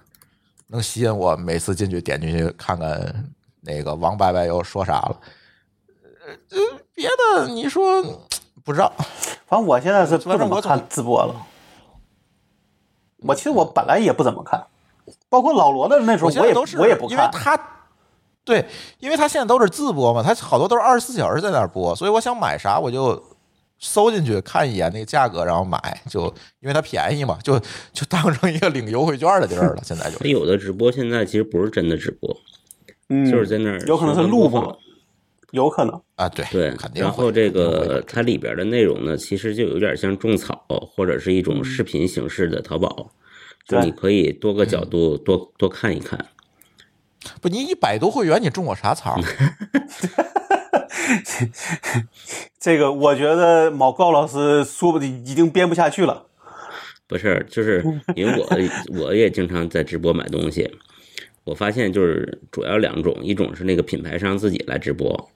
[0.65, 3.31] 能吸引我每次进去点进去看看
[3.61, 5.17] 那个王伯伯又说啥了。
[6.25, 8.01] 呃，呃别的你说
[8.65, 8.91] 不知道，
[9.45, 11.35] 反正我现在是不怎么看直播了。
[13.17, 14.65] 我其实我本来也不怎么看，
[15.31, 17.17] 包括老罗的那时候我也我现在都是我也不看。
[17.17, 17.57] 因为他
[18.43, 18.65] 对，
[18.99, 23.23] 因为他现在都是自播嘛，他好多都是二十四小时在那儿播，所以我想买啥我就
[23.79, 25.79] 搜进去看一眼那个价格，然后买，
[26.09, 26.25] 就
[26.59, 27.57] 因为它便宜嘛，就
[27.93, 29.81] 就当成一个领优惠券的地儿了。
[29.85, 32.35] 现在就它有的直播现在其实不是真的直播，
[33.09, 34.77] 嗯，就是在那儿有可能是录播
[35.51, 36.01] 有可能。
[36.15, 37.03] 啊，对对肯，定。
[37.03, 43.11] 然后这个它里边的内容呢，其实就有点像种草或者是一种视频形式的淘宝，
[43.67, 46.27] 就你可以多个嗯角度多多看一看。
[47.39, 49.19] 不，你一百多会员，你中过啥草？
[52.59, 56.25] 这个我觉得毛高老师说不定已经编不下去了。
[57.07, 57.83] 不是，就是
[58.15, 58.47] 因为我
[58.99, 60.69] 我也经常在直播买东西，
[61.43, 65.29] 我发现就是主要两种，一种是那个品牌商自己来直播，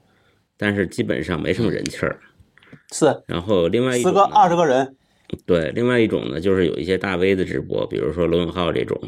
[0.57, 2.19] 但是基本上没什么人气儿。
[2.91, 4.95] 是然后另外一十个二十个人，
[5.45, 8.99] 对，另外一种呢，就是有一些大 V 的直播，比如说罗永浩这种，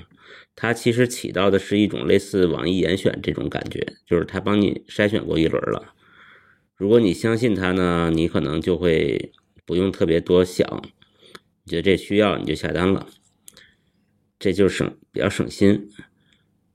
[0.56, 5.94] 它其实起到的是一种类似网易严选这种感觉，就是他帮你筛选过一轮了。
[6.76, 9.32] 如果你相信他呢，你可能就会
[9.66, 10.84] 不用特别多想，
[11.64, 13.08] 你觉得这需要你就下单了，
[14.40, 15.90] 这就省比较省心。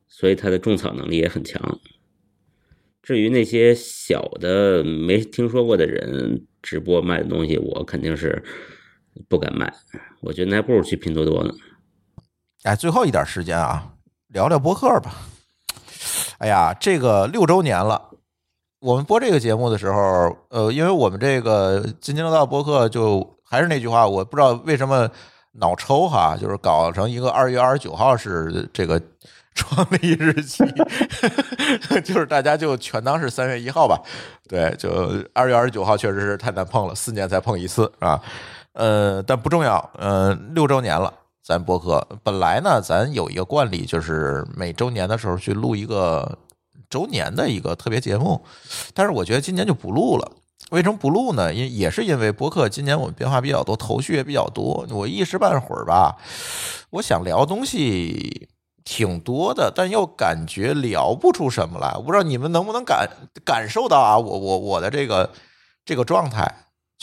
[0.09, 1.81] 所以他的种草能力也很强。
[3.03, 8.45] 至于那些小的没听说过的人直播卖的东西，我肯定是
[9.29, 9.73] 不敢卖。
[10.21, 11.53] 我觉得那还不如去拼多多呢。
[12.65, 13.93] 哎，最后一点时间啊，
[14.29, 15.15] 聊聊博客吧。
[16.39, 18.11] 哎呀，这个六周年了。
[18.81, 25.09] 我们播这个节目的时候，呃，因为我们这个津津乐道播客，就还是那句话，我不知道为什么
[25.53, 29.01] 脑抽哈，就是搞成一个二月二十九号是这个
[29.55, 30.65] 创立日期，
[32.03, 34.03] 就是大家就全当是三月一号吧。
[34.49, 34.91] 对，就
[35.33, 38.21] 二月二十九号确实是太难碰了，四年才碰一次啊。
[38.75, 41.13] 呃，但不重要，呃，六周年了，
[41.45, 46.39] 咱播客本来呢，咱有一个惯例，就是每周年的时候去录一个
[46.89, 48.43] 周年的一个特别节目，
[48.95, 50.33] 但是我觉得今年就不录了。
[50.71, 51.53] 为什么不录呢？
[51.53, 56.17] 因也是因为播客今年我们变化比较多，头绪也比较多，我一时半会儿吧，
[56.89, 58.49] 我想聊东西
[58.85, 61.93] 挺多的，但又感觉聊不出什么来。
[61.97, 63.07] 我不知道你们能不能感
[63.45, 64.17] 感受到啊？
[64.17, 65.29] 我我我的这个
[65.85, 66.51] 这个状态。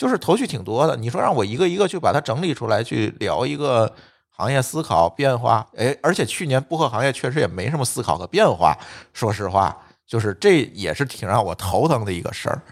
[0.00, 3.92] 就是头绪挺多的，你说让我一个一个去把它整理出来，去聊一个
[4.30, 8.74] 行业思考变化，哎，而且去年播客行业确实也没什么思考和变化，
[9.12, 12.62] 说实话，就是这也是挺让我头疼的一个事儿。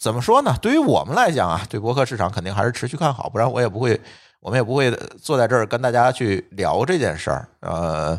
[0.00, 0.56] 怎么说呢？
[0.62, 4.00] 对于我们来讲啊，对播客市场肯定还是持续看好，不然我也不会，
[4.40, 4.90] 我们也不会
[5.20, 7.46] 坐在这儿跟大家去聊这件事儿。
[7.60, 8.18] 呃。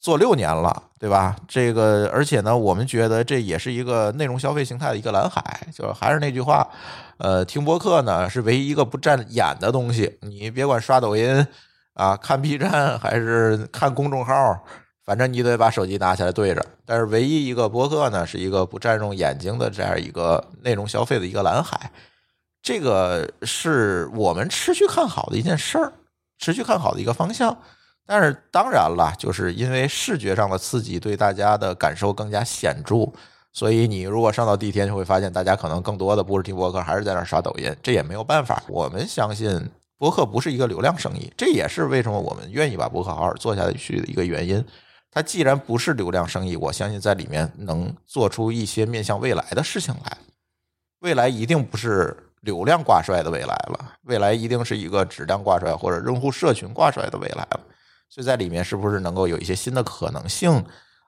[0.00, 1.34] 做六年了，对吧？
[1.48, 5.66] 这个，而且呢，我们觉得这也是一个内容消费形态的一个蓝海。
[5.74, 6.64] 就是还是那句话，
[7.18, 10.16] 呃，听播客呢是唯一一个不占眼的东西。
[10.20, 11.44] 你别管刷抖音
[11.94, 14.64] 啊、看 B 站还是看公众号，
[15.04, 16.64] 反正你得把手机拿起来对着。
[16.86, 21.90] 但是唯一一个播客呢，是一个不占用眼睛的这样一个内容消费的一个蓝海。
[22.62, 25.92] 这个是我们持续看好的一件事儿，
[26.38, 27.58] 持续看好的一个方向。
[28.06, 33.12] 但是当然了，就是因为视觉上的刺激对大家的感受更加显著，
[33.52, 37.74] 所以你如果上到地铁，就会发现大家可能更多的不是听播客，还是在那刷抖音。
[37.82, 38.62] 这也没有办法。
[38.68, 44.64] 我们相信播客不是一个流量生意，这也是为什么我们愿意把播客好好做下去的一个原因。
[45.10, 50.18] 它既然不是流量生意，我相信在里面能做出一些面向未来的事情来。
[51.00, 57.60] 未来一定不是流量挂帅的未来了，未来一定是一个质量挂帅或者用户社群挂帅的未来了。
[58.12, 60.62] 所以在里面是不是能够有一些新的可能性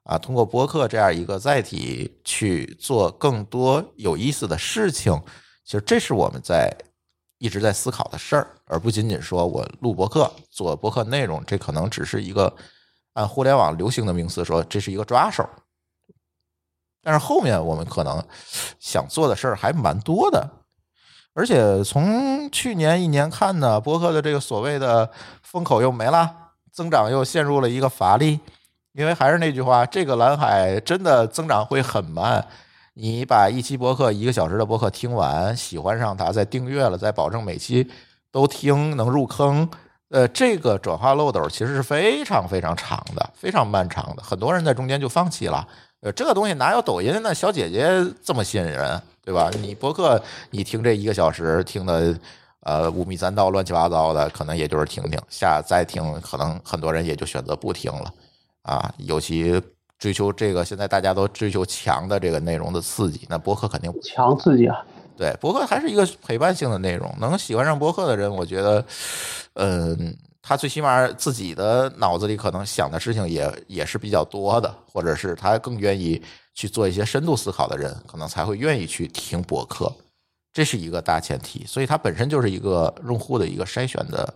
[0.04, 0.16] 啊？
[0.16, 5.12] 通过播客这样一个载体去做更多有意思的事情，
[5.66, 6.74] 其实这是我们在
[7.36, 12.50] 一直在思考的事儿，而不仅仅说我录播客做播客内容，这可能只是一个
[13.12, 15.46] 按互联网流行的名词说这是一个抓手。
[17.02, 18.26] 但是后面我们可能
[18.80, 20.50] 想做的事儿还蛮多的，
[21.34, 25.10] 而且从去年一年看呢，播客的这个所谓的
[25.42, 26.40] 风口又没了。
[26.74, 28.40] 增长又陷入了一个乏力，
[28.94, 32.44] 因为还是那句话，这个蓝海真的增长会很慢。
[32.94, 37.88] 你把一期博客一个小时的博客听完，喜欢上它，再订阅了，再保证每期
[38.32, 39.68] 都听能入坑，
[40.10, 44.22] 呃，这个转化漏斗其实是非常非常长的，非常漫长的。
[44.24, 45.64] 很多人在中间就放弃了。
[46.00, 47.88] 呃，这个东西哪有抖音那小姐姐
[48.24, 49.48] 这么吸引人，对吧？
[49.60, 50.20] 你博客
[50.50, 52.18] 你听这一个小时听的。
[52.64, 58.12] 呃，五迷三道乱七八糟的，可能也就是听听，下再听，可能很多人也就选择不听了
[58.62, 58.92] 啊。
[58.98, 59.62] 尤其
[59.98, 64.84] 追求这个，现在大家都追求强的这个内容的刺激，那博客肯定强刺激啊。
[65.16, 68.84] 对，博客还是一个陪伴性的内容，能喜欢上博客的人，我觉得，
[69.52, 76.20] 嗯，他最起码自己的脑子里可能想的事情也也是比较多的，或者是他更愿意
[76.54, 79.92] 去做一些深度思考的人，可能才会愿意去听博客。
[80.54, 84.32] 这是一个大前提，所以它本身就是一个用户的一个筛选的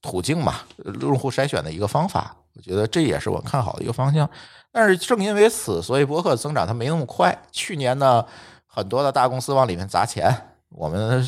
[0.00, 0.60] 途径嘛，
[1.00, 2.36] 用户筛选的一个方法。
[2.54, 4.28] 我觉得这也是我看好的一个方向。
[4.70, 7.36] 但是正因为此，所以博客增长它没那么快。
[7.50, 8.24] 去年呢，
[8.66, 10.32] 很多的大公司往里面砸钱，
[10.68, 11.26] 我们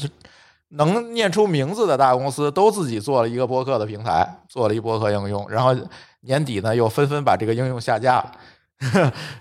[0.69, 5.75] 能念出名字的大公司都自己做了一个博客的平台，做了一博客应用，然后
[6.21, 8.33] 年底呢又纷纷把这个应用下架了。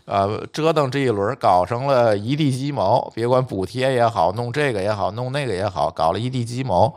[0.05, 3.09] 呃， 折腾这一轮，搞成了一地鸡毛。
[3.15, 6.93] 别管补贴也好，弄这个也好，弄那个也好，搞了一地鸡毛。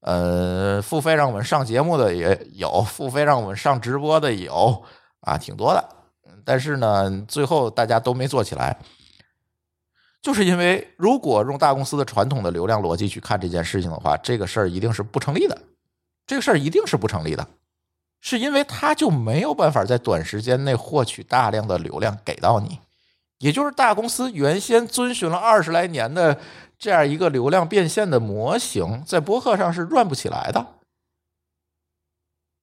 [0.00, 4.82] 呃，付费让我们上节目的也有，付费让我们上直播的有
[5.20, 5.88] 啊，挺多的。
[6.44, 8.76] 但是呢，最后大家都没做起来，
[10.20, 15.56] 就是因为如果用大公司的传统的流量逻辑去看这件事情的话，这个事儿一定是不成立的。
[16.26, 17.46] 这个事儿一定是不成立的。
[18.26, 22.80] 是因为他就没有办法在短时间内获取大量的流量给到你，
[23.36, 26.40] 也就是大公司原先遵循了二十来年的
[26.78, 30.66] 这样一个流量变现的模型，在播客上是转不起来的。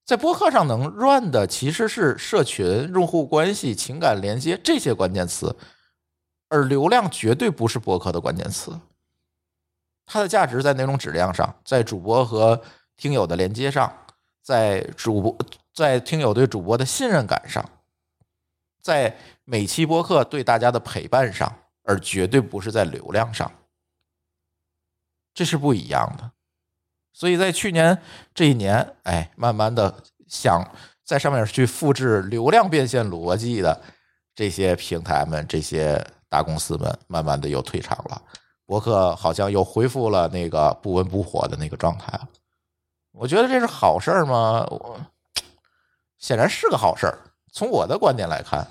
[0.04, 5.56] 在播客上能 run 的其实是社群、用户关系、情感连接这些关键词，
[6.50, 8.80] 而流量绝对不是播客的关键词。
[10.08, 12.60] 它的价值在内容质量上，在主播和
[12.98, 13.96] 听友的连接上，
[14.42, 15.38] 在主播
[15.74, 17.64] 在听友对主播的信任感上，
[18.82, 21.54] 在每期播客对大家的陪伴上，
[21.84, 23.52] 而绝对不是在流量上。
[25.34, 26.32] 这是不一样的。
[27.14, 28.02] 所以在去年
[28.34, 30.66] 这一年，哎，慢慢的想
[31.04, 33.82] 在上面去复制流量变现逻辑的
[34.34, 38.22] 这些平台们、这些大公司们，慢慢的又退场了。
[38.66, 42.28] 博客好像又恢复了那个不温不火的那个状态了。
[43.14, 44.66] 我觉得这是好事儿吗？
[44.70, 45.00] 我
[46.18, 47.20] 显然是个好事儿。
[47.52, 48.66] 从我的观点来看，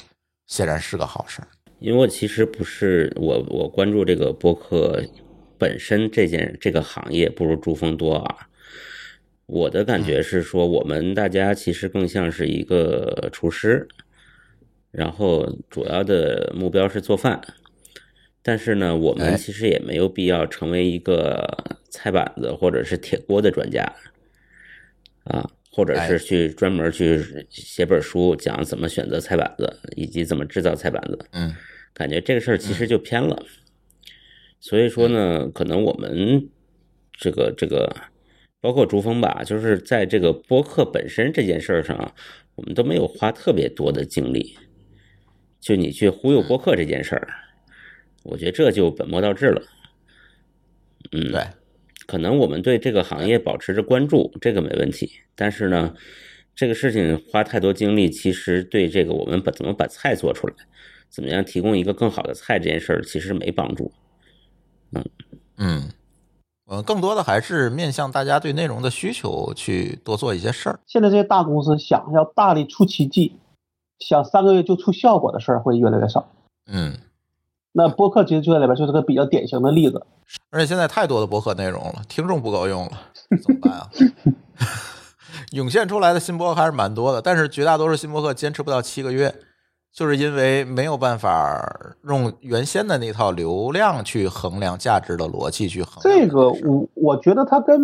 [0.46, 1.48] 显然是个好事儿。
[1.78, 5.02] 因为我其实不是我，我关注这个播客
[5.58, 8.48] 本身这件这个行业不如珠峰多啊。
[9.46, 13.86] 我的感觉是说，我们大家其实更像是一个厨师，
[14.90, 17.40] 然后主要的目标是做饭。
[18.42, 23.92] 但是呢，我们其实也没有必要成为一个菜板子或者是铁锅的专家
[25.30, 31.18] 啊，或者是去专门去写本书讲怎么选择菜板子以及怎么制造菜板子。
[31.32, 31.54] 嗯，
[31.94, 33.42] 感觉这个事儿其实就偏了。
[34.60, 36.48] 所以说呢，可能我们
[37.12, 37.94] 这个这个
[38.60, 42.14] 包括珠峰吧，就是在这个播客本身这件事儿上，
[42.56, 44.56] 我们都没有花特别多的精力。
[45.60, 47.28] 就你去忽悠播客这件事儿。
[48.22, 49.62] 我觉得这就本末倒置了，
[51.12, 51.42] 嗯，对，
[52.10, 55.08] 可能我们对这个行业保持着关注，这个没问题。
[55.36, 55.94] 但是呢，
[56.56, 60.54] 这个事情花太多精力，其实对这个我们把怎么把菜做出来，
[61.08, 63.92] 怎么样提供一个更好的菜这件事儿，其实没帮助。
[64.92, 65.04] 嗯
[65.58, 65.88] 嗯，
[66.66, 70.80] 呃，更多的还是面向大家对内容的需求去多做一些事儿。
[70.88, 73.36] 现在这些大公司想要大力出奇迹，
[74.00, 76.28] 想三个月就出效果的事儿会越来越少。
[76.66, 76.98] 嗯。
[77.72, 80.02] 那播客其实就在里边就是个比较典型的例子，
[80.50, 82.92] 而且现在太多的播客内容了，听众不够用了，
[83.42, 83.88] 怎么办啊？
[85.52, 89.34] 涌现出来的新播客还是蛮多的，但是绝大多数新播客坚持不到七个月，
[89.92, 96.18] 就是因为没有办法用原先的那套流量去衡量价值的逻辑去衡量。
[96.18, 97.78] 这个我我觉得它跟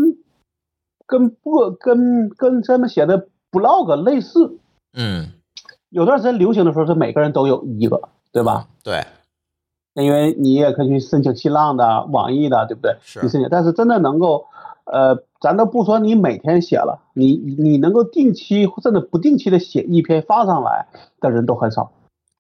[1.07, 4.59] 跟播跟跟咱们写的 blog 类似，
[4.95, 5.33] 嗯，
[5.91, 8.01] 有段时间流行的时候是每个人都有一个，
[8.33, 8.67] 对吧？
[8.83, 9.05] 对。
[9.97, 12.95] 那因为你也可以去申请新浪的、网易的，对不对？
[13.01, 13.21] 是。
[13.23, 14.45] 你申请，但是真的能够，
[14.85, 20.87] 呃，咱都不说你每天写了，你你能够定期甚至不定期的写一篇发上来
[21.19, 21.91] 的人都很少。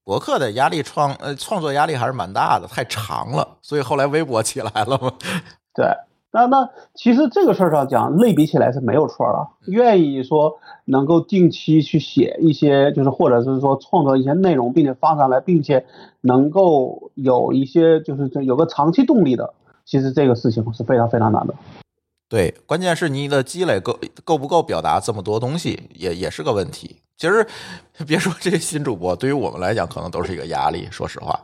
[0.04, 5.10] 博客的压力创呃创作压力还是蛮大的，太长了，所以后来微博起来了嘛。
[5.74, 5.86] 对。
[6.36, 9.72] 那那其实这个事儿上讲，类比起来是没有错的。
[9.72, 15.86] 愿意说能够定期去写一些，就是或者是说创作一些内容，并且发上来，并且
[16.20, 19.54] 能够有一些就是有个长期动力的，
[19.86, 21.54] 其实这个事情是非常非常难的。
[22.28, 26.96] 对，关键是你的积累够够不够表达这么多东西，也也是个问题。
[27.16, 27.46] 其实
[28.06, 30.86] 别说这些新主播，对于我们来讲，可能都是一个压力。
[30.90, 31.40] 说实话，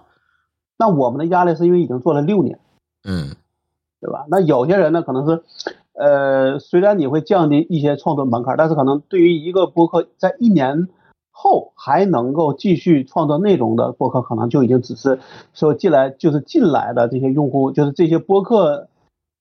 [0.79, 2.59] 那我们的压力是因为已经做了六年。
[3.09, 3.35] 嗯。
[4.03, 4.27] 对吧？
[4.29, 5.45] 那有些人呢，可能是，
[5.93, 10.89] 呃，虽然你会降低一些创作门槛，但是可能对于一个播客在一年
[11.31, 15.21] 后还能够继续创作内容的播客，可能就已经只是
[15.55, 18.89] 说进来就是进来的这些用户，就是这些播客，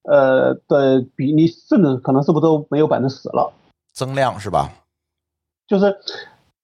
[0.03, 3.51] 呃的比例，甚至可能是不是都没有百分之十了？
[3.91, 4.69] 增量是吧？
[5.67, 5.97] 就是，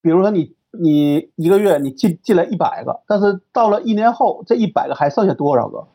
[0.03, 5.87] 比如说你你一个月你进进来一百个，但是到了一年后，这一百个还剩下多少个？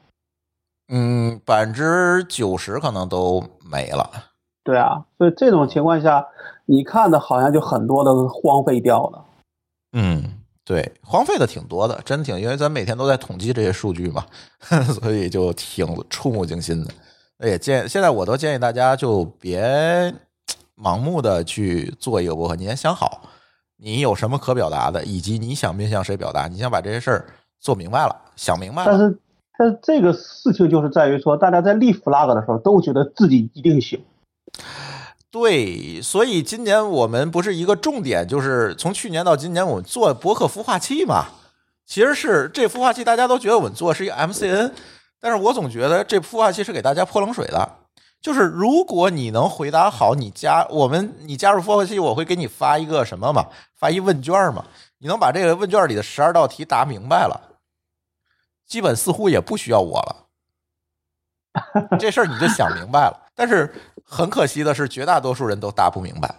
[0.88, 4.10] 嗯，百分之九十可能都没了。
[4.64, 6.26] 对啊，所以这种情况下，
[6.66, 9.24] 你看的好像就很多的荒废掉了。
[9.92, 14.24] 嗯，对，荒废的挺多的，真挺，因为咱每天都在统计这些数据嘛，
[15.00, 16.92] 所以就挺触目惊心的。
[17.46, 20.14] 也建，现在我都建议大家就别
[20.76, 23.22] 盲目的去做一个博客，你先想好
[23.78, 27.26] 你有什么可表达的，以及你想面向谁表达，你想把这些事儿
[27.58, 28.90] 做明白了，想明白了。
[28.90, 29.18] 但是。
[29.62, 34.04] 但这个事情就是在于说，大家在立 flag 的时候都觉得自己一定行。
[35.30, 41.26] 对，所以今年我们不是一个重点，就是从去年到今年，我们做博客孵化器嘛。
[41.86, 44.72] 其实是这孵化器，大家都觉得我们做是一个 MCN，
[45.20, 47.76] 但是我总觉得这孵化器是给大家泼冷水的。
[48.20, 53.46] 就是如果你能回答好，你加我们，你加入孵化器，我会给你发一个什么嘛？
[53.78, 54.64] 发一问卷嘛？
[54.98, 57.51] 你能把这个问卷里的十二道题答明白了？
[58.72, 60.26] 基本似乎也不需要我了，
[61.98, 63.28] 这事儿你就想明白了。
[63.34, 63.70] 但是
[64.02, 66.34] 很可惜的是，绝大多数人都答不明白。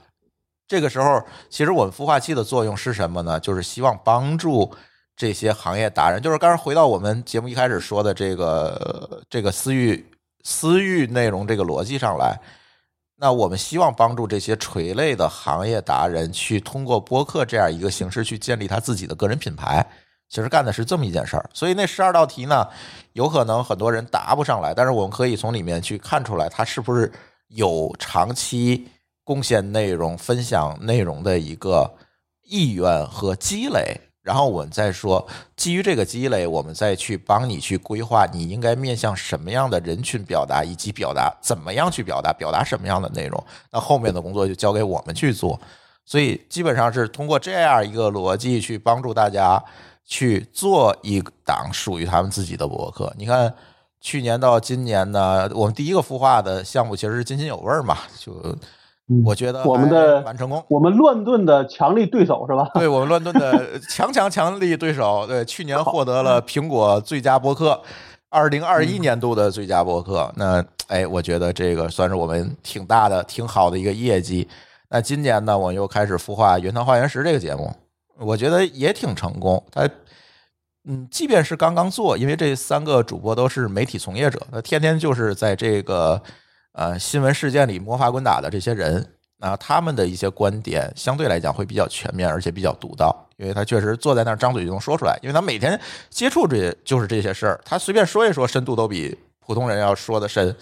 [0.67, 3.39] 这个时候，其实我们孵化器的作用是什么呢？
[3.39, 4.75] 就是希望帮助
[5.15, 10.03] 这些行业达人，就是刚才回到我们节目一开始说的这个这个私域
[10.43, 12.41] 私域内容这个逻辑上来。
[13.17, 19.87] 那我们希望帮助这些垂类的行业达人去通过播客这样一个形式去建立他自己的个人品牌。
[20.33, 21.47] 其实干的是这么一件事儿。
[21.53, 22.67] 所以那十二道题呢，
[23.11, 27.11] 有可能很多人答不上来，但是我们可以从里面去看出来，他是不是
[27.49, 28.87] 有长期
[29.23, 31.93] 贡献内容、分享内容的一个
[32.41, 33.95] 意愿和积累。
[34.23, 43.45] 然后我们再说，基于这个积累，我们再去帮你去规划，你应该面向什么样的人群表达，以及表达怎么样去表达，表达什么样的内容。
[43.69, 45.59] 那后面的工作就交给我们去做。
[46.05, 49.63] 所以基本上是通过这样一个逻辑去帮助大家
[50.05, 53.13] 去做一档属于他们自己的博客。
[53.17, 53.53] 你看，
[54.01, 58.33] 去年到今年呢，我们第一个孵化的项目其实是津津有味儿嘛，就。
[59.25, 62.69] 我觉得我们的蛮成功，我们乱炖的强力对手是吧？
[62.73, 67.79] 对我们乱炖的 强强强力对手，对去年获得了苹果最佳博客，
[68.29, 70.31] 二零二一年度的最佳博客。
[70.37, 74.47] 那哎，我觉得这个算是我们挺大的、挺好的一个业绩。
[74.89, 77.75] 那今年呢，我又开始孵化《原汤化原石》这个节目，
[78.23, 79.63] 我觉得也挺成功。
[79.71, 79.89] 他
[80.85, 86.21] 嗯，即便是刚刚做，因为这三个主播都是媒体从业者，他天天就是在这个。
[86.75, 95.79] 呃，新闻事件里摸爬滚打的这些人，那他们的一些观点相对来讲会比较全面，而且比较独到，因为他确实坐在那儿张嘴就能说出来，因为他每天
[96.09, 100.55] 接触这些就是这些事儿，他随便说一说，深度都比普通人要说的深，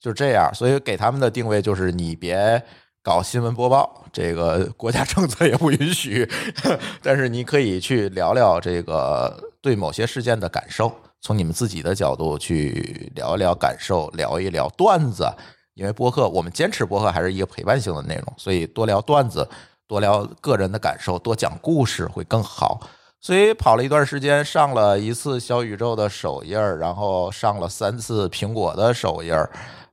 [0.00, 0.48] 就是这样。
[0.54, 2.62] 所以给他们的定位就是你别
[3.02, 6.28] 搞新闻播报，这个国家政策也不允许，
[7.02, 10.92] 但是你可以去聊聊这个对某些事件的感受。
[11.20, 15.26] 从你们自己的角度去聊一聊感受，聊一聊段子，
[15.74, 19.48] 因为播客我们坚持播客还是一个陪伴性的内容，所以多聊段子，
[19.86, 22.80] 多聊个人的感受，多讲故事会更好。
[23.20, 29.34] 所以跑了一段时间，上了一次小宇宙的首页然后上了三次苹果的首页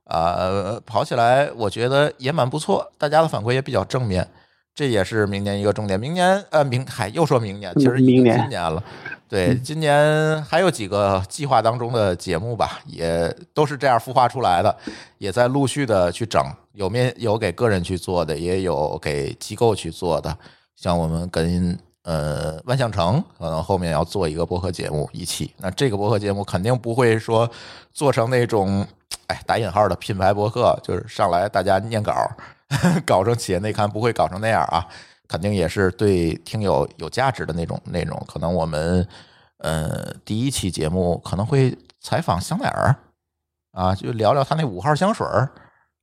[0.06, 4.26] 啊，跑起来我觉得也蛮不错，大家的反馈也比较正面，
[4.74, 5.98] 这也是明年一个重点。
[5.98, 8.82] 明年呃，明嗨又说明年，其实明年今年了。
[9.28, 14.76] 对，今年还有几个计划当中的节目吧，也都是这样孵化出来的，
[15.18, 16.40] 也在陆续的去整，
[16.74, 20.38] 有面有给个人去做的，也有给机构去做的。
[20.76, 25.52] 像我们跟呃万象城，可能后面要做一个播客节目一起。
[25.56, 27.50] 那这个播客节目肯定不会说
[27.92, 28.86] 做成那种，
[29.28, 32.14] 哎，打引号的品牌博客，就是上来大家念稿，
[33.04, 34.86] 搞成企业内刊，不会搞成那样啊。
[35.28, 38.16] 肯定也是对听友有价值的那种内容。
[38.28, 39.06] 可能我们
[39.58, 42.94] 呃第一期节目可能会采访香奈儿
[43.72, 45.50] 啊，就聊聊他那五号香水儿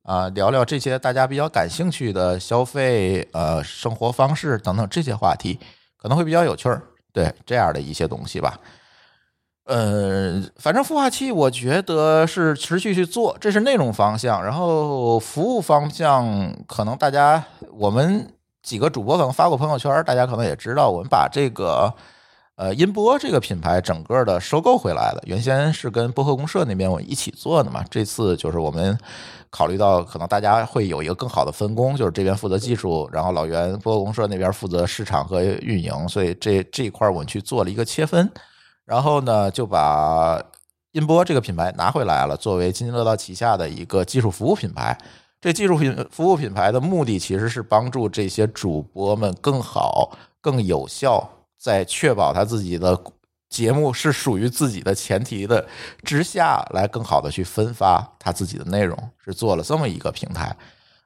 [0.02, 5.58] 啊，聊聊这些大家比较感兴趣的消费呃生活方式等等这些话题，
[5.96, 6.82] 可能会比较有趣儿。
[7.10, 8.58] 对这样的一些东西吧。
[9.64, 14.44] 呃，反正孵化器我觉得是持续去做，这是内容方向。
[14.44, 18.28] 然后服务方向，可能大家我们。
[18.64, 21.92] 几个主播可能发过朋友圈，大家可能也知道，我们把这个
[22.56, 25.22] 呃音波这个品牌整个的收购回来了。
[25.26, 28.98] 原先是跟播客公社那边我一起做的嘛，这次就是我们
[29.50, 38.32] 考虑到可能大家会有一个更好的分工，就是这边负责技术，然后老袁播客公社那边负责市场和运营，所以这这一块我去做了一个切分，
[38.84, 40.42] 然后呢就把
[40.92, 44.96] 音波这个品牌拿回来了，作为津津乐道旗下的一个技术服务品牌。
[45.40, 51.28] 这技术品服务品牌的目的其实是帮助这些主播们更好、更有效，
[51.58, 52.98] 在确保他自己的
[53.50, 55.66] 节目是属于自己的前提的
[56.02, 60.56] 之下，来更好的去分发他自己的内容，是做了这么一个平台。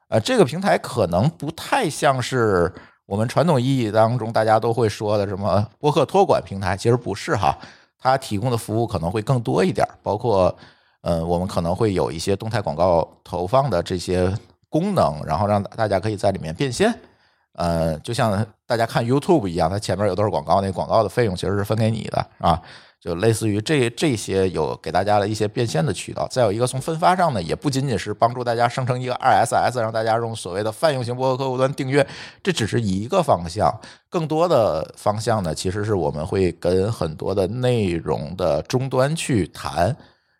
[0.07, 2.73] 呃，这个平台可能不太像是
[3.09, 7.57] 我们传统意义当中大家都会说的什么播客托管平台，其实不是哈，
[7.97, 10.55] 它提供的服务可能会更多一点，包括。
[11.01, 14.29] 呃，我们可能会有一些动态广告投放的这些
[14.67, 16.93] 功能，然后让大家可以在里面变现。
[17.53, 22.61] 呃，就像大家看 YouTube 一样，它前面有都是广告，那广告的费用其实是分给你的啊。
[23.01, 26.27] 就类似于这这些有给大家的一些变现的渠道。
[26.29, 32.05] 再有一个从分发上呢，也不仅仅是帮助大家生成一个 RSS，让大家用所谓的泛用型播客客户端订阅，
[32.43, 33.73] 这只是一个方向。
[34.09, 39.95] 更多的方向呢，其实是我们会跟很多的内容的终端去谈。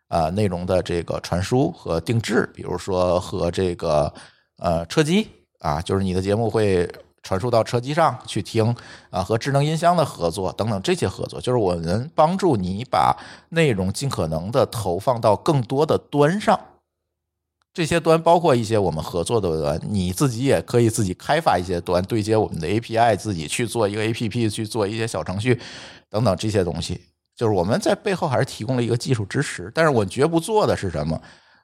[0.09, 4.11] 啊，内容的这个传输和定制，比如说和这个
[4.57, 5.27] 呃车机
[5.59, 6.89] 啊，就是你的节目会
[7.21, 8.75] 传输到车机上去听
[9.09, 13.15] 啊，和智能音箱的合作等等这些合作，就是我们帮助你把
[13.49, 16.59] 内容尽可能的投放到更多的端上，
[17.73, 25.59] 这些端包括一些我们合作的端，你自己也可以自己开发一些端，对接我们的 API，自己去做一个 APP，去做一些小程序
[26.09, 27.01] 等等这些东西。
[27.35, 31.21] 就是我们在背后还是提供了一个技术支持，但是我绝不做的是什么？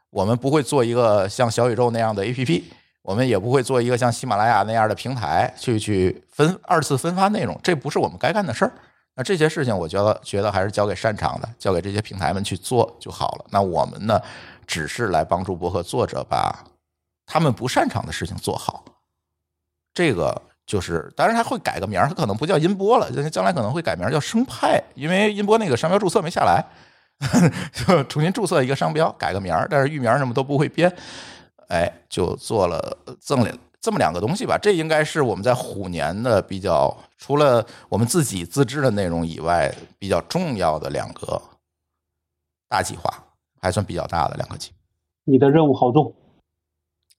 [0.09, 2.63] 我们不会做一个像小宇宙那样的 APP，
[3.05, 8.71] 我们也不会做一个像喜马拉雅那样的平台去去分二次分发内容，这不是我们该干的事儿。
[9.15, 13.45] 那这些事情，我觉得觉得还是交给擅长的，交给这些平台们去做就好了。
[13.51, 14.19] 那我们呢，
[14.65, 16.65] 只是来帮助博客作者把
[17.27, 18.83] 他们不擅长的事情做好。
[19.93, 26.65] 这个就是，当然他会改个名儿，他可能不叫音波了，将来可能会改名叫生派，因为音波那个商标注册没下来，
[27.71, 30.93] 就重新注册一个商标，改个名儿，但是域名什么都不会编，
[31.67, 33.51] 哎，就做了赠了
[33.81, 34.57] 这么两个东西吧。
[34.61, 41.41] 这应该是我们在虎年的比较，除了我们自己自制的内容以外，比较重要的两个
[42.67, 43.11] 大计划，
[43.61, 44.75] 还算比较大的两个计划。
[45.25, 46.13] 你的任务好重，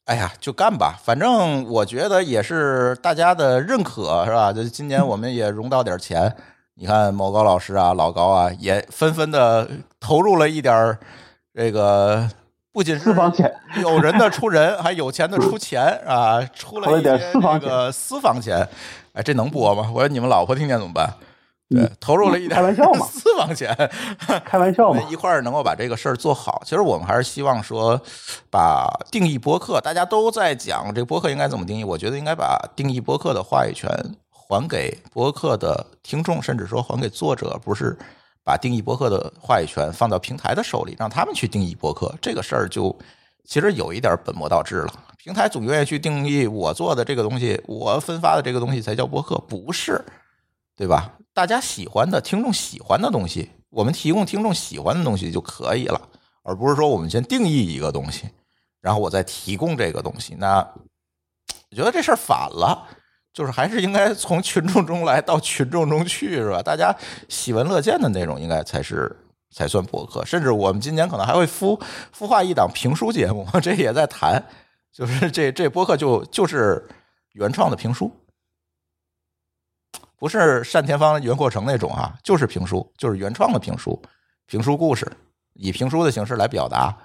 [0.05, 4.53] 哎呀，就干吧，反正我觉得也是大家的认可，是吧？
[4.53, 6.37] 就今年我们也融到点钱，
[6.75, 9.69] 你看某高老师啊、老高啊，也纷纷的
[9.99, 10.99] 投入了一点儿
[11.53, 12.31] 这个，
[12.77, 13.51] 不仅是私房钱
[13.81, 18.69] 有人的出人， 还有钱的出钱啊，出了一些私房这个私房钱。
[19.15, 19.91] 哎，这能播吗？
[19.95, 21.11] 我说你们老婆听见怎么办？
[21.71, 23.75] 对，投入了一点开玩笑嘛 私房钱，
[24.45, 25.03] 开玩笑嘛。
[25.09, 26.61] 一块儿能够把这个事儿做好。
[26.67, 27.99] 其实我们还是希望说，
[28.51, 33.91] 把定义博客，大家都在讲这个播客应该怎么定义，我觉得应该把定义博客的话语权
[34.29, 37.97] 还给博客的听众，甚至说还给作者，不是
[38.47, 42.15] 把定义博客的话语权放到平台的手里，让他们去定义博客。
[42.23, 42.97] 这个事儿就
[43.45, 44.93] 其实有一点本末倒置了。
[45.19, 50.01] 平台总愿意去定义我做的这个东西，我分发的这个东西才叫博客，不是。
[50.77, 51.11] 对吧？
[51.33, 56.01] 大家喜欢的、听众喜欢的东西，我们提供听众喜欢的东西就可以了，
[56.43, 58.29] 而不是说我们先定义一个东西，
[58.81, 60.37] 然后我再提供这个东西。
[60.39, 60.59] 那
[61.71, 62.87] 我觉得这事儿反了，
[63.37, 66.63] 就是还是应该从群众中来到群众中去，是吧？
[66.63, 66.97] 大家
[67.29, 69.15] 喜闻乐见的内容应该才是
[69.51, 70.25] 才算博客。
[70.25, 71.79] 甚至我们今年可能还会孵
[72.17, 74.43] 孵化一档评书节目， 这也在谈，
[74.91, 76.83] 就是这这博客就就是
[77.35, 78.11] 原创的评书。
[80.19, 84.01] 不是单田芳、袁阔成那种啊，就是评书，就是原创的评书，
[84.47, 85.07] 评书故事，
[85.53, 86.97] 以评书的形式来表达。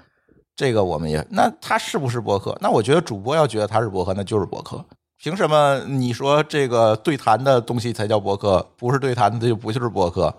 [0.55, 2.57] 这个我们也，那他是不是博客？
[2.61, 4.81] 那我觉得主播要觉得他是博客，那就是博客。
[5.21, 8.67] 凭什么你说这个对谈的东西才叫博客？
[8.75, 10.35] 不是对谈的就不就是博客？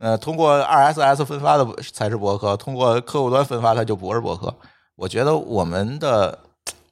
[0.00, 4.54] 呃，通过 RSS 分发的才是博客，通过客户端分发它就不是博客。
[4.94, 6.38] 我觉得我们的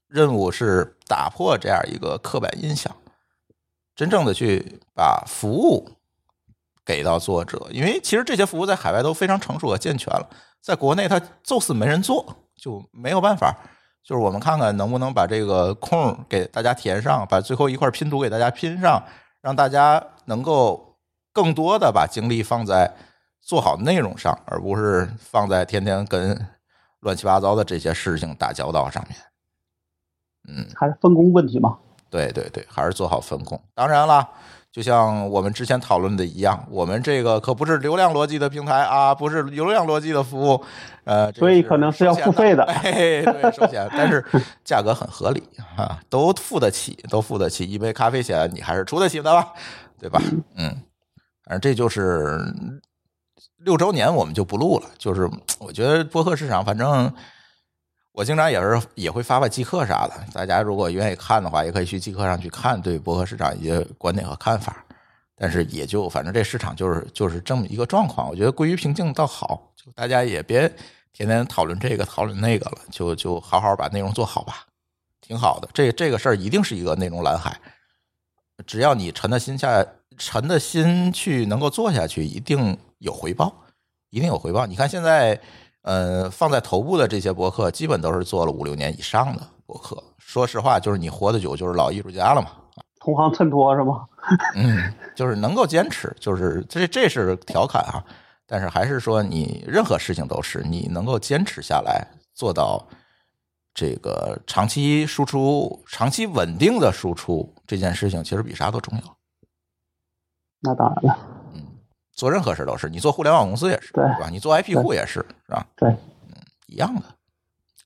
[0.09, 2.93] 任务是打破这样一个刻板印象。
[3.95, 5.89] 真正的去把服务
[6.85, 10.28] 给到作者，因为其实这些服务在海外都非常成熟和健全了，
[10.61, 13.57] 在国内它就是没人做，就没有办法。
[14.07, 19.03] 就是我们看看能不能把这个空给大家填上，把最后一块拼图给大家拼上，
[19.41, 20.97] 让大家能够
[21.33, 22.95] 更多的把精力放在
[23.41, 26.41] 做好内容上，而不是放在天天跟
[27.01, 29.19] 乱七八糟的这些事情打交道上面。
[30.49, 31.77] 嗯，还是分工问题嘛。
[32.09, 33.61] 对对对，还是做好分工。
[33.74, 34.28] 当然了，
[34.77, 40.62] 就像我们之前讨论的一样，我们这个可不是流量逻辑的平台啊，不是流量逻辑的服务，
[41.05, 44.23] 呃，所以可能是要付费的收钱 哎，对，收钱，但是
[44.62, 45.43] 价格很合理
[45.78, 49.48] 啊，都付得起，都付得起，一杯咖啡钱你还是出得起的吧，
[49.98, 50.20] 对吧？
[50.57, 50.69] 嗯，
[51.47, 52.39] 反正这就是
[53.57, 54.86] 六周年，我们就不录了。
[54.98, 55.27] 就是
[55.59, 57.11] 我觉得播客市场，反正。
[58.17, 64.83] 我经常也是也会发发即刻啥的，大家如果愿意看的话，也可以去即刻上去看对博客市场一些观点和看法。
[65.37, 70.61] 但是也就反正这市场就是就是这么一个状况，我觉得归于平静倒好，就大家也别
[71.13, 74.65] 天天讨论这个讨论那个了，就就好好把内容做好吧，
[75.21, 75.69] 挺好的。
[75.75, 77.61] 这这个事儿一定是一个内容蓝海，
[78.67, 79.85] 只要你沉的心下
[80.17, 83.53] 沉的心去能够做下去，一定有回报，
[84.09, 84.65] 一定有回报。
[84.65, 85.39] 你看现在。
[85.87, 90.03] 呃，放在头部的这些博客，基本都是做了五六年以上的博客。
[90.19, 92.51] 说实话，就是你活得久，就是老艺术家了嘛。
[92.99, 94.05] 同行衬托是吗？
[94.57, 98.03] 嗯，就是能够坚持，就是这这是调侃啊。
[98.49, 102.05] 但是还是说，你任何事情都是你能够坚持下来，
[102.35, 102.85] 做到
[103.73, 109.17] 这个长期输出、长期稳定的输出这件事情，其实比啥都重要。
[110.61, 111.36] 那当然了。
[112.17, 114.29] 做任何事都是，你做互联网公司也是，对吧？
[114.31, 115.65] 你做 IP 户也是，是吧？
[115.77, 116.35] 对，嗯，
[116.67, 117.03] 一样的，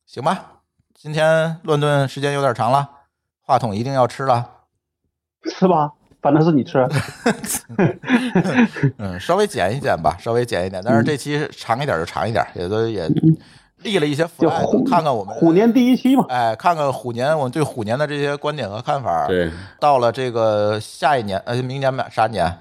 [0.07, 0.53] 行吧？
[0.95, 2.89] 今天乱炖时间有点长了，
[3.43, 4.49] 话筒一定要吃了，
[5.51, 5.91] 吃吧？
[6.23, 6.87] 反正是你吃，
[8.99, 13.09] 嗯，稍微减一减吧，稍微减一点，但是这期长一点就长一点，也都也
[13.79, 19.27] 立了一些就 flag，虎看看我们虎年第一期嘛，哎，看看虎年我们对虎年的这些观点和看法。
[19.27, 19.51] 对，
[19.81, 22.55] 到了这个下一年，呃，明年吧，啥年？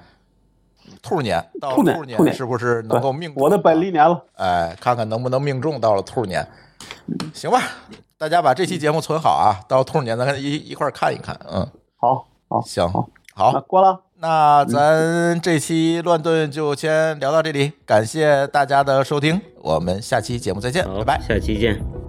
[1.01, 3.43] 兔年，到兔年是不是能够命中？
[3.43, 4.23] 我的本历年了。
[4.35, 5.79] 哎，看看能不能命中。
[5.79, 6.47] 到了兔年，
[7.33, 7.61] 行吧，
[8.17, 11.39] 大家把这期节目存好啊，到兔年咱一一块儿看一看。
[11.51, 11.67] 嗯，
[11.97, 14.01] 好，好，行，好，好那，过了。
[14.21, 21.21] 那咱这期乱炖就先聊到这里，感谢大家的收听，我们下期节目再见，拜，拜。
[21.21, 22.08] 下期见。